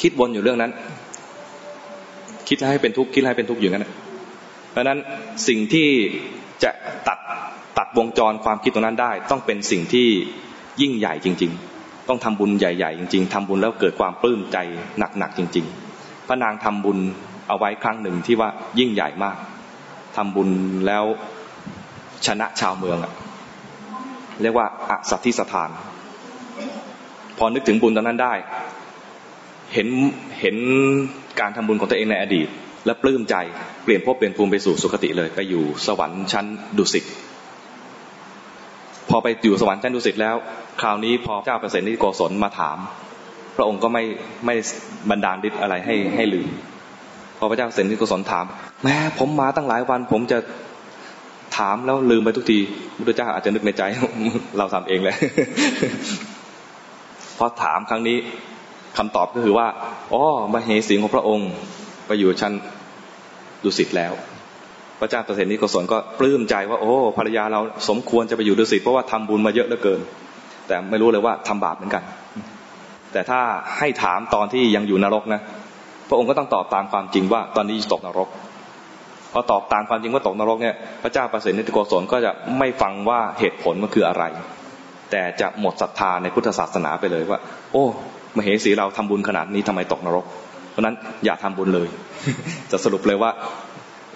[0.03, 0.73] คิดวนอยู่เรื่องนั้น
[2.49, 3.87] คิดให้เป็นทุกข์คิดให้เป็นทุกข์อยู่นั้น
[4.71, 4.99] เพราะนั้น
[5.49, 5.89] สิ่งที่
[6.63, 6.71] จะ
[7.09, 7.19] ตัด
[7.79, 10.09] ตัดวงจรความคิดตรงนั้นได้ ต้องเป็นสิ่งที่
[10.81, 14.57] ยิ่งใหญ่จริง ๆ ต้องทำบุญใหญ่ๆจริง ๆทำบุญแล้วเกิดความปลื้มใจ
[15.19, 15.67] หนักๆจริง
[15.97, 16.99] ๆ พระนางทำบุญ
[17.49, 19.37] เอาไว้ครั้งหนึ่งที่ว่ายิ่งใหญ่มาก
[20.17, 20.49] ทำบุญ
[20.87, 21.05] แล้ว
[22.27, 23.13] ชนะชาวเมืองอะ
[24.43, 25.71] เรียกว่าอสัตทิสถาน
[27.39, 28.35] พอนึกถึงบุญตอนนั้นได้
[29.75, 29.89] เห็น
[30.41, 30.57] เห็น
[31.41, 32.49] การทำบุญของตัวเองในอดีต
[32.87, 33.35] และปลื้มใจ
[33.85, 36.47] เปลี่ยนภพเปลี่ยนภูมิไปสู่สุคติเลย ไปอยู่สวรรค์ชั้น
[36.79, 37.05] ดุสิต
[39.11, 40.37] พอไปอยู่สวรรค์ชั้นดุสิตแล้ว
[40.81, 42.79] คราวนี้พอเจ้าเปรตนิโกศลมาถาม
[43.57, 44.05] พระองค์ก็ไม่
[44.47, 44.55] ไม่
[45.11, 46.49] บันดาลดิษอะไรให้ให้ลืม
[47.39, 48.45] พอพระเจ้าเสนิโกศลถาม
[48.83, 50.39] แม้ผมมาตั้งหลายวัน ผมจะ
[51.57, 52.59] ถามแล้วลืมไปทุกที
[53.09, 53.83] พระเจ้าอาจจะนึกในใจ
[54.59, 55.17] เราทำเองเลย
[57.39, 58.19] พอถามครั้งนี้
[58.99, 59.67] คำตอบก็คือว่า
[60.13, 60.23] อ๋อ
[60.53, 61.51] มาเหสีของพระองค์
[62.07, 62.53] ไปอยู่ชั้น
[63.65, 64.13] ดุสิตแล้ว
[65.01, 70.01] พระเจ้าเปรตนิโกศลก็ปลื้มใจว่า โอ้ภรรยาเราสมควรจะไปอยู่ดุสิตเพราะว่าทำบุญมาเยอะเหลือเกิน
[70.69, 72.03] แต่ไม่รู้เลยว่าทำบาปเหมือนกัน
[73.13, 73.41] แต่ถ้า
[73.79, 75.41] ให้ถามตอนที่ยังอยู่นรกนะ
[76.09, 78.29] พระองค์ก็ต้องตอบตามความจริงว่าตอนนี้ตกนรก
[79.33, 84.25] พอตอบตามความจริงว่าตกนรกเนี่ยพระเจ้าประเสริฐนิติโกศลก็จะไม่ฟังว่าเหตุผลมันคืออะไร
[85.11, 87.41] แต่จะหมดศรัทธาในพุทธศาสนาไปเลยว่า
[87.73, 87.85] โอ้
[88.37, 90.27] มเหสีเราทำบุญขนาดนี้ทำไมตกนรก
[90.71, 91.89] เพราะนั้นอย่าทำบุญเลย
[92.71, 93.31] จะสรุปเลยว่า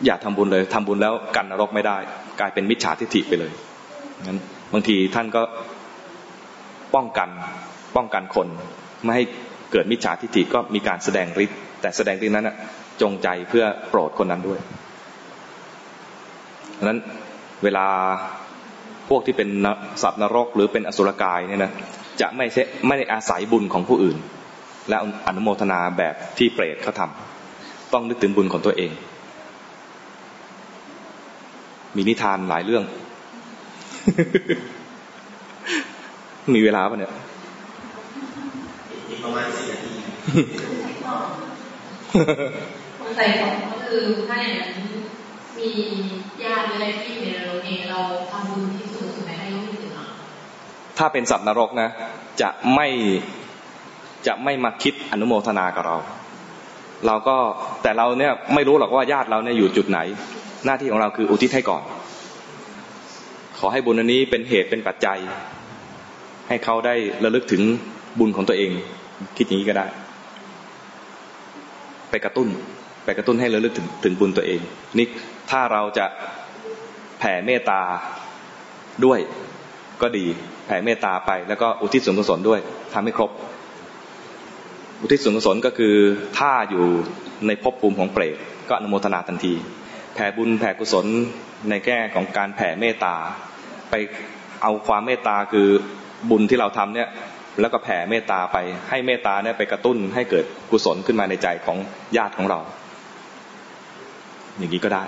[0.07, 1.99] อย่าทำบุญเลยทำบุญแล้วกันนรกไม่ได้
[2.41, 3.53] กลายเป็นมิจฉาทิฏฐิไปเลย
[4.27, 4.39] งั้น
[4.73, 5.43] บางทีท่านก็
[6.95, 7.29] ป้องกัน
[7.97, 8.47] ป้องกันคน
[9.05, 9.25] ไม่ให้
[9.73, 12.51] เกิดมิจฉาทิฏฐิก็มีการแสดงฤทธิ์แต่แสดงฤทธิ์นั้น
[13.03, 14.59] จงใจเพื่อโปรดคนนั้นด้วย
[16.85, 16.99] นั้น
[17.65, 17.87] เวลา
[19.09, 19.49] พวกที่เป็น
[20.03, 21.73] สัตว์นรกหรือเป็นอสุรกายเนี่ยนะ
[22.21, 22.47] จะไม่
[22.87, 24.17] ไม่ได้อาศัยบุญของผู้อื่น
[24.89, 24.97] และ
[25.27, 27.11] อนุโมทนาแบบที่เปรตเขาทา
[27.93, 28.91] ต้องนึกถึงบุญของตัวเอง
[31.97, 32.85] มีนิทานหลายเรื่อง
[36.55, 37.13] มีเวลาปะเนี่ย
[39.25, 39.91] ประมาณสี่นาที
[43.01, 44.71] สงสัยของก็คือถ้าอย่างนั้น
[45.67, 45.85] มี
[46.45, 49.93] ญาติอะไรที่อยู่ในนรกเองเราทำบุญที่สูงสุดไหมให้ลูกถึง
[50.99, 51.89] ถ้าเป็นสัตว์นรกนะ
[52.43, 52.89] จะไม่
[54.27, 55.97] จะไม่มาคิดอนุโมทนากับเรา
[57.07, 57.37] เราก็
[57.83, 59.99] แต่เราเนี่ยไม่รู้หรอกว่าญาติเราเนี่ยอยู่จุดไหน
[60.65, 61.83] หน้าที่ของเราคืออุทิศให้ก่อน
[63.59, 65.19] ขอให้บุญอันนี้เป็นเหตุเป็นปัจจัย
[66.49, 66.95] ให้เขาได้
[67.25, 67.63] ระลึกถึง
[68.19, 68.71] บุญของตัวเอง
[69.37, 69.87] คิดอย่างนี้ก็ได้
[72.11, 72.49] ไปกระตุ้น
[73.05, 74.61] ไปกระตุ้นให้ระลึกถึงถึงบุญตัวเอง
[74.99, 75.07] นี่
[75.51, 76.07] ถ้าเราจะ
[77.19, 77.81] แผ่เมตตา
[79.05, 79.19] ด้วย
[80.03, 80.27] ก็ดี
[80.67, 82.61] แผ่เมตตาไป แล้วก็อุทิศส่วนกุศลด้วย
[82.95, 83.31] ทำให้ครบ
[85.01, 85.95] อุทิศส่วนกุศลก็คือ
[86.39, 86.85] ถ้าอยู่
[87.47, 88.37] ในภพภูมิของเปรต
[88.69, 89.55] ก็อนุโมทนาทันที
[90.15, 91.07] แผ่บุญแผ่กุศล
[91.71, 93.15] ในแง่ของการแผ่เมตตา
[93.91, 93.95] ไป
[94.63, 95.69] เอาความเมตตาคือ
[96.31, 97.09] บุญที่เราทำเนี่ย
[97.61, 98.57] แล้วก็แผ่เมตตาไป
[98.89, 101.79] ให้เมตตาเนี่ยไปกระตุ้นให้เกิดกุศลขึ้นมาในใจของ
[102.17, 102.59] ญาติของเรา
[104.59, 105.05] อย่างนี้ก็ได้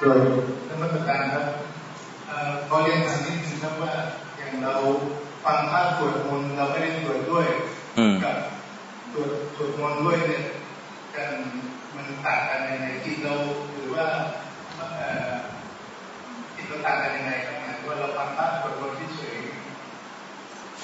[0.00, 0.18] โดย
[0.68, 1.44] ท่านประธานครับ
[2.68, 3.92] ขอเรียนถามนิดนึงครับว่า
[4.38, 4.74] อย่างเรา
[5.44, 7.46] ฟังพระสวดมนต์เราไม่ได้สวดด้วย
[8.24, 8.36] กับ
[9.12, 10.42] สวดสวดมนต์ด้วยเนี่ย
[11.14, 11.30] กัน
[11.94, 13.34] มันต่างกันยังไงจิตเรา
[13.74, 14.06] หรือว่า
[16.54, 17.56] จิตเราต่างกันยังไงครับ
[17.86, 19.36] ว่าเราฟังพระสวดมนต์เฉย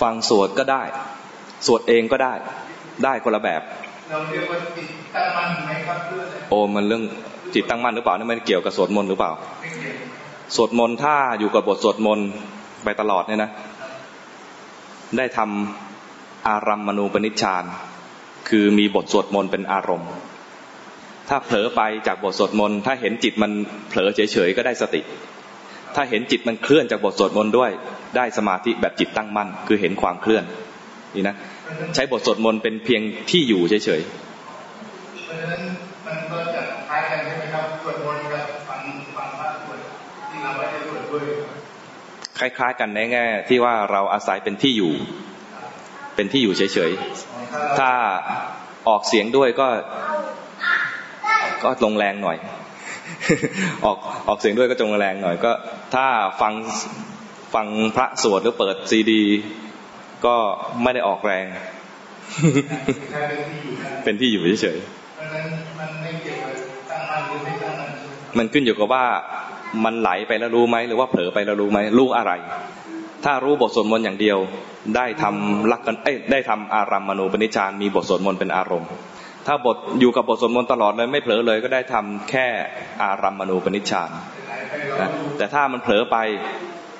[0.00, 0.82] ฟังสวดก็ได้
[1.66, 2.34] สวดเองก็ได้
[3.04, 3.62] ได้คนละแบบ
[4.10, 7.04] เราเรียกว่าจิตตั้งมั่นไหมครับเพื่อโอ้มันเรื่อง
[7.54, 9.32] จิตตั้งมั่นหรือเปล่านี่มันเกี่ยวกับสวดมนต์หรือเปล่า
[10.56, 12.28] สวดมนต์ถ้าอยู่กับบทสวดมนต์
[12.84, 13.50] ไปตลอดเนี่ยนะ
[15.16, 17.64] ได้ทำอารัมมณูปนิชฌาน
[18.48, 20.10] คือมีบทสวดมนต์เป็นอารมณ์
[21.28, 23.50] ถ้าเผลอไปจากบทสวดมนต์ถ้าเห็นจิตมัน
[23.88, 25.00] เผลอเฉยๆก็ได้สติ
[25.94, 27.70] ถ้าเห็นจิตมันเคลื่อนจากบทสวดมนต์ด้วย
[28.16, 30.44] ได้สมาธิแบบจิตตั้งมั่น คือเห็นความเคลื่อน
[31.14, 31.36] นี่นะ
[31.94, 34.10] ใช้บทสวดมนต์เป็นเพียงที่อยู่เฉยๆ
[36.06, 38.80] มันก็จะคล้ายกันใช่ไหมครับสวดมนต์กับฟัง
[39.16, 39.78] ฟังพระสวด
[40.30, 41.24] ที่เราไม่ได้สวดด้วย
[42.38, 44.92] คล้ายๆกันในแง่ที่ว่าเราอาศัยเป็นที่อยู่
[46.14, 47.90] เป็นที่อยู่เฉยๆ ถ้า
[48.88, 49.68] ออกเสียงด้วยก็
[51.64, 52.38] ก็ลงแรงหน่อย
[53.84, 55.52] ออกออกเสียงด้วยก็จงแรงหน่อยก็
[55.94, 56.06] ถ้า
[56.40, 56.52] ฟัง
[57.54, 57.66] ฟัง
[57.96, 59.22] พระสวดหรือเปิดซีดี
[60.26, 60.36] ก็
[60.82, 61.46] ไม่ได้ออกแรง
[64.04, 65.75] เป็นที่อยู่เฉยๆ
[68.38, 69.04] มันขึ้นอยู่กับว่า
[69.84, 72.32] มันไหลไปแล้วรู้ไหมหรือว่าเผลอไปแล้วรู้ไหมรู้อะไร
[73.24, 74.38] ถ้ารู้บทสวดมนต์อย่างเดียว
[74.96, 78.90] ได้ทำลักกันเอ้ได้ทำอารัมมณูปนิชานมีบทสวดมนต์เป็นอารมณ์
[79.46, 82.46] ถ้าบทอยู่กับบทสวดมนต์ตลอดเลยไม่เผลอเลยก็ได้ทำแค่
[83.02, 84.10] อารัมมณูปนิชาน
[85.00, 86.16] นะแต่ถ้ามันเผลอไป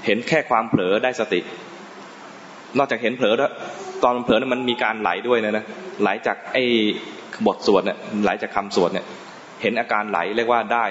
[0.06, 1.40] เห็นแค่ความเผลอได้สติ
[2.78, 3.52] นอกจากเห็นเผลอแล้ว
[4.02, 5.64] ตอนมันเผลอนั้นมันมีการไหลด้วยนะนะ
[6.02, 6.64] ไหลจากไอ้
[7.46, 9.06] บทสวดเนี่ยไหลจากคำสวดเนี่ย
[9.62, 10.85] เห็นอาการไหลเรียกว่าได้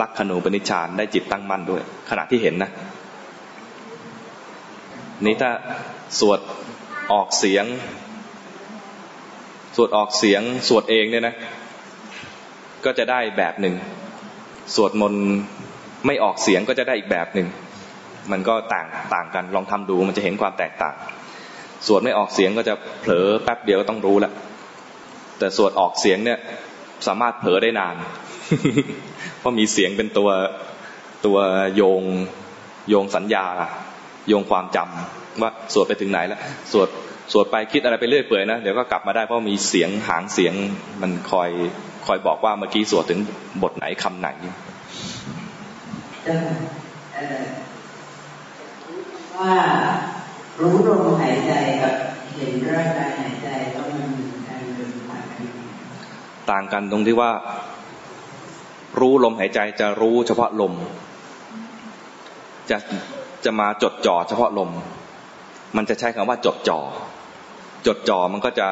[0.00, 2.70] ลักขณูปนิชฌานได้จิตตั้งมั่นด้วย ขณะที่เห็นนะ
[5.24, 5.50] นี่ถ้า
[6.20, 6.40] สวด
[7.12, 7.64] ออกเสียง
[9.76, 11.34] สวดออกเสียง สวดเองเนี่ยนะ
[12.84, 13.74] ก็จะได้แบบหนึ่ง
[14.74, 15.26] สวดมนต์
[16.06, 17.48] ไม่ออกเสียงก็จะได้อีกแบบหนึ่ง
[18.32, 20.94] มันก็ต่างต่างกันลองทำดูมันจะเห็นความแตกต่าง
[21.86, 24.32] สวดไม่ออกเสียงก็จะเผลอแป๊บเดียวก็ต้องรู้แล้ว
[25.38, 26.38] แต่สวดออกเสียงเนี่ย
[27.08, 27.96] สามารถเผลอได้นาน
[29.38, 30.30] เพราะมีเสียงเป็นตัว
[31.26, 31.38] ตัว
[31.76, 32.02] โยง
[32.88, 33.46] โยงสัญญา
[34.28, 36.40] โยงความจำว่าสวดไปถึงไหนแล้ว
[36.72, 36.88] สวด
[37.32, 40.54] สวดไปคิดอะไรไปเรื่อยเปื่อยนะเดี๋ยวก็กลับมาได้เพราะมีเสียงหางเสียง
[41.02, 41.50] มันคอย
[42.06, 43.20] คอยบอกว่าเมื่อกี้สวดถึง
[43.62, 44.28] บทไหนคำไหน
[49.36, 49.52] ว่า
[50.60, 51.52] รู้ลมหายใจ
[51.82, 51.94] กับ
[52.34, 54.12] เห็นร่างกายหายใจแล้วมัน
[56.52, 57.30] ต่างกันตรงที่ว่า
[59.00, 60.72] รู้ลมหายใจจะรู้เฉพาะลม
[62.70, 62.78] จะ
[63.44, 64.70] จะมาจดจ่อเฉพาะลม
[65.76, 66.78] มันจะใช้คำว่าจดจ่อ
[67.86, 68.68] จดจ่อมันก็จะ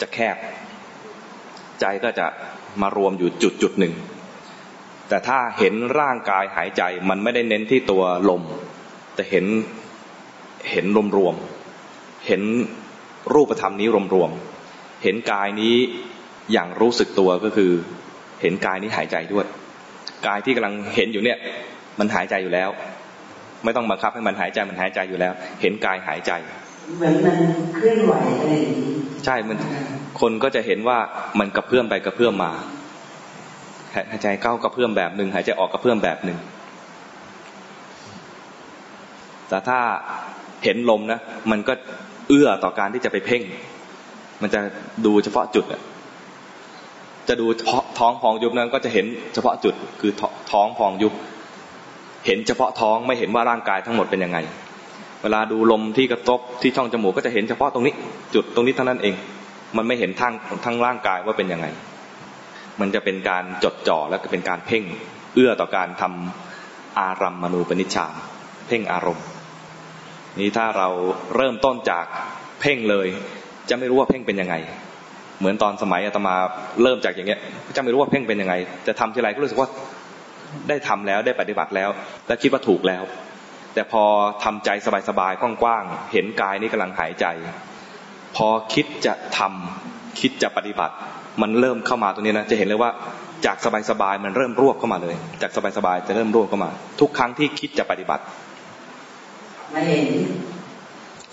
[0.00, 0.36] จะแคบ
[1.80, 2.26] ใจก็จะ
[2.82, 3.94] มารวมอยู่จุดจุดหนึ่ง
[5.08, 8.42] แต่ถ้าเห็นร่างกายหายใจมันไม่ได้เน้นที่ตัวลม
[9.14, 9.46] แต่เห็น
[10.70, 10.86] เห็น
[11.18, 12.42] รวมๆเห็น
[13.34, 15.76] รูปธรรมนี้รวมๆ เห็นกายนี้
[16.52, 17.70] อย่างรู้สึกตัวก็คือ
[18.42, 19.46] เห็นกายนี้หายใจด้วย
[20.26, 21.38] กายที่กำลังเห็นอยู่เนี่ย
[21.98, 22.70] มันหายใจอยู่แล้ว
[23.64, 26.32] ไม่ต้องบังคับให้มันหายใจมันหายใจอยู่แล้ว เห็นกายหายใจ
[26.96, 27.36] เหมือนมัน
[27.74, 28.90] เคลื่อนไหวอะไรอย่างนี้
[29.24, 29.58] ใช่มัน
[30.20, 30.98] คนก็จะเห็นว่า
[31.38, 32.52] มันกระเพื่อมไปกระเพื่อมมา
[34.10, 36.38] หายใจเข้ากระเพื่อมแบบหนึ่งหายใจออกกระเพื่อมแบบหนึ่ง
[39.48, 39.80] แต่ถ้า
[40.64, 41.72] เห็นลมนะมันก็
[42.28, 43.42] เอื้อต่อการที่จะไปเพ่ง
[44.42, 44.60] มันจะ
[45.06, 45.64] ดูเฉพาะจุด
[47.28, 47.46] จะดู
[47.98, 50.12] ท้องพองยุบนั้นก็จะเห็นเฉพาะจุดคือ
[50.52, 51.12] ท้องพองยุบ
[52.26, 54.38] เห็นเฉพาะท้องไม่เห็นว่าร่างกายทั้งหมดเป็นยังไง
[55.22, 57.94] เวลาดูลมที่กระทบที่ช่องจมูกก็จะเห็นเฉพาะตรงนี้
[58.34, 59.14] จุดตรงนี้เท่านั้นเอง
[59.76, 60.34] มันไม่เห็นทั้ง
[60.64, 61.66] ทั้งร่างกายว่าเป็นยังไง
[62.80, 64.84] มันจะเป็นการจดจ่อแล้วก็เป็นการเพ่ง
[65.34, 68.12] เอื้อต่อการทำอารัมมณูปนิชฌาน
[68.68, 69.26] เพ่งอารมณ์
[70.40, 70.88] นี้ถ้าเรา
[71.36, 72.06] เริ่มต้นจาก
[72.60, 73.08] เพ่งเลย
[73.68, 74.54] จะไม่รู้ว่าเพ่งเป็นยังไง
[75.40, 76.34] เหมือนตอนสมัยอาตมา
[76.82, 77.40] เริ่มจากอย่างเงี้ย
[77.76, 78.54] จะไม่รู้ว่าเพ่งเป็นยังไง
[78.86, 79.68] จะทำทีไรก็รู้สึกว่า
[80.68, 81.90] ได้ทำแล้วได้ปฏิบัติแล้ว
[82.26, 83.02] และคิดว่าถูกแล้ว
[83.74, 84.02] แต่พอ
[84.44, 84.70] ทำใจ
[85.08, 87.26] สบายๆกว้างๆเห็นกายนี้กำลังหายใจ
[88.36, 90.94] พอคิดจะทำคิดจะปฏิบัติ
[91.42, 92.90] มันเริ่มเข้ามาตรงนี้นะจะเห็นเลยว่า
[93.46, 93.56] จาก
[93.90, 96.70] สบายๆมันเริ่มรวบเข้ามาเลย จากสบายๆจะเริ่มรวบเข้ามา
[97.00, 98.24] ทุกครั้งที่คิดจะปฏิบัติ
[99.72, 100.06] ไม่เห็น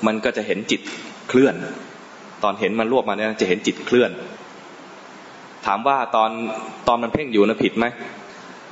[0.07, 0.81] มันก็จะเห็นจิต
[1.29, 1.55] เคลื่อน
[2.43, 4.11] ตอนเห็นมันรวบมาเนี่ยจะเห็นจิตเคลื่อน
[5.65, 6.29] ถามว่าตอน
[6.87, 7.85] ตอนมันเพ่งอยู่นะผิดไหม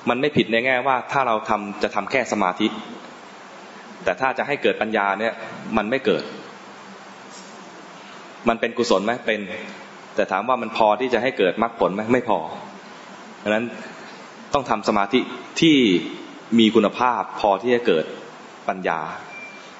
[0.09, 2.67] มันไม่ผิดในแง่ว่าถ้าเราทำจะทำแค่สมาธิ
[4.03, 5.33] แต่ถ้าจะให้เกิดปัญญาเนี่ย
[5.77, 6.23] มันไม่เกิด
[8.47, 9.39] มันเป็นกุศลไหมเป็น
[10.15, 12.39] แต่ถามว่ามันพอที่จะให้เกิดมรรคผลไหมไม่พอ
[13.43, 13.65] ดังนั้น
[14.53, 15.19] ต้องทำสมาธิ
[15.61, 15.77] ที่
[16.59, 18.05] มีคุณภาพพอที่จะเกิด
[18.69, 18.99] ปัญญา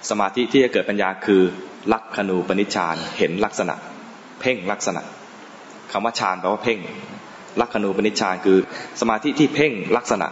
[0.09, 1.43] สมาธิที่จะเกิดปัญญาคือ
[1.93, 3.75] ลักขณูปนิชฌานเห็นลักษณะ
[4.39, 5.01] เพ่งลักษณะ
[5.91, 6.79] คำว่าฌานแปลว่าเพ่ง
[7.61, 8.57] ลักขณูปนิชฌานคือ
[9.01, 10.27] สมาธิที่เพ่งลักษณะ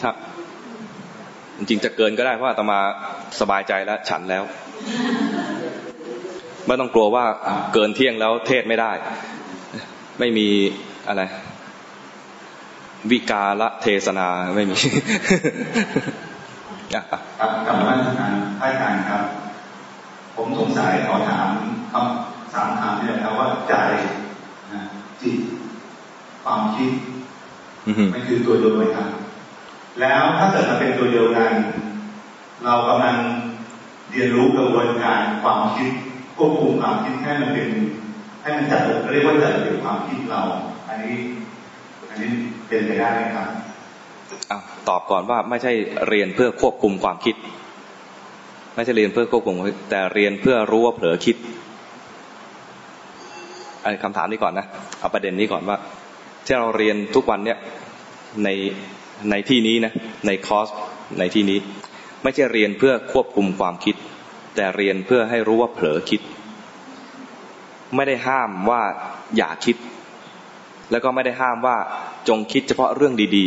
[0.00, 0.10] ถ้า
[1.56, 2.78] จริงจะเกินก็ได้เพราะอาตมา
[3.40, 4.42] สบายใจแล้ว ฉันแล้ว
[6.66, 7.24] ไม่ต้องกลัวว่า
[7.74, 8.92] เกินเที่ยงแล้วเทศไม่ได้
[10.18, 10.48] ไม่มี
[11.08, 11.22] อะไร
[13.10, 14.78] วิกาละเทศนาไม่มี
[16.92, 19.22] ครับกลับมาที่การให้การครับ
[20.36, 21.48] ผมสงสัยขอถาม
[21.92, 23.74] คำสามคำนี่แหละครับว่าใจ
[25.22, 25.38] จิต
[26.44, 26.90] ความคิด
[28.12, 29.08] มันคือตัวเดียวกันครับ
[30.00, 31.52] แล้วถ้าเกิดมันเป็นตัวเดียวกัน
[32.64, 33.16] เรากำลัง
[34.10, 35.90] เรียนรู้กระบวนการความคิด
[36.36, 37.68] ควบคุมความคิดให้มันเป็น
[38.40, 40.40] ให้มันจัดเรียกว่าจัดเป็นความคิดเรา
[40.88, 41.16] อันนี้
[42.14, 42.32] อันนี้
[42.68, 43.48] เป็นไปได้ไหมครับ
[44.88, 45.72] ตอบก่อนว่าไม่ใช่
[46.08, 47.36] เรียนเพื่อควบคุมความคิด
[48.74, 49.56] ไม่ใช่เรียนเพื่อควบคุม
[49.90, 51.36] แต่เรียนเพื่อรู้ว่าเผลอคิด
[53.84, 54.66] อันคำถามนี้ก่อนนะ
[55.00, 55.76] เอาประเด็นนี้ก่อนว่า
[56.44, 57.58] ที่เราเรียนทุกวันเนี้ย
[58.44, 58.48] ใน
[59.30, 59.92] ในที่นี้นะ
[60.26, 60.68] ในคอร์ส
[61.18, 61.58] ในที่นี้
[62.22, 63.96] ไม่ใช่เรียนเพื่อควบคุมความคิด
[64.56, 66.20] แต่เรียนเพื่อให้รู้ว่าเผลอคิด
[67.94, 68.82] ไม่ได้ห้ามว่า
[69.36, 69.76] อย่าคิด
[70.90, 71.76] แล้วก็ไม่ได้ห้ามว่า
[72.28, 73.46] จงคิดเฉพาะเรื่องดี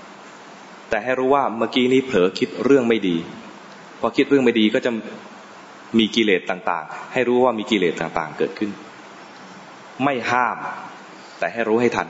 [0.00, 3.16] ๆ แต่ให้รู้ว่าเมื่อกี้นี้เผลอคิดเรื่องไม่ดี
[4.00, 4.90] พอคิดเรื่องไม่ดีก็จะ
[5.98, 8.70] มีกิเลสต่างๆ ให้รู้ว่ามีกิเลสต่างๆ เกิดขึ้น
[10.04, 10.56] ไม่ห้าม
[11.38, 12.08] แต่ให้รู้ให้ทัน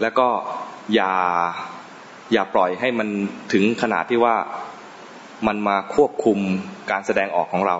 [0.00, 0.28] แล้วก็
[0.94, 1.12] อย่า
[2.32, 3.08] อย่าปล่อยให้มัน
[3.52, 4.36] ถึงขนาดที่ว่า
[5.46, 6.38] มันมาควบคุม
[6.90, 7.76] การแสดงออกของเรา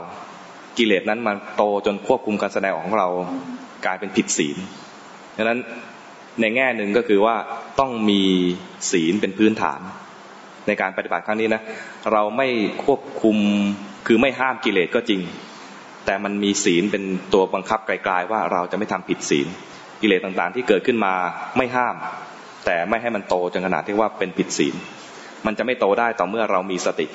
[0.78, 3.09] กิเลสนั้นมันโตจนควบคุมการแสดงออกของเรา
[3.84, 4.59] กลายเป็นผิดศีล
[5.39, 5.60] ดังนั้น
[6.40, 7.36] ในแง่หนึ่งก็คือว่า
[7.81, 8.23] ต้องมี
[8.90, 9.81] ศีลเป็นพื้นฐาน
[10.66, 11.62] ในการปฏิบัติครั้งนี้นะ
[12.12, 12.48] เราไม่
[12.85, 13.36] ควบคุม
[14.06, 15.20] คือไม่ห้ามกิเลสก็จริง
[16.06, 17.02] แต่มันมีศีลเป็น
[17.35, 19.47] ตัวบังคับไกลๆว่าเราจะไม่ทำผิดศีล
[20.01, 21.15] กิเลสต่างๆ ที่เกิดขึ้นมา
[21.56, 21.97] ไม่ห้าม
[22.65, 24.74] แต่ไม่ให้มันโตจนขนาดที่ว่าเป็นผิดศีล
[25.47, 27.06] มันจะไม่โตได้ต่อเมื่อเรามีสติ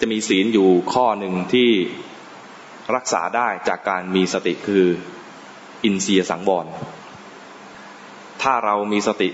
[0.00, 1.70] จะมีศีลอยู่ข้อหนึ่งที่
[2.96, 4.84] รักษาได้จากการมีสติคือ
[5.84, 6.66] อินเสียสังวร
[8.42, 9.28] ถ้าเรามีสติ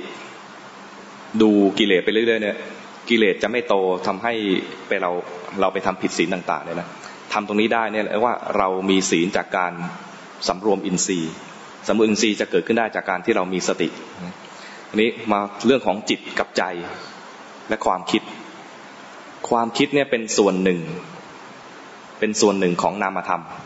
[1.42, 2.56] ดูกิเลสไปเรื่อยๆเนี่ย
[3.08, 3.74] กิเลสจะไม่โต
[4.06, 4.32] ทำให้
[4.88, 5.10] ไปเรา
[5.60, 6.88] เราไปทำผิดศีลต่างๆเลยนะ
[7.32, 9.72] ทำตรงนี้ได้เนี่ยว่าเรามีศีลจากการ
[10.48, 11.32] สำรวมอินทรีย์
[11.86, 13.88] สำรวมอินทรีย์จะเกิดขึ้นได้จากการที่เรามีสติ
[14.88, 16.62] อันนี้มาเรื่องของจิตกับใจ
[17.68, 18.22] และความคิด
[19.50, 20.80] ความคิดเนี่ยเป็นส่วนหนึ่ง
[22.18, 23.42] เป็นส่วนหนึ่งของนามธรรม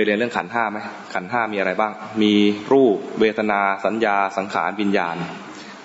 [0.00, 0.78] ยเรียนเรื่องขันห้าไหม
[1.14, 1.92] ขันห้ามีอะไรบ้าง
[2.22, 2.32] มี
[2.72, 5.16] รูปเวทนาสัญญา สังขารวิญญาณ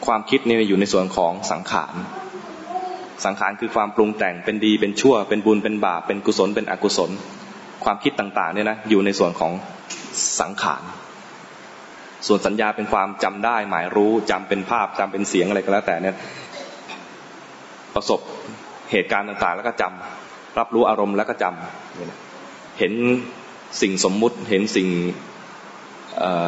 [0.06, 1.95] ความคิดเนี่ยอยู่ในส่วนของสังขาร
[3.26, 7.11] สังขารคือความปรุงแต่งเป็นดีเป็นชั่ว เป็นบุญเป็นบาปเป็นกุศลเป็นอกุศล
[7.84, 9.52] ความคิดต่างๆเนี่ยนะอยู่ในส่วนของ
[10.41, 10.84] สังขาร
[12.27, 16.15] ส่วนสัญญาเป็นความจำได้ หมายรู้จำเป็นภาพจำเป็นเสียงอะไรก็แล้วแต่เนี่ย
[17.95, 18.19] ประสบ
[18.91, 22.94] เหตุการณ์ต่างๆ แล้วก็จำรับรู้อารมณ์แล้วก็จำเห็น
[23.82, 24.88] สิ่งสมมุติเห็นสิ่ง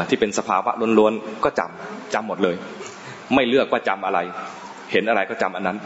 [0.10, 2.56] ที่เป็นสภาวะล้วนๆก็จำจำหมดเลย
[3.35, 4.19] ไม่เลือกว่าจำอะไร
[4.91, 5.77] เห็นอะไรก็จำอันนั้น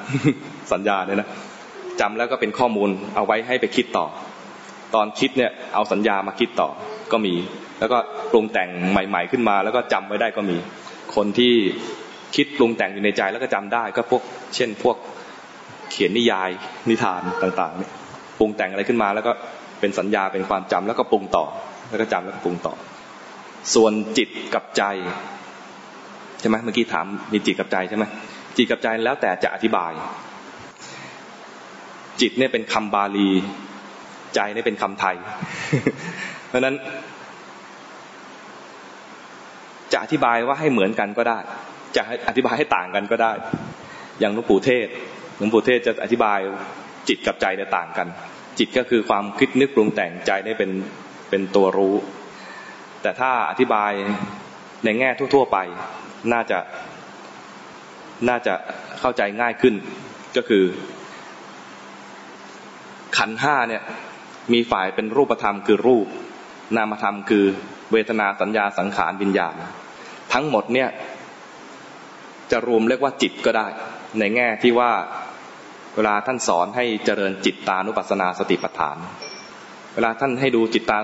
[0.71, 1.29] สัญญาเนี่ยนะ
[2.01, 4.05] จำแล้วก็เป็นข้อมูลเอาไว้ให้ไปคิดต่อ
[4.95, 6.69] ตอนคิดเนี่ยเอาสัญญามาคิดต่อ
[7.11, 7.33] ก็มี
[7.79, 7.97] แล้วก็
[8.31, 10.57] ปรุงแต่งใหม่ ๆ ขึ้นมา แล้วก็จำไว้ได้ก็มี
[11.15, 11.53] คนที่
[12.35, 14.23] คิดปรุงแต่งอยู่ในใจแล้วก็จำได้ก็พวก
[14.55, 14.97] เช่น พวก
[15.91, 16.49] เขียนนิยาย
[16.89, 17.91] นิทานต่างๆเนี่ย
[18.39, 19.31] ปรุงแต่งอะไรขึ้นมาแล้วก็
[19.79, 21.45] เป็นสัญญาเป็นความจำแล้วก็ปรุงต่อ
[21.89, 22.73] แล้วก็จำแล้วก็ปรุงต่อ
[23.73, 24.83] ส่วนจิตกับใจ
[26.39, 28.03] ใช่ไหมเมื่อกี้ถามมีจิตกับใจใช่ไหม
[28.57, 29.91] จิตกับใจแล้วแต่จะอธิบาย
[32.21, 33.29] จิตเนี่ยเป็นคำบาลี
[34.35, 35.15] ใจเนี่ยเป็นคำไทย
[36.47, 36.75] เพราะนั้น
[39.93, 41.39] จะอธิบายว่าให้เหมือนกันก็ได้
[41.95, 43.31] จะอธิบายให้ต่างกันก็ได้
[44.19, 44.87] อย่างหลวงปู่เทศ
[45.37, 46.39] หลวงปู่เทศจะอธิบาย
[47.07, 48.07] จิตกับใจเนี่ยต่างกัน
[48.59, 50.71] จิตก็คือความคิดนึกปรุงแต่งใจนี่เป็น
[51.29, 51.95] เป็นตัวรู้
[53.01, 53.91] แต่ถ้าอธิบาย
[54.83, 55.57] ในแง่ทั่ว ๆ ไป
[56.33, 56.59] น่าจะ
[58.29, 58.53] น่าจะ
[58.99, 59.75] เข้าใจง่ายขึ้น
[60.35, 60.63] ก็คือ
[63.17, 63.83] ขันห้าเนี่ย
[64.53, 66.07] มีฝ่ายเป็นรูปธรรมคือรูป
[66.75, 67.45] นามธรรมคือ
[67.91, 69.53] เวทนาสัญญาสังขารวิญญาณ
[70.33, 70.89] ทั้งหมดเนี่ย
[72.51, 73.67] จะรวมเรียกว่าจิตก็ได้
[74.19, 74.91] ในแง่ที่ว่า
[75.99, 78.97] เวลาท่านสอนให้เจริญจิตตานุปัสสนาสติปัฏฐาน
[79.95, 80.97] เวลาท่านให้ดูจิตตา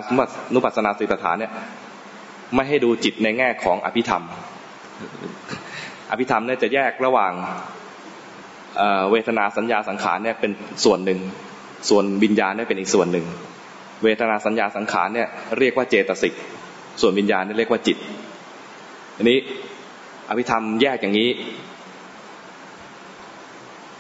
[0.54, 1.52] นุปัสสนาสติปัฏฐานเนี่ย
[2.56, 4.24] ไม่ให้ดูจิตในแง่ของอภิธรรม
[6.12, 7.34] อภิธรรมเนี่ยจะแยกระหว่าง
[9.12, 10.52] เวทนาสัญญาสังขารเนี่ยเป็น
[10.86, 11.20] ส่วนหนึ่ง
[11.90, 13.26] ส่วนวิญญาณเนี่ยเป็นอีกส่วนหนึ่ง
[14.04, 15.28] เวทนาสัญญาสังขารเนี่ย
[15.60, 16.34] เรียกว่าเจตสิก
[17.02, 17.98] ส่วนวิญญาณเนี่ยเรียกว่าจิต
[19.18, 19.38] อันนี้
[20.30, 21.30] อภิธรรมแยกอย่างนี้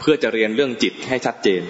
[0.06, 1.62] พื่อจะเรียนเรื่องจิตให้ชัดเจน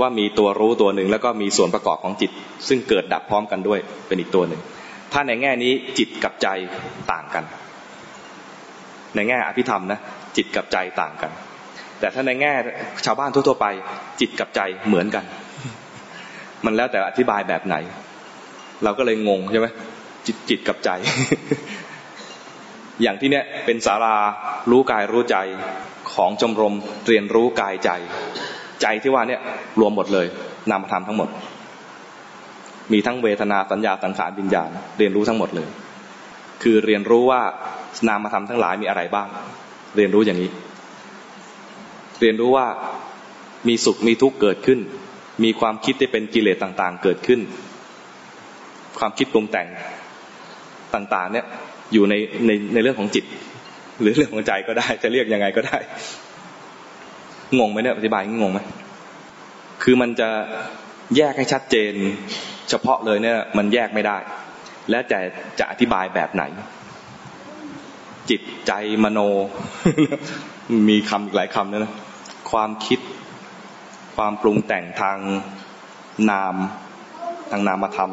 [0.00, 2.30] ว่ามีตัวรู้ตัวหนึ่งแล้วก็มีส่วนประกอบของจิต
[2.68, 4.60] ซึ่งเกิดดับพร้อมกันด้วยเป็นอีกตัวหนึ่ง
[5.12, 6.48] ถ้าในแง่นี้จิตกับใจ
[7.12, 7.44] ต่างกัน
[9.14, 10.00] ในแง่อภิธรรมนะ
[10.36, 11.30] จิตกับใจต่างกัน
[12.00, 12.52] แต่ถ้าในแง่
[13.04, 13.66] ชาวบ้านทั่วๆไป
[14.20, 15.24] จิตกับใจเหมือนกัน
[16.64, 17.76] มันแล้วแต่อธิบายแบบไหน
[18.84, 19.66] เราก็เลยงงใช่ไหม
[20.26, 20.90] จิตจิตกับใจ
[23.02, 24.16] อย่างที่เนี้ยเป็นสารา
[24.70, 25.36] รู้กายรู้ใจ
[26.14, 26.74] ของชมรม
[27.06, 27.90] เรียนรู้กายใจ
[28.82, 29.40] ใจที่ว่าเนี่ย
[29.80, 30.26] รวมหมดเลย
[30.70, 31.28] นามธรรมทั้งหมด
[32.92, 34.68] มีทั้งเวทนาสัญญาสังขารวิญญาณ
[34.98, 35.68] เรียนรู้ทั้งหมดเลย
[36.62, 37.42] คือเรียนรู้ว่า
[38.08, 39.28] นามธรรมทั้งหลายมีอะไรบ้าง
[39.96, 40.50] เรียนรู้อย่างนี้
[42.20, 42.66] เรียนรู้ว่า
[43.68, 44.80] มีสุขมีทุกข์เกิดขึ้น
[45.44, 47.40] มีความคิดที่เป็นกิเลสต่างๆ เกิดขึ้น
[48.98, 49.68] ความคิดปรุงแต่ง
[50.94, 51.46] ต่างๆเนี่ย
[51.92, 52.14] อยู่ใน
[52.46, 53.24] ในในเรื่องของจิต
[54.00, 55.78] หรือเรื่องของใจก็ได้ จะเรียกยังไงก็ได้
[57.58, 58.60] งงไหมเนี่ยอธิบายงงไหม
[59.82, 60.28] คือมันจะ
[61.16, 61.92] แยกให้ชัดเจน
[62.70, 64.16] เฉพาะเลยเนี่ยมันแยกไม่ได้
[64.90, 65.20] และแต่
[65.58, 66.44] จะอธิบายแบบไหน
[68.30, 68.72] จิตใจ
[69.04, 69.18] มโน
[70.88, 71.92] มีคำอีกหลายคำนะนะ
[72.50, 73.00] ความคิด
[74.16, 75.18] ความปรุงแต่งทาง
[76.30, 76.54] นาม
[77.50, 78.12] ทางนามธรรม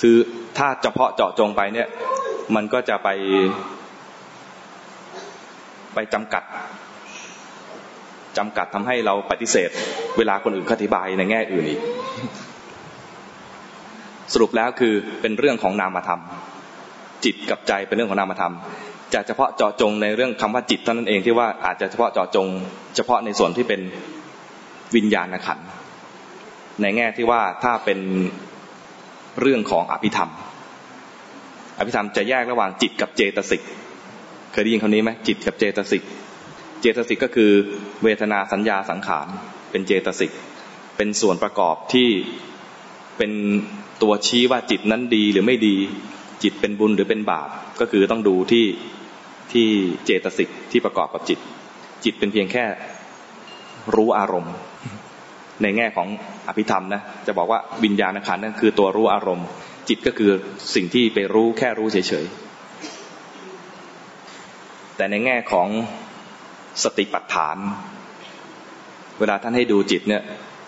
[0.00, 0.16] คือ
[0.58, 1.88] ถ้าเฉพาะเจาะจงไปเนี่ย
[2.54, 3.08] มันก็จะไป
[5.94, 6.44] ไปจำกัด
[8.36, 9.70] จำกัดทำให้เราปฏิเสธ
[10.18, 11.80] เวลาคนอื่นอธิบายในแง่อื่นอีก
[14.32, 16.20] สรุปแล้วคือเป็นเรื่องของนามธรรม
[17.24, 18.54] จิตกับใจเป็นเรื่องของนามธรรม
[19.14, 22.46] จะเฉพาะเจาะจงในเรื่องคำว่าจิตเท่านั้นเองที่ว่าอาจจะเฉพาะเจาะจง
[22.96, 23.80] เฉพาะในส่วนที่เป็น
[24.96, 25.58] วิญญาณขัน
[26.82, 27.98] ในแง่ที่ว่าถ้าเป็น
[29.40, 30.30] เรื่องของอภิธรรม
[31.78, 33.62] อภิธรรมจะแยกระหว่างจิตกับเจตสิก
[34.52, 36.02] เคยได้ยินคำนี้ไหมจิตกับเจตสิก
[36.80, 37.50] เจตสิกก็คือ
[38.02, 39.26] เวทนาสัญญาสังขาร
[39.70, 40.32] เป็นเจตสิก
[40.96, 42.08] เป็นส่วนประกอบที่
[43.16, 43.32] เป็น
[44.02, 45.76] ตัวชี้ว่าจิตนั้นดีหรือไม่ดี
[46.42, 47.48] จิตเป็นบุญหรือเป็นบาป
[47.80, 48.66] ก็คือต้องดูที่
[49.52, 49.68] ที่
[50.04, 51.38] เจตสิกที่ประกอบกับจิต
[52.04, 52.64] จิตเป็นเพียงแค่
[53.94, 54.54] รู้อารมณ์
[55.62, 56.08] ในแง่ของ
[56.48, 59.46] อภิธรรมนะจะบอกว่าวิญญาณขันนั่นคือตัวรู้อารมณ์
[59.88, 60.30] จิตก็คือ
[60.74, 65.68] สิ่งที่ไปรู้แค่รู้เฉยๆแต่ในแง่ของ
[66.82, 67.56] สติปัฏฐาน
[69.18, 70.22] เวลาท่านให้ดูจิตเนี่ย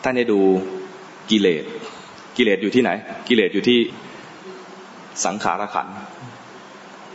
[0.04, 0.40] ท่านให้ดู
[1.30, 1.64] กิเลส
[2.36, 2.90] กิเลสอยู่ที่ไหน
[3.28, 3.78] กิเลสอยู่ที่
[5.24, 5.88] สังขารขัน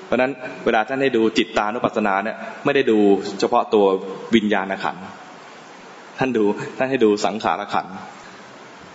[0.05, 0.31] เพราะนั้น
[0.65, 2.99] เวลาท่านให้ดูจิตตานุปัสสนาเนี่ยไม่ได้ดู
[3.39, 3.85] เฉพาะตัว
[4.35, 4.97] วิญญาณขัน
[6.19, 6.43] ท่านดู
[6.77, 7.87] ท่านให้ดูสังขารขัน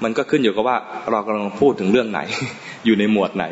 [0.04, 0.76] มันก็ขึ้นอยู่กับว่า
[1.10, 2.20] เรากำลังพูดถึงเรื่องไหน
[2.86, 3.44] อยู่ในหมวดไหน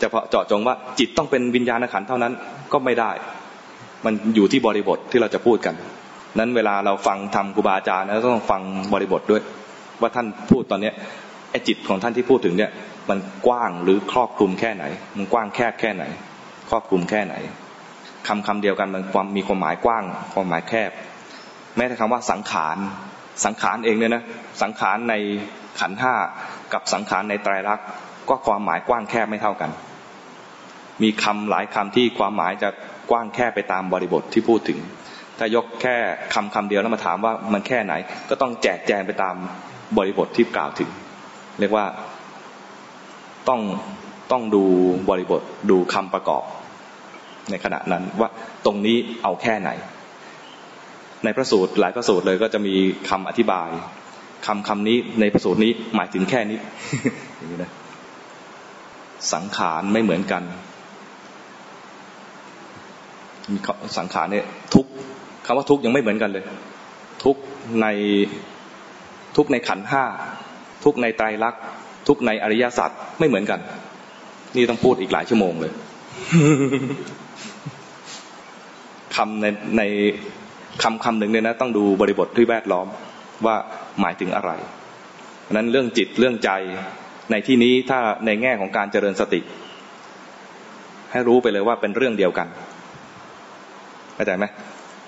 [0.00, 2.32] จะเพาะเจาะจงว่าจิตต้องเป็นวิญญาณขันเท่านั้น
[2.72, 3.10] ก็ไม่ได้
[4.04, 5.74] มันอยู่ที่บริบทที่เราจะพูดกัน
[6.38, 8.62] นั้นเวลาเราฟังทำครูบาอาจารย์เราต้องฟัง
[8.92, 9.42] บริบทด้วย
[10.00, 10.94] ว่าท่านพูดตอนเนี้ย
[11.50, 12.70] ไอ้จิตของท่านที่พูดถึงเนี่ย
[13.10, 14.84] มันกว้างหรือครอบคลุมแค่ไหน
[15.16, 16.04] มันกว้างแคบแค่ไหน
[16.70, 17.34] ครอบคลุมแค่ไหน
[18.28, 20.04] คำคำเดียวกันมันความมีความหมายกว้าง
[20.34, 20.90] ความหมายแคบ
[21.76, 22.76] แม้แต่คำว่าสังขาร
[23.44, 24.24] สังขารเองเนี่ยนะ
[24.62, 25.14] สังขารใน
[25.80, 26.14] ขันห้า
[26.72, 27.86] กับสังขารในไตรลักษณ์
[28.28, 29.70] ก็ความหมายกว้างแคบไม่เท่ากัน
[31.02, 32.68] มีคำหลายคำที่ความหมายจะ
[33.10, 34.78] กว้างแค่ไปตามบริบทที่พูดถึง
[35.38, 35.96] ถ้ายกแค่
[36.34, 37.94] คำคำเดียวแล้วมาถามว่ามันแค่ไหน
[38.28, 39.34] ก็ต้องแจกแจงไปตาม
[39.98, 40.90] บริบทที่กล่าวถึง
[41.60, 41.86] เรียกว่า
[43.48, 43.60] ต้อง
[44.32, 44.64] ต้องดู
[45.10, 46.44] บริบทดูคำประกอบ
[47.50, 48.28] ในขณะนั้นว่า
[48.64, 49.70] ตรงนี้เอาแค่ไหน
[51.24, 52.74] ในพระสูตรหลายพระสูตรเลยก็จะมี
[53.08, 53.68] คำอธิบาย
[54.46, 56.58] คำคำนี้ในพระสูตรนี้หมายถึงแค่นี้
[57.36, 57.70] อย่างนี้นะ
[59.34, 60.42] สังขารไม่เหมือนกัน
[63.98, 64.86] สังขารเนี่ยทุก
[65.46, 66.44] คำว่าทุกยังไม่เหมือนกันเลย
[67.24, 67.36] ทุก
[67.80, 67.86] ใน
[69.36, 70.04] ทุกในขันห้า
[70.84, 71.62] ทุกในไตรลักษณ์
[72.08, 73.60] ทุกในอริยสัจไม่เหมือนกัน
[74.56, 75.72] นี่ต้องพูดอีกหลายชั่วโมงเลย
[79.16, 79.46] คำใน
[79.78, 79.82] ใน
[80.82, 82.86] คำคำหนึ่งเนี่ยนะต้องดูบริบทที่แวดล้อม
[83.46, 83.56] ว่า
[84.00, 84.50] หมายถึงอะไร
[85.52, 86.50] นั้นเรื่องจิตเรื่องใจ
[87.30, 89.40] ในที่นี้ถ้าในแง่ของการเจริญสติ
[91.12, 92.48] ให้รู้ไปเลยว่าเป็นเรื่องเดียวกัน
[94.14, 94.44] เข้าใจไหม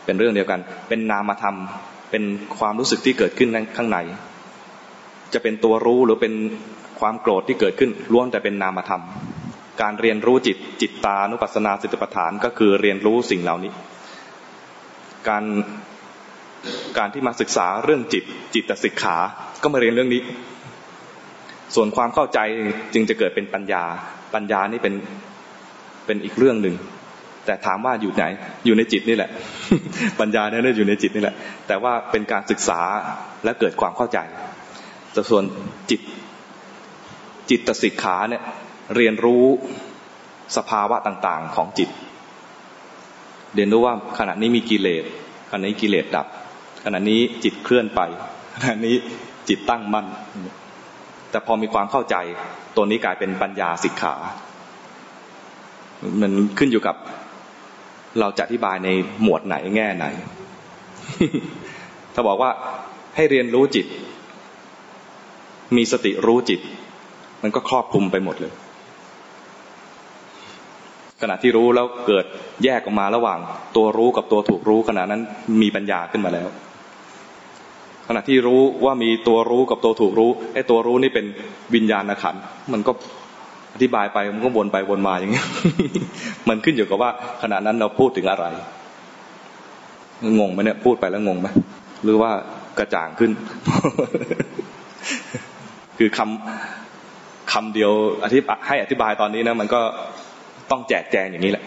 [0.05, 1.57] เป็นเรื่องเดียวกัน เป็นนามธรรม
[2.11, 2.23] เป็น
[2.59, 3.99] ความรู้สึกที่เกิดขึ้นข้างใน
[5.35, 6.35] จะเป็นตัวรู้หรือเป็น
[7.01, 9.03] ความโกรธที่เกิดขึ้นล้วนแต่เป็นนามธรรม
[9.83, 13.73] การเรียนรู้จิตจิตตานุปัสสนาสติปัฏฐาน ก็คือเรียนรู้สิ่งเหล่านี้
[15.29, 15.45] การ
[16.99, 18.25] การที่มาศึกษาเรื่องจิต
[18.55, 19.17] จิตสิกขา
[19.63, 20.23] ก็มาเรียนเรื่องนี้
[21.75, 22.39] ส่วนความเข้าใจ
[22.95, 23.85] จึงจะเกิดเป็นปัญญา
[24.35, 24.95] ปัญญานี่เป็น
[26.07, 26.75] เป็นอีกเรื่องหนึ่ง
[27.47, 28.25] แต่ถามว่าอยู่ไหน
[28.67, 29.31] อยู่ในจิตนี่แหละ
[30.21, 31.35] ปัญญาเนี่ยอยู่ในจิตนี่แหละ
[31.67, 32.81] แต่ว่าเป็นการศึกษา
[33.45, 34.19] และเกิดความเข้าใจ
[35.13, 35.45] แต่ส่วน
[35.91, 36.01] จิต
[37.51, 38.43] จิตสิกขาเนี่ย
[38.97, 39.45] เรียนรู้
[40.57, 41.89] สภาวะต่างๆ ของจิต
[43.55, 45.05] เรียนรู้ว่าขณะนี้มีกิเลส
[45.51, 46.27] ขณะนี้กิเลสดับ
[46.85, 48.01] ขณะนี้จิตเคลื่อนไป
[48.63, 48.95] ขณะนี้
[49.49, 50.07] จิตตั้งมั่น
[51.31, 52.17] แต่พอมีความเข้าใจ
[52.77, 54.15] ตัวนี้กลายเป็นปัญญาสิกขา
[56.21, 56.97] มันขึ้นอยู่กับ
[58.21, 58.89] เราจะอธิบายใน
[59.23, 60.07] หมวดไหนแง่ไหน
[62.15, 62.51] ถ้าบอกว่า
[63.17, 63.87] ให้เรียนรู้จิต
[65.77, 66.61] มีสติรู้จิต
[67.43, 68.53] มันก็ครอบคลุมไปหมดเลย
[71.23, 72.25] ขณะที่รู้แล้วเกิด
[72.65, 73.39] แยกออกมาระหว่าง
[73.77, 75.21] ตัวรู้กับตัวถูกรู้ขณะนั้น
[75.63, 76.49] มีปัญญาขึ้นมาแล้ว
[78.09, 81.27] ขณะที่รู้ว่ามีตัวรู้กับตัวถูกรู้ไอ้ตัวรู้นี่เป็น
[81.75, 82.35] วิญญาณขัน
[82.73, 82.93] มันก็
[83.75, 85.47] อธิบายไปมันก็วนไปวนมาอย่างเงี้ย
[86.49, 87.11] มันขึ้นอยู่กับว่า
[87.43, 88.47] ขณะนั้นเราพูดถึงอะไร
[90.39, 91.49] งงไหมเนี่ยพูดไปแล้วงงไหม
[92.05, 92.31] หรือว่า
[92.79, 93.31] กระจ่างขึ้น
[95.99, 97.93] คือคำคำเดียว
[98.25, 99.81] อธิบให้อธิบายตอนนี้นะ มันก็
[100.71, 101.65] ต้องแจกแจงอย่างนี้แหละ